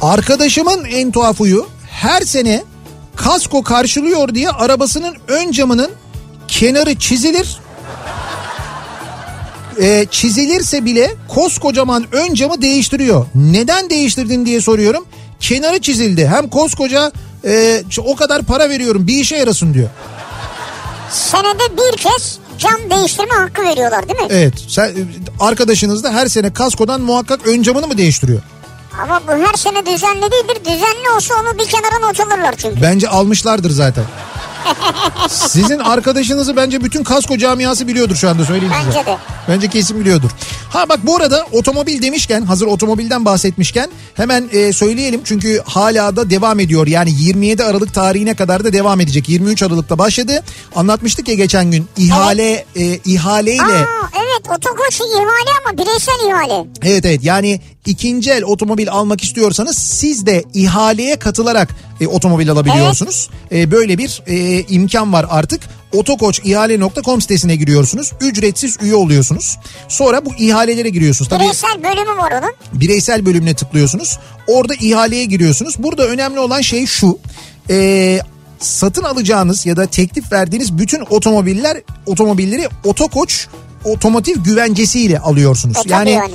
[0.01, 2.63] Arkadaşımın en tuhaf huyu her sene
[3.15, 5.91] kasko karşılıyor diye arabasının ön camının
[6.47, 7.57] kenarı çizilir.
[9.81, 13.25] Ee, çizilirse bile koskocaman ön camı değiştiriyor.
[13.35, 15.05] Neden değiştirdin diye soruyorum.
[15.39, 16.27] Kenarı çizildi.
[16.27, 17.11] Hem koskoca
[17.45, 19.89] e, o kadar para veriyorum bir işe yarasın diyor.
[21.11, 24.27] Senede bir kez cam değiştirme hakkı veriyorlar değil mi?
[24.29, 24.91] Evet sen,
[25.39, 28.41] arkadaşınız da her sene kaskodan muhakkak ön camını mı değiştiriyor?
[29.03, 30.57] Ama bu her sene düzenli değildir.
[30.65, 32.81] Düzenli olsa onu bir kenara not alırlar çünkü.
[32.81, 34.03] Bence almışlardır zaten.
[35.30, 38.97] Sizin arkadaşınızı bence bütün kasko camiası biliyordur şu anda söyleyeyim size.
[38.97, 39.18] Bence de.
[39.47, 40.30] Bence kesin biliyordur.
[40.70, 46.30] Ha bak bu arada otomobil demişken hazır otomobilden bahsetmişken hemen e, söyleyelim çünkü hala da
[46.30, 46.88] devam ediyor.
[46.88, 49.30] Yani 27 Aralık tarihine kadar da devam edecek.
[49.30, 50.43] 23 Aralık'ta başladı.
[50.76, 56.67] Anlatmıştık ya geçen gün ihale e, ihaleyle Aa evet otokoç ihale ama bireysel ihale.
[56.83, 61.69] Evet evet yani ikinci el otomobil almak istiyorsanız siz de ihaleye katılarak
[62.01, 63.29] e, otomobil alabiliyorsunuz.
[63.51, 65.61] E, böyle bir e, imkan var artık.
[65.93, 68.11] Otokoçihale.com sitesine giriyorsunuz.
[68.21, 69.57] Ücretsiz üye oluyorsunuz.
[69.88, 71.29] Sonra bu ihalelere giriyorsunuz.
[71.29, 72.53] Tabii Bireysel bölümü var onun.
[72.81, 74.19] bireysel bölümüne tıklıyorsunuz.
[74.47, 75.75] Orada ihaleye giriyorsunuz.
[75.79, 77.19] Burada önemli olan şey şu.
[77.69, 78.19] Ee,
[78.59, 83.47] satın alacağınız ya da teklif verdiğiniz bütün otomobiller otomobilleri otokoç
[83.91, 85.77] otomotiv güvencesiyle alıyorsunuz.
[85.77, 86.33] E, yani, yani.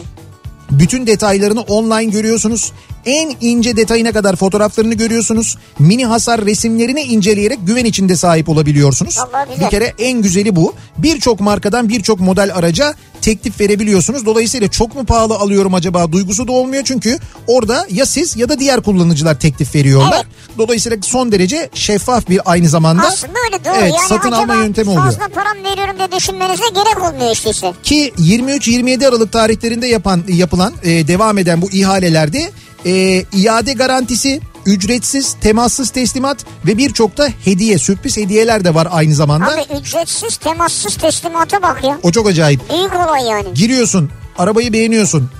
[0.70, 2.72] bütün detaylarını online görüyorsunuz.
[3.06, 5.56] En ince detayına kadar fotoğraflarını görüyorsunuz.
[5.78, 9.18] Mini hasar resimlerini inceleyerek güven içinde sahip olabiliyorsunuz.
[9.50, 9.66] Güzel.
[9.66, 10.74] Bir kere en güzeli bu.
[10.98, 14.26] Birçok markadan birçok model araca teklif verebiliyorsunuz.
[14.26, 16.82] Dolayısıyla çok mu pahalı alıyorum acaba duygusu da olmuyor.
[16.84, 20.12] Çünkü orada ya siz ya da diğer kullanıcılar teklif veriyorlar.
[20.16, 20.26] Evet.
[20.58, 23.74] Dolayısıyla son derece şeffaf bir aynı zamanda Aslında öyle doğru.
[23.78, 25.04] evet, yani satın alma yöntemi oluyor.
[25.04, 27.72] fazla param veriyorum diye düşünmenize gerek olmuyor işte.
[27.82, 32.50] Ki 23-27 Aralık tarihlerinde yapan yapılan e, devam eden bu ihalelerde
[32.86, 39.14] e, iade garantisi, ücretsiz, temassız teslimat ve birçok da hediye, sürpriz hediyeler de var aynı
[39.14, 39.54] zamanda.
[39.54, 41.98] Abi ücretsiz temassız teslimata bak ya.
[42.02, 42.60] O çok acayip.
[42.70, 43.54] Büyük olay yani.
[43.54, 45.30] Giriyorsun, arabayı beğeniyorsun,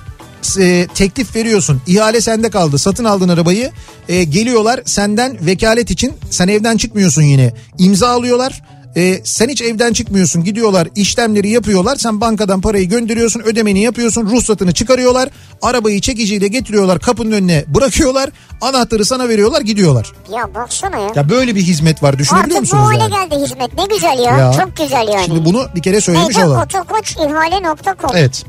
[0.59, 3.71] e, teklif veriyorsun, ihale sende kaldı, satın aldın arabayı,
[4.09, 8.63] e, geliyorlar senden vekalet için, sen evden çıkmıyorsun yine, imza alıyorlar.
[8.95, 14.73] E, sen hiç evden çıkmıyorsun gidiyorlar işlemleri yapıyorlar sen bankadan parayı gönderiyorsun ödemeni yapıyorsun ruhsatını
[14.73, 15.29] çıkarıyorlar
[15.61, 18.29] arabayı çekiciyle getiriyorlar kapının önüne bırakıyorlar
[18.61, 20.11] anahtarı sana veriyorlar gidiyorlar.
[20.31, 21.11] Ya baksana ya.
[21.15, 22.99] Ya böyle bir hizmet var düşünebiliyor Artık bu musunuz?
[23.01, 23.29] hale yani?
[23.29, 23.73] geldi hizmet.
[23.73, 24.37] Ne güzel ya.
[24.37, 24.53] Ya.
[24.53, 25.25] Çok güzel yani.
[25.25, 26.61] Şimdi bunu bir kere söylemiş olalım.
[26.61, 28.45] Otokoçihale.com Evet.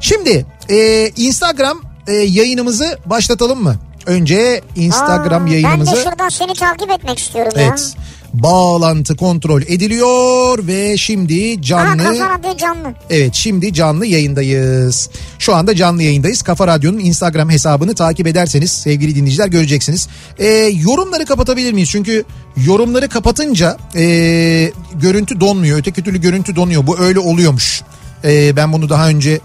[0.00, 3.76] Şimdi e, Instagram e, yayınımızı başlatalım mı?
[4.06, 5.92] Önce Instagram Aa, yayınımızı...
[5.92, 7.94] Ben de şuradan seni takip etmek istiyorum Evet.
[8.42, 11.56] Bağlantı kontrol ediliyor ve şimdi ya.
[11.56, 12.02] Aa canlı...
[12.02, 12.94] Kafa Radyo canlı.
[13.10, 15.10] Evet şimdi canlı yayındayız.
[15.38, 16.42] Şu anda canlı yayındayız.
[16.42, 20.08] Kafa Radyo'nun Instagram hesabını takip ederseniz sevgili dinleyiciler göreceksiniz.
[20.38, 20.46] Ee,
[20.84, 21.90] yorumları kapatabilir miyiz?
[21.90, 22.24] Çünkü
[22.66, 25.78] yorumları kapatınca ee, görüntü donmuyor.
[25.78, 26.86] Öteki türlü görüntü donuyor.
[26.86, 27.82] Bu öyle oluyormuş.
[28.24, 29.40] Ee, ben bunu daha önce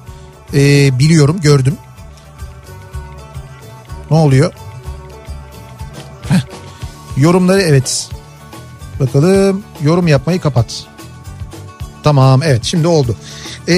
[0.53, 1.77] ee, biliyorum gördüm.
[4.11, 4.53] Ne oluyor?
[6.29, 6.41] Heh.
[7.17, 8.09] Yorumları evet.
[9.01, 10.85] Bakalım yorum yapmayı kapat.
[12.03, 13.15] Tamam evet şimdi oldu.
[13.67, 13.73] Ee,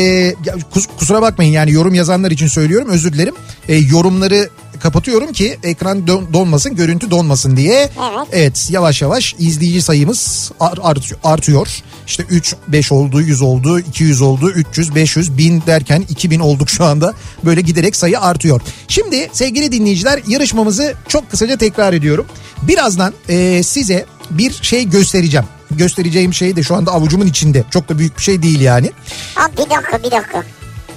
[0.74, 3.36] kus- kusura bakmayın yani yorum yazanlar için söylüyorum özür dilerim.
[3.68, 4.50] Ee, yorumları
[4.84, 7.76] kapatıyorum ki ekran don- donmasın görüntü donmasın diye.
[7.76, 8.28] Evet.
[8.32, 11.68] Evet yavaş yavaş izleyici sayımız ar- art- artıyor.
[12.08, 16.84] İşte 3 5 oldu 100 oldu 200 oldu 300 500 1000 derken 2000 olduk şu
[16.86, 17.14] anda.
[17.46, 18.62] Böyle giderek sayı artıyor.
[18.88, 22.26] Şimdi sevgili dinleyiciler yarışmamızı çok kısaca tekrar ediyorum.
[22.62, 25.46] Birazdan e, size bir şey göstereceğim.
[25.72, 27.64] Göstereceğim şey de şu anda avucumun içinde.
[27.72, 28.92] Çok da büyük bir şey değil yani.
[29.36, 30.44] Abi bir dakika bir dakika.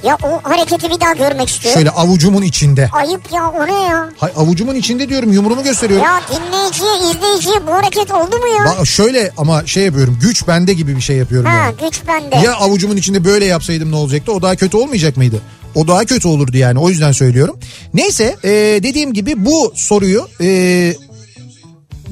[0.06, 1.78] Ya o hareketi bir daha görmek istiyorum.
[1.80, 2.88] Şöyle avucumun içinde.
[2.92, 4.08] Ayıp ya o ne ya?
[4.18, 6.06] Hay, avucumun içinde diyorum yumruğumu gösteriyorum.
[6.06, 8.64] Ya dinleyiciye izleyiciye bu hareket oldu mu ya?
[8.64, 11.74] Ba- şöyle ama şey yapıyorum güç bende gibi bir şey yapıyorum ha yani.
[11.84, 12.36] güç bende.
[12.36, 14.32] Ya avucumun içinde böyle yapsaydım ne olacaktı?
[14.32, 15.40] O daha kötü olmayacak mıydı?
[15.74, 17.58] O daha kötü olurdu yani o yüzden söylüyorum.
[17.94, 18.50] Neyse e,
[18.82, 20.48] dediğim gibi bu soruyu e,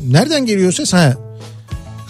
[0.09, 0.93] nereden geliyor ses?
[0.93, 1.15] Ha.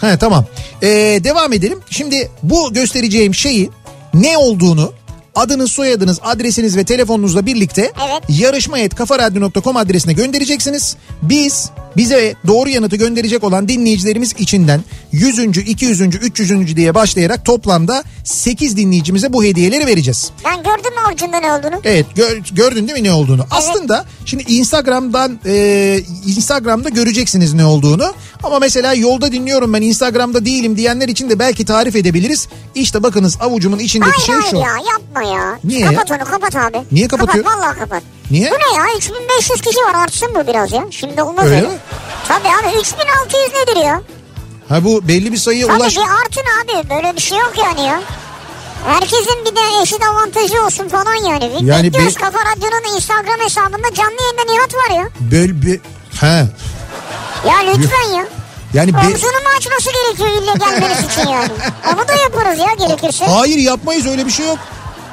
[0.01, 0.45] Ha tamam.
[0.81, 0.87] E,
[1.23, 1.79] devam edelim.
[1.89, 3.69] Şimdi bu göstereceğim şeyi
[4.13, 4.93] ne olduğunu
[5.35, 8.23] adınız, soyadınız, adresiniz ve telefonunuzla birlikte Evet.
[8.29, 10.95] yarışma.kafaradyo.com adresine göndereceksiniz.
[11.21, 14.81] Biz bize doğru yanıtı gönderecek olan dinleyicilerimiz içinden
[15.11, 15.39] 100.
[15.57, 16.01] 200.
[16.01, 16.75] 300.
[16.75, 20.31] diye başlayarak toplamda 8 dinleyicimize bu hediyeleri vereceğiz.
[20.45, 21.81] Ben gördün mü avucunda ne olduğunu?
[21.83, 23.45] Evet gö- gördün değil mi ne olduğunu?
[23.51, 28.13] Aslında şimdi Instagram'dan e, Instagram'da göreceksiniz ne olduğunu.
[28.43, 32.47] Ama mesela yolda dinliyorum ben Instagram'da değilim diyenler için de belki tarif edebiliriz.
[32.75, 34.55] İşte bakınız avucumun içindeki Hayır şey hayır şu.
[34.57, 35.59] ya yapma ya.
[35.63, 35.89] Niye ya?
[35.89, 36.77] kapat onu kapat abi.
[36.91, 37.43] Niye kapatıyor?
[37.45, 38.03] Kapat vallahi kapat.
[38.31, 38.51] Niye?
[38.51, 40.85] Bu ne ya 3500 kişi var artsın bu biraz ya.
[40.91, 41.67] Şimdi olmaz Öyle öyle.
[41.67, 41.73] mi?
[42.27, 44.01] Tabii abi 3600 nedir ya?
[44.69, 45.95] Ha bu belli bir sayıya Tabii ulaş.
[45.95, 48.01] bir artın abi böyle bir şey yok yani ya.
[48.85, 51.51] Herkesin bir de eşit avantajı olsun falan yani.
[51.59, 55.09] Bir Yani Bekliyoruz be- Kafa Radyo'nun Instagram hesabında canlı yayında Nihat var ya.
[55.19, 55.79] Böl bir
[56.21, 56.47] ha
[57.47, 58.25] Ya lütfen ya.
[58.73, 61.49] yani be- Omzunu mu açması gerekiyor ille gelmeniz için yani.
[61.95, 63.25] Onu da yaparız ya gerekirse.
[63.25, 64.57] Hayır yapmayız öyle bir şey yok.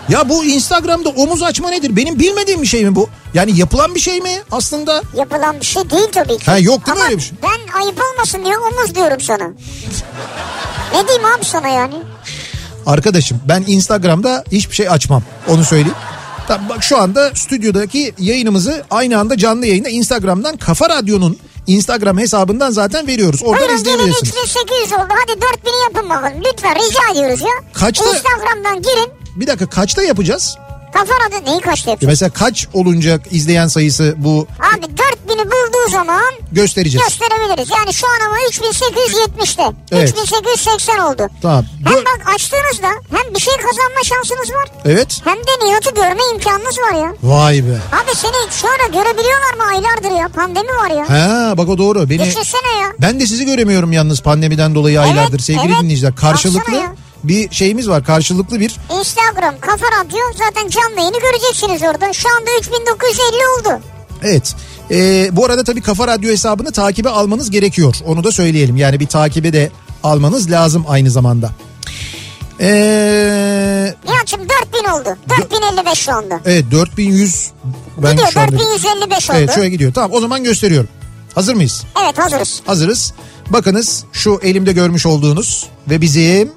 [0.09, 1.97] Ya bu Instagram'da omuz açma nedir?
[1.97, 3.09] Benim bilmediğim bir şey mi bu?
[3.35, 5.03] Yani yapılan bir şey mi aslında?
[5.17, 6.45] Yapılan bir şey değil tabii ki.
[6.47, 7.33] Ha, yok değil mi Ama öyle bir şey?
[7.43, 9.49] ben ayıp olmasın diye omuz diyorum sana.
[10.95, 11.95] ne diyeyim abi sana yani?
[12.87, 15.23] Arkadaşım ben Instagram'da hiçbir şey açmam.
[15.49, 15.97] Onu söyleyeyim.
[16.49, 22.71] Tamam, bak şu anda stüdyodaki yayınımızı aynı anda canlı yayında Instagram'dan Kafa Radyo'nun Instagram hesabından
[22.71, 23.43] zaten veriyoruz.
[23.43, 24.33] Oradan Buyurun gelin izleyebilirsiniz.
[24.51, 25.09] 3800 oldu.
[25.09, 26.43] Hadi 4000'i yapın bakalım.
[26.53, 27.73] Lütfen rica ediyoruz ya.
[27.73, 29.22] Kaçta- Instagram'dan girin.
[29.37, 30.57] Bir dakika kaçta yapacağız?
[30.93, 32.11] Kafa Radyo neyi kaçta Ya yapacağız?
[32.11, 37.07] Mesela kaç olunca izleyen sayısı bu Abi 4000'i bulduğu zaman göstereceğiz.
[37.09, 37.71] gösterebiliriz.
[37.77, 39.63] Yani şu an ama 3870'te.
[39.93, 40.11] Evet.
[40.11, 41.29] 3880 oldu.
[41.43, 41.65] Tamam.
[41.85, 44.69] Hem bak açtığınızda hem bir şey kazanma şansınız var.
[44.85, 45.21] Evet.
[45.25, 47.15] Hem de Nihat'ı görme imkanınız var ya.
[47.23, 47.73] Vay be.
[47.73, 50.29] Abi seni şu ara görebiliyorlar mı aylardır ya?
[50.29, 51.11] Pandemi var ya.
[51.11, 52.11] Ha bak o doğru.
[52.11, 52.93] Beni Düşünsene ya.
[53.01, 55.83] Ben de sizi göremiyorum yalnız pandemiden dolayı aylardır sevgili evet.
[55.83, 56.17] dinleyiciler.
[56.17, 56.95] Karşılıklı Baksana ya.
[57.25, 58.05] Bir şeyimiz var.
[58.05, 62.13] Karşılıklı bir Instagram, Kafa Radyo zaten canlı yayını göreceksiniz orada.
[62.13, 63.17] Şu anda 3950
[63.59, 63.83] oldu.
[64.23, 64.55] Evet.
[64.91, 67.97] Ee, bu arada tabii Kafa Radyo hesabını takibe almanız gerekiyor.
[68.07, 68.77] Onu da söyleyelim.
[68.77, 69.71] Yani bir takibe de
[70.03, 71.51] almanız lazım aynı zamanda.
[72.61, 75.17] Ee, Nihat'cığım 4000 oldu.
[75.29, 76.41] 4055 şu anda.
[76.45, 77.51] evet 4100
[77.99, 78.53] ben Gidiyor şu anda...
[78.53, 79.39] 4155 oldu.
[79.39, 79.93] Evet şöyle gidiyor.
[79.93, 80.89] Tamam o zaman gösteriyorum.
[81.35, 81.85] Hazır mıyız?
[82.05, 82.63] Evet hazırız.
[82.67, 83.13] Hazırız.
[83.51, 86.53] Bakınız şu elimde görmüş olduğunuz ve bizim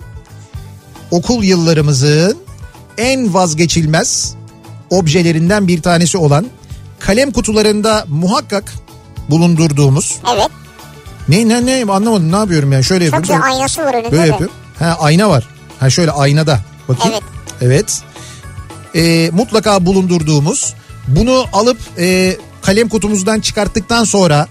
[1.11, 2.37] okul yıllarımızın
[2.97, 4.35] en vazgeçilmez
[4.89, 6.45] objelerinden bir tanesi olan
[6.99, 8.73] kalem kutularında muhakkak
[9.29, 10.49] bulundurduğumuz Evet.
[11.29, 13.43] ne ne ne anlamadım ne yapıyorum yani şöyle Çok yapıyorum.
[13.43, 14.55] güzel aynası var önünde Böyle yapıyorum.
[14.79, 15.47] Ha ayna var.
[15.79, 16.59] Ha şöyle aynada.
[16.89, 17.13] Bakayım.
[17.13, 17.23] Evet.
[17.61, 18.01] Evet.
[18.95, 20.73] Ee, mutlaka bulundurduğumuz
[21.07, 24.47] bunu alıp e, kalem kutumuzdan çıkarttıktan sonra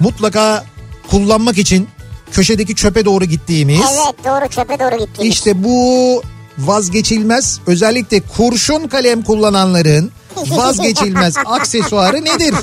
[0.00, 0.64] mutlaka
[1.10, 1.88] kullanmak için
[2.32, 5.28] köşedeki çöpe doğru gittiğimiz Evet doğru çöpe doğru gittiniz.
[5.28, 6.22] işte bu
[6.58, 10.12] vazgeçilmez özellikle kurşun kalem kullananların
[10.50, 12.54] vazgeçilmez aksesuarı nedir?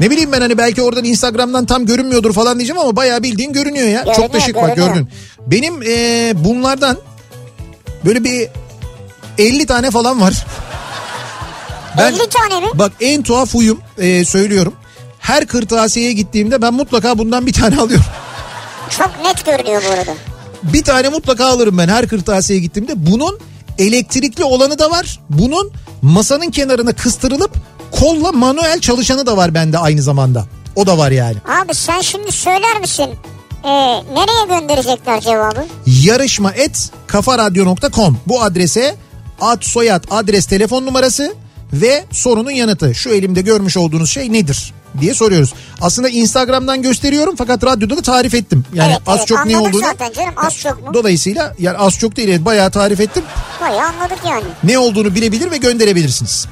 [0.00, 3.88] Ne bileyim ben hani belki oradan Instagram'dan tam görünmüyordur falan diyeceğim ama bayağı bildiğin görünüyor
[3.88, 4.04] ya.
[4.04, 4.94] Çok da Görünüyor, şık bak görünüyor.
[4.94, 5.08] gördün.
[5.46, 6.96] Benim e, bunlardan
[8.04, 8.48] böyle bir
[9.38, 10.46] 50 tane falan var.
[11.98, 12.66] 50 tane mi?
[12.74, 14.74] Bak en tuhaf huyum e, söylüyorum.
[15.32, 18.06] Her kırtasiyeye gittiğimde ben mutlaka bundan bir tane alıyorum.
[18.90, 20.14] Çok net görünüyor bu arada.
[20.62, 22.92] Bir tane mutlaka alırım ben her kırtasiyeye gittiğimde.
[23.10, 23.38] Bunun
[23.78, 25.20] elektrikli olanı da var.
[25.30, 25.72] Bunun
[26.02, 27.50] masanın kenarına kıstırılıp
[28.00, 30.44] kolla manuel çalışanı da var bende aynı zamanda.
[30.76, 31.36] O da var yani.
[31.62, 33.10] Abi sen şimdi söyler misin?
[33.64, 33.68] Ee,
[34.14, 35.64] nereye gönderecekler cevabı?
[35.86, 38.96] Yarışma et kafaradyo.com bu adrese
[39.40, 41.34] ad soyad adres telefon numarası
[41.72, 42.94] ve sorunun yanıtı.
[42.94, 45.54] Şu elimde görmüş olduğunuz şey nedir diye soruyoruz.
[45.80, 48.64] Aslında Instagram'dan gösteriyorum fakat radyoda da tarif ettim.
[48.74, 49.82] Yani evet, az evet, çok ne olduğunu.
[49.82, 50.94] zaten canım az çok mu?
[50.94, 53.22] Dolayısıyla yani az çok değil evet, bayağı tarif ettim.
[53.60, 54.44] Bayağı anladık yani.
[54.64, 56.46] Ne olduğunu bilebilir ve gönderebilirsiniz.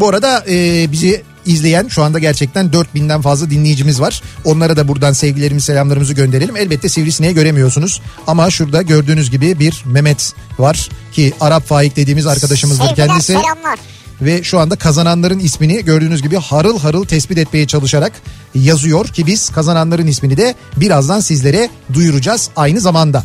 [0.00, 4.22] Bu arada e, bizi izleyen şu anda gerçekten 4000'den fazla dinleyicimiz var.
[4.44, 6.56] Onlara da buradan sevgilerimizi selamlarımızı gönderelim.
[6.56, 8.00] Elbette Sivrisineği göremiyorsunuz.
[8.26, 13.32] Ama şurada gördüğünüz gibi bir Mehmet var ki Arap Faik dediğimiz arkadaşımızdır Sevgiler kendisi.
[13.32, 13.78] selamlar.
[14.20, 18.12] Ve şu anda kazananların ismini gördüğünüz gibi harıl harıl tespit etmeye çalışarak
[18.54, 23.24] yazıyor ki biz kazananların ismini de birazdan sizlere duyuracağız aynı zamanda.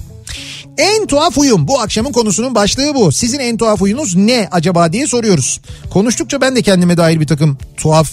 [0.77, 3.11] En tuhaf huyum bu akşamın konusunun başlığı bu.
[3.11, 5.61] Sizin en tuhaf huyunuz ne acaba diye soruyoruz.
[5.89, 8.11] Konuştukça ben de kendime dair bir takım tuhaf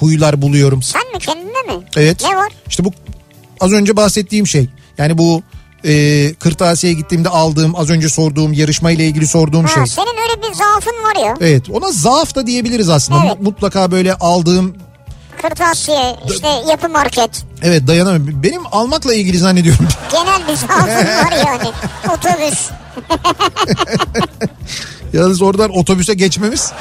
[0.00, 0.82] huylar buluyorum.
[0.82, 1.84] Sen mi kendinde mi?
[1.96, 2.24] Evet.
[2.24, 2.52] Ne var?
[2.68, 2.92] İşte bu
[3.60, 4.68] az önce bahsettiğim şey.
[4.98, 5.42] Yani bu
[5.84, 9.86] e, kırtasiyeye gittiğimde aldığım az önce sorduğum yarışma ile ilgili sorduğum Ha, şey.
[9.86, 11.34] senin öyle bir zaafın var ya.
[11.40, 13.20] Evet ona zaaf da diyebiliriz aslında.
[13.26, 13.40] Evet.
[13.40, 14.74] Mutlaka böyle aldığım
[15.42, 17.44] Kırtasiye, işte yapı market.
[17.62, 18.42] evet dayanamıyorum.
[18.42, 19.88] Benim almakla ilgili zannediyorum.
[20.12, 21.72] Genel bir zaafın var yani.
[22.08, 22.68] Otobüs.
[25.12, 26.72] Yalnız oradan otobüse geçmemiz.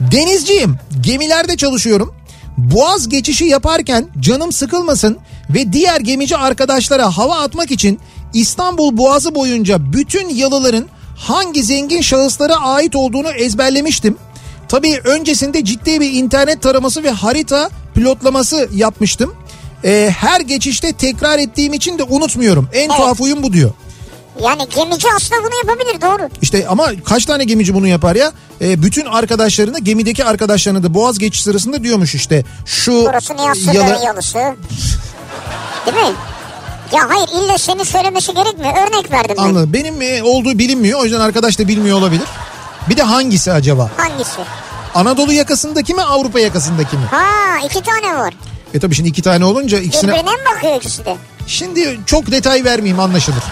[0.00, 0.76] Denizciyim.
[1.00, 2.14] Gemilerde çalışıyorum.
[2.56, 5.18] Boğaz geçişi yaparken canım sıkılmasın
[5.50, 8.00] ve diğer gemici arkadaşlara hava atmak için
[8.34, 14.16] İstanbul Boğazı boyunca bütün yalıların hangi zengin şahıslara ait olduğunu ezberlemiştim.
[14.68, 19.34] Tabii öncesinde ciddi bir internet taraması ve harita pilotlaması yapmıştım.
[19.84, 22.68] Ee, her geçişte tekrar ettiğim için de unutmuyorum.
[22.72, 23.70] En tuhaf huyum bu diyor.
[24.42, 26.28] Yani gemici aslında bunu yapabilir doğru.
[26.42, 28.32] İşte ama kaç tane gemici bunu yapar ya?
[28.60, 34.04] E, bütün arkadaşlarına gemideki arkadaşlarına da boğaz geçiş sırasında diyormuş işte şu Burası Nihat yalı...
[34.04, 34.38] Yalısı.
[35.86, 36.14] Değil mi?
[36.92, 38.72] Ya hayır illa senin söylemesi gerekmiyor.
[38.72, 39.42] Örnek verdim ben.
[39.42, 39.72] Anladım.
[39.72, 42.26] Benim e, olduğu bilinmiyor o yüzden arkadaş da bilmiyor olabilir.
[42.88, 43.90] Bir de hangisi acaba?
[43.96, 44.40] Hangisi?
[44.94, 47.04] Anadolu yakasındaki mi Avrupa yakasındaki mi?
[47.10, 48.34] Ha iki tane var.
[48.74, 50.12] E tabii şimdi iki tane olunca ikisine...
[50.12, 51.16] Birbirine mi bakıyor ikisi de?
[51.46, 53.42] Şimdi çok detay vermeyeyim anlaşılır.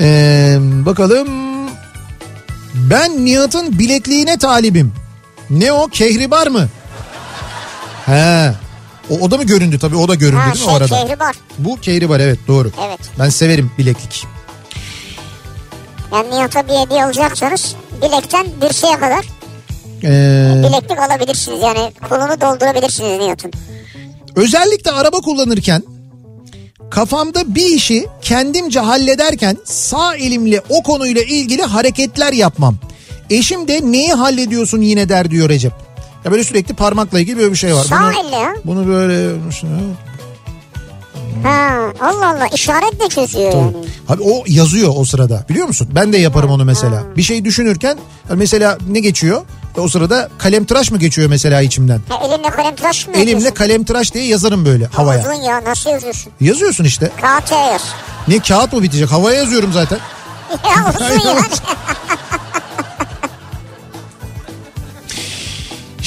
[0.00, 1.28] Ee, bakalım.
[2.74, 4.92] Ben Nihat'ın bilekliğine talibim.
[5.50, 6.68] Ne o kehribar mı?
[8.08, 8.52] He.
[9.10, 11.06] O, o da mı göründü tabii o da göründü Ha değil mi o şey arada?
[11.06, 11.34] kehribar.
[11.58, 12.70] Bu kehribar evet doğru.
[12.88, 12.98] Evet.
[13.18, 14.26] Ben severim bileklik.
[16.12, 19.24] Yani Nihat'a bir hediye alacaksanız bilekten dirseğe kadar
[20.04, 21.62] Ee, bileklik alabilirsiniz.
[21.62, 23.52] Yani kolunu doldurabilirsiniz Nihat'ın.
[24.36, 25.82] Özellikle araba kullanırken
[26.90, 32.74] kafamda bir işi kendimce hallederken sağ elimle o konuyla ilgili hareketler yapmam.
[33.30, 35.72] Eşim de neyi hallediyorsun yine der diyor Recep.
[36.24, 37.84] Ya böyle sürekli parmakla ilgili böyle bir şey var.
[37.84, 38.54] Sağ bunu, elle ya.
[38.64, 39.38] Bunu böyle...
[41.42, 43.72] Ha Allah Allah işaretle çözüyor yani.
[44.08, 45.88] Abi o yazıyor o sırada biliyor musun?
[45.92, 47.04] Ben de yaparım onu mesela.
[47.16, 47.98] Bir şey düşünürken
[48.34, 49.42] mesela ne geçiyor?
[49.78, 52.00] O sırada kalem tıraş mı geçiyor mesela içimden?
[52.08, 55.20] Ha, elinle kalem tıraş mı Elimle kalem tıraş diye yazarım böyle havaya.
[55.20, 56.32] Uzun ya nasıl yazıyorsun?
[56.40, 57.10] Yazıyorsun işte.
[57.20, 57.82] Kağıt yaz.
[58.28, 59.12] Ne kağıt mı bitecek?
[59.12, 59.98] Havaya yazıyorum zaten.
[60.64, 61.36] ya uzun ya.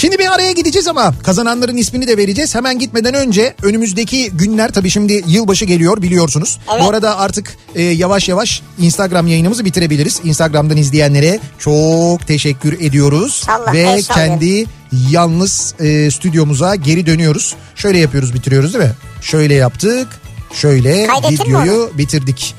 [0.02, 2.56] Şimdi bir araya gideceğiz ama kazananların ismini de vereceğiz.
[2.56, 6.60] Hemen gitmeden önce önümüzdeki günler tabii şimdi yılbaşı geliyor biliyorsunuz.
[6.74, 6.84] Evet.
[6.84, 10.22] Bu arada artık e, yavaş yavaş Instagram yayınımızı bitirebiliriz.
[10.24, 13.44] Instagram'dan izleyenlere çok teşekkür ediyoruz.
[13.48, 14.06] Allah, Ve sallıyorum.
[14.16, 14.66] kendi
[15.10, 17.56] yalnız e, stüdyomuza geri dönüyoruz.
[17.76, 18.92] Şöyle yapıyoruz bitiriyoruz değil mi?
[19.22, 20.08] Şöyle yaptık.
[20.54, 22.56] Şöyle Kaydettin videoyu bitirdik.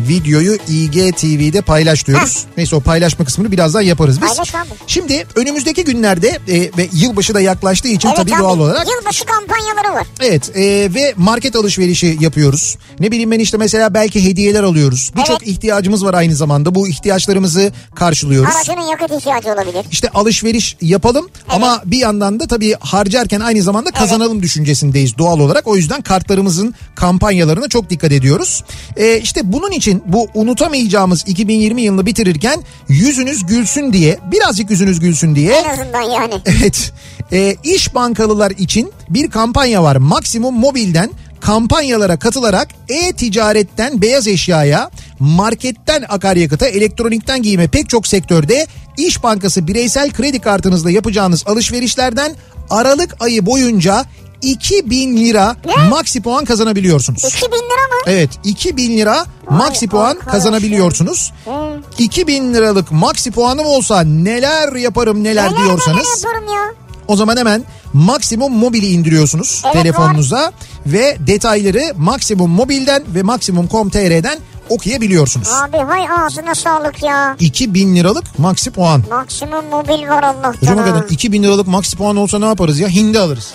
[0.00, 2.44] Videoyu IGTV'de paylaş diyoruz.
[2.56, 4.28] Neyse o paylaşma kısmını birazdan yaparız biz.
[4.28, 4.68] Paylaş abi.
[4.86, 9.24] Şimdi önümüzdeki günlerde e, ve yılbaşı da yaklaştığı için Evet tabii abi, doğal olarak Yılbaşı
[9.24, 10.06] kampanyaları var.
[10.20, 12.76] evet e, ve market alışverişi yapıyoruz.
[13.00, 15.12] Ne bileyim ben işte mesela belki hediyeler alıyoruz.
[15.16, 15.48] Birçok Evet.
[15.48, 16.74] ihtiyacımız var aynı zamanda.
[16.74, 18.56] Bu ihtiyaçlarımızı karşılıyoruz.
[18.56, 19.86] Aracının yakıt ihtiyacı olabilir.
[19.90, 25.66] İşte alışveriş yapalım ama bir yandan da tabii harcarken aynı zamanda kazanalım düşüncesindeyiz doğal olarak.
[25.66, 28.64] O yüzden kartlarımızın kampanyalarına çok dikkat ediyoruz.
[28.96, 35.34] Ee, işte bunun için bu unutamayacağımız 2020 yılını bitirirken yüzünüz gülsün diye birazcık yüzünüz gülsün
[35.34, 36.34] diye En azından yani.
[36.46, 36.92] Evet.
[37.32, 39.96] E, iş bankalılar için bir kampanya var.
[39.96, 41.10] Maksimum Mobil'den
[41.40, 50.10] kampanyalara katılarak e-ticaretten beyaz eşyaya, marketten akaryakıta, elektronikten giyime pek çok sektörde İş Bankası bireysel
[50.10, 52.32] kredi kartınızla yapacağınız alışverişlerden
[52.70, 54.04] Aralık ayı boyunca
[54.42, 55.88] 2000 lira Ne?
[55.88, 57.24] maksi puan kazanabiliyorsunuz.
[57.24, 58.00] 2000 lira mı?
[58.06, 61.32] Evet 2000 lira maksi puan arkadaş kazanabiliyorsunuz.
[61.44, 61.50] Hı.
[61.98, 66.74] 2000 liralık maksi puanım olsa neler yaparım neler, Neler diyorsanız neler yaparım ya.
[67.08, 70.52] o zaman hemen Maksimum Mobil'i indiriyorsunuz Evet, telefonunuza
[70.86, 74.38] ve detayları Maksimum Mobil'den ve Maksimum.com.tr'den
[74.68, 75.48] okuyabiliyorsunuz.
[75.48, 77.36] Abi hay ağzına sağlık ya.
[77.40, 79.02] 2000 liralık maksi puan.
[79.10, 80.52] Maksimum mobil var Allah'tan.
[80.60, 80.84] Hocam ha.
[80.84, 82.88] kadar 2000 liralık maksi puan olsa ne yaparız ya?
[82.88, 83.52] Hindi alırız.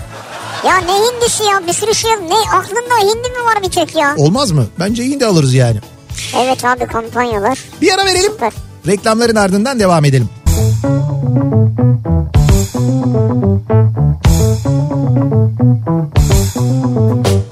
[0.66, 4.16] Ya ne hindisi ya bir sürü şey ne aklında hindi mi var bir tek ya?
[4.18, 4.66] Olmaz mı?
[4.80, 5.78] Bence hindi alırız yani.
[6.38, 7.60] Evet abi kampanyalar.
[7.82, 8.32] Bir ara verelim.
[8.32, 8.54] Süper.
[8.88, 10.30] Reklamların ardından devam edelim.
[16.72, 17.51] Kafa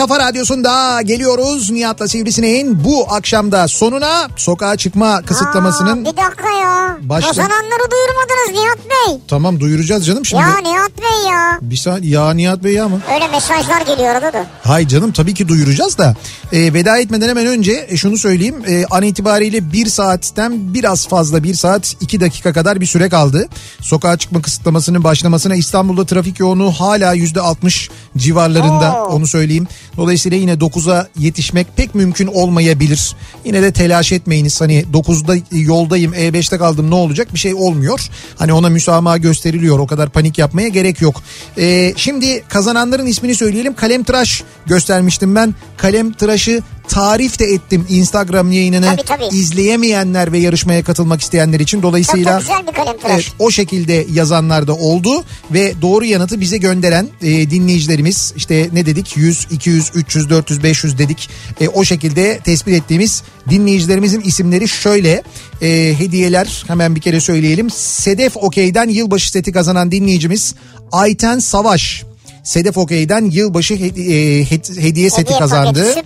[0.00, 1.70] kafa radyosunda geliyoruz.
[1.70, 6.04] Nihat'la Sivrisineğin bu akşamda sonuna sokağa çıkma kısıtlamasının...
[6.04, 6.98] Aa, bir dakika ya.
[7.02, 9.20] Başla- Kazananları duyurmadınız Nihat Bey.
[9.28, 10.42] Tamam duyuracağız canım şimdi.
[10.42, 11.58] Ya Nihat Bey ya.
[11.62, 13.00] Bir saat ya Nihat Bey ya mı?
[13.14, 14.46] Öyle mesajlar geliyor arada da.
[14.64, 16.14] Hay canım tabii ki duyuracağız da
[16.52, 21.42] e, veda etmeden hemen önce e, şunu söyleyeyim e, an itibariyle bir saatten biraz fazla
[21.42, 23.48] bir saat iki dakika kadar bir süre kaldı.
[23.80, 29.06] Sokağa çıkma kısıtlamasının başlamasına İstanbul'da trafik yoğunluğu hala yüzde 60 civarlarında Oo.
[29.06, 29.66] onu söyleyeyim.
[29.96, 33.16] Dolayısıyla yine 9'a yetişmek pek mümkün olmayabilir.
[33.44, 38.08] Yine de telaş etmeyiniz hani 9'da yoldayım E5'te kaldım ne olacak bir şey olmuyor.
[38.38, 41.22] Hani ona müsamaha gösteriliyor o kadar panik yapmaya gerek yok.
[41.58, 43.74] E, şimdi kazananların ismini söyleyelim.
[43.74, 45.54] Kalem tıraş göstermiştim ben.
[45.76, 49.36] Kalem tıraşı tarif de ettim Instagram yayınını Tabii, tabii.
[49.36, 51.78] izleyemeyenler ve yarışmaya katılmak isteyenler için.
[51.78, 53.12] Çok Dolayısıyla da güzel bir kalem tıraş.
[53.14, 58.86] Evet, o şekilde yazanlar da oldu ve doğru yanıtı bize gönderen e, dinleyicilerimiz işte ne
[58.86, 61.30] dedik 100, 200, 300, 400, 500 dedik
[61.60, 65.22] E, o şekilde tespit ettiğimiz dinleyicilerimizin isimleri şöyle
[65.62, 70.54] E, hediyeler hemen bir kere söyleyelim Sedef Okey'den yılbaşı seti kazanan dinleyicimiz
[70.92, 72.04] Ayten Savaş
[72.44, 75.94] Sedef Okey'den yılbaşı hedi- e, hed- hediye seti Hediye kazandı.
[75.94, 76.00] paketi,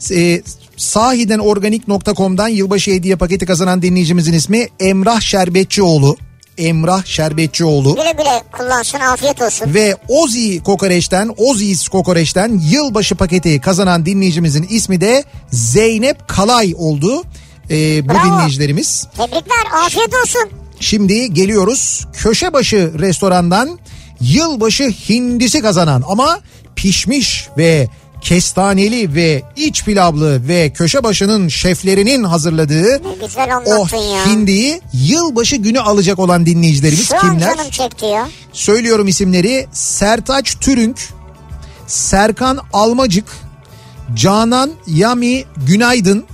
[0.00, 0.16] süper.
[0.34, 0.42] E,
[0.76, 6.16] sahiden organik.com'dan yılbaşı hediye paketi kazanan dinleyicimizin ismi Emrah Şerbetçioğlu.
[6.58, 9.74] Emrah Şerbetçioğlu Güle güle kullansın afiyet olsun.
[9.74, 17.22] ve Ozi Kokoreç'ten Ozi's Kokoreç'ten yılbaşı paketi kazanan dinleyicimizin ismi de Zeynep Kalay oldu.
[17.70, 18.26] E, bu Bravo.
[18.36, 19.06] dinleyicilerimiz.
[19.16, 20.50] Tebrikler afiyet olsun.
[20.80, 23.78] Şimdi geliyoruz köşebaşı restorandan
[24.20, 26.40] yılbaşı hindisi kazanan ama
[26.76, 27.88] pişmiş ve
[28.20, 33.02] kestaneli ve iç pilavlı ve köşebaşının şeflerinin hazırladığı
[33.66, 34.26] o ya.
[34.26, 37.56] hindiyi yılbaşı günü alacak olan dinleyicilerimiz Şu an kimler?
[37.56, 38.28] canım çekti ya.
[38.52, 41.08] Söylüyorum isimleri Sertaç Türünk,
[41.86, 43.24] Serkan Almacık,
[44.14, 46.24] Canan Yami Günaydın,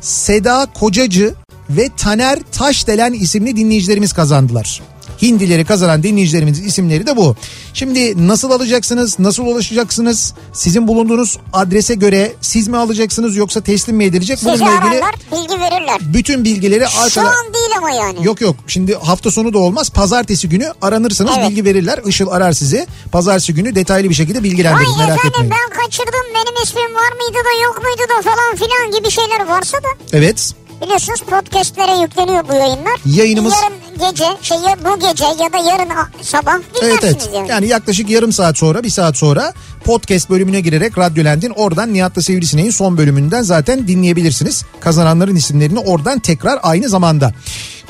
[0.00, 1.34] Seda Kocacı
[1.70, 4.80] ve Taner Taşdelen isimli dinleyicilerimiz kazandılar.
[5.22, 7.36] Hindileri kazanan dinleyicilerimizin isimleri de bu.
[7.74, 10.34] Şimdi nasıl alacaksınız, nasıl ulaşacaksınız?
[10.52, 14.38] Sizin bulunduğunuz adrese göre siz mi alacaksınız yoksa teslim mi edilecek?
[14.38, 15.98] Sizi Bununla ilgili ararlar bilgi verirler.
[16.14, 17.28] bütün bilgileri Şu arkada...
[17.38, 18.26] an değil ama yani.
[18.26, 21.50] Yok yok şimdi hafta sonu da olmaz pazartesi günü aranırsınız Evet.
[21.50, 25.50] bilgi verirler Işıl arar sizi pazartesi günü detaylı bir şekilde Vay bilgilendirir merak efendim etmeyin.
[25.50, 29.76] ben kaçırdım benim ismim var mıydı da yok muydu da falan filan gibi şeyler varsa
[29.78, 30.52] da Evet
[30.84, 33.00] biliyorsunuz podcastlere yükleniyor bu yayınlar.
[33.06, 35.88] Yayınımız- Yarın gece şey bu gece ya da yarın
[36.22, 37.50] sabah evet dinlersiniz evet yani.
[37.50, 39.52] yani yaklaşık yarım saat sonra bir saat sonra
[39.84, 44.64] podcast bölümüne girerek Radyolent'in oradan Nihat'la Sivrisineğin son bölümünden zaten dinleyebilirsiniz.
[44.80, 47.32] Kazananların isimlerini oradan tekrar aynı zamanda.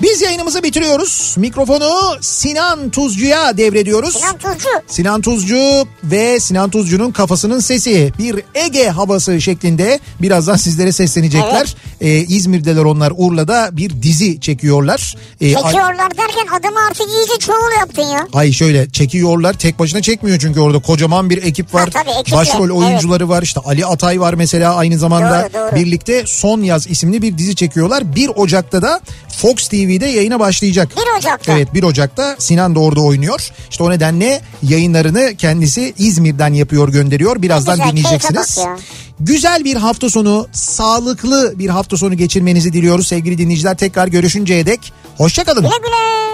[0.02, 1.34] Biz yayınımızı bitiriyoruz.
[1.38, 1.90] Mikrofonu
[2.20, 4.14] Sinan Tuzcu'ya devrediyoruz.
[4.16, 4.68] Sinan Tuzcu.
[4.86, 5.58] Sinan Tuzcu
[6.04, 11.74] ve Sinan Tuzcu'nun kafasının sesi bir Ege havası şeklinde birazdan sizlere seslenecekler.
[12.00, 15.16] Ee, İzmir'deler onlar Urla'da bir dizi çekiyorlar.
[15.40, 18.26] Ee, ay- Çekiyorlar derken adamı artık iyice çoğul yaptın ya.
[18.32, 21.90] Ay şöyle çekiyorlar tek başına çekmiyor çünkü orada kocaman bir ekip var.
[21.94, 25.76] Ha, tabii, ekiple, Başrol oyuncuları var işte Ali Atay var mesela aynı zamanda Doğru, doğru.
[25.76, 28.14] birlikte Son Yaz isimli bir dizi çekiyorlar.
[28.16, 29.00] 1 Ocak'ta da
[29.36, 30.88] Fox TV'de yayına başlayacak.
[30.96, 31.52] 1 Ocak'ta.
[31.52, 33.50] Evet 1 Ocak'ta Sinan da orada oynuyor.
[33.70, 37.42] İşte o nedenle yayınlarını kendisi İzmir'den yapıyor gönderiyor.
[37.42, 38.58] Birazdan güzel, dinleyeceksiniz.
[39.20, 43.76] Güzel bir hafta sonu, sağlıklı bir hafta sonu geçirmenizi diliyoruz sevgili dinleyiciler.
[43.76, 45.62] Tekrar görüşünceye dek hoşçakalın.
[45.62, 46.33] Güle güle.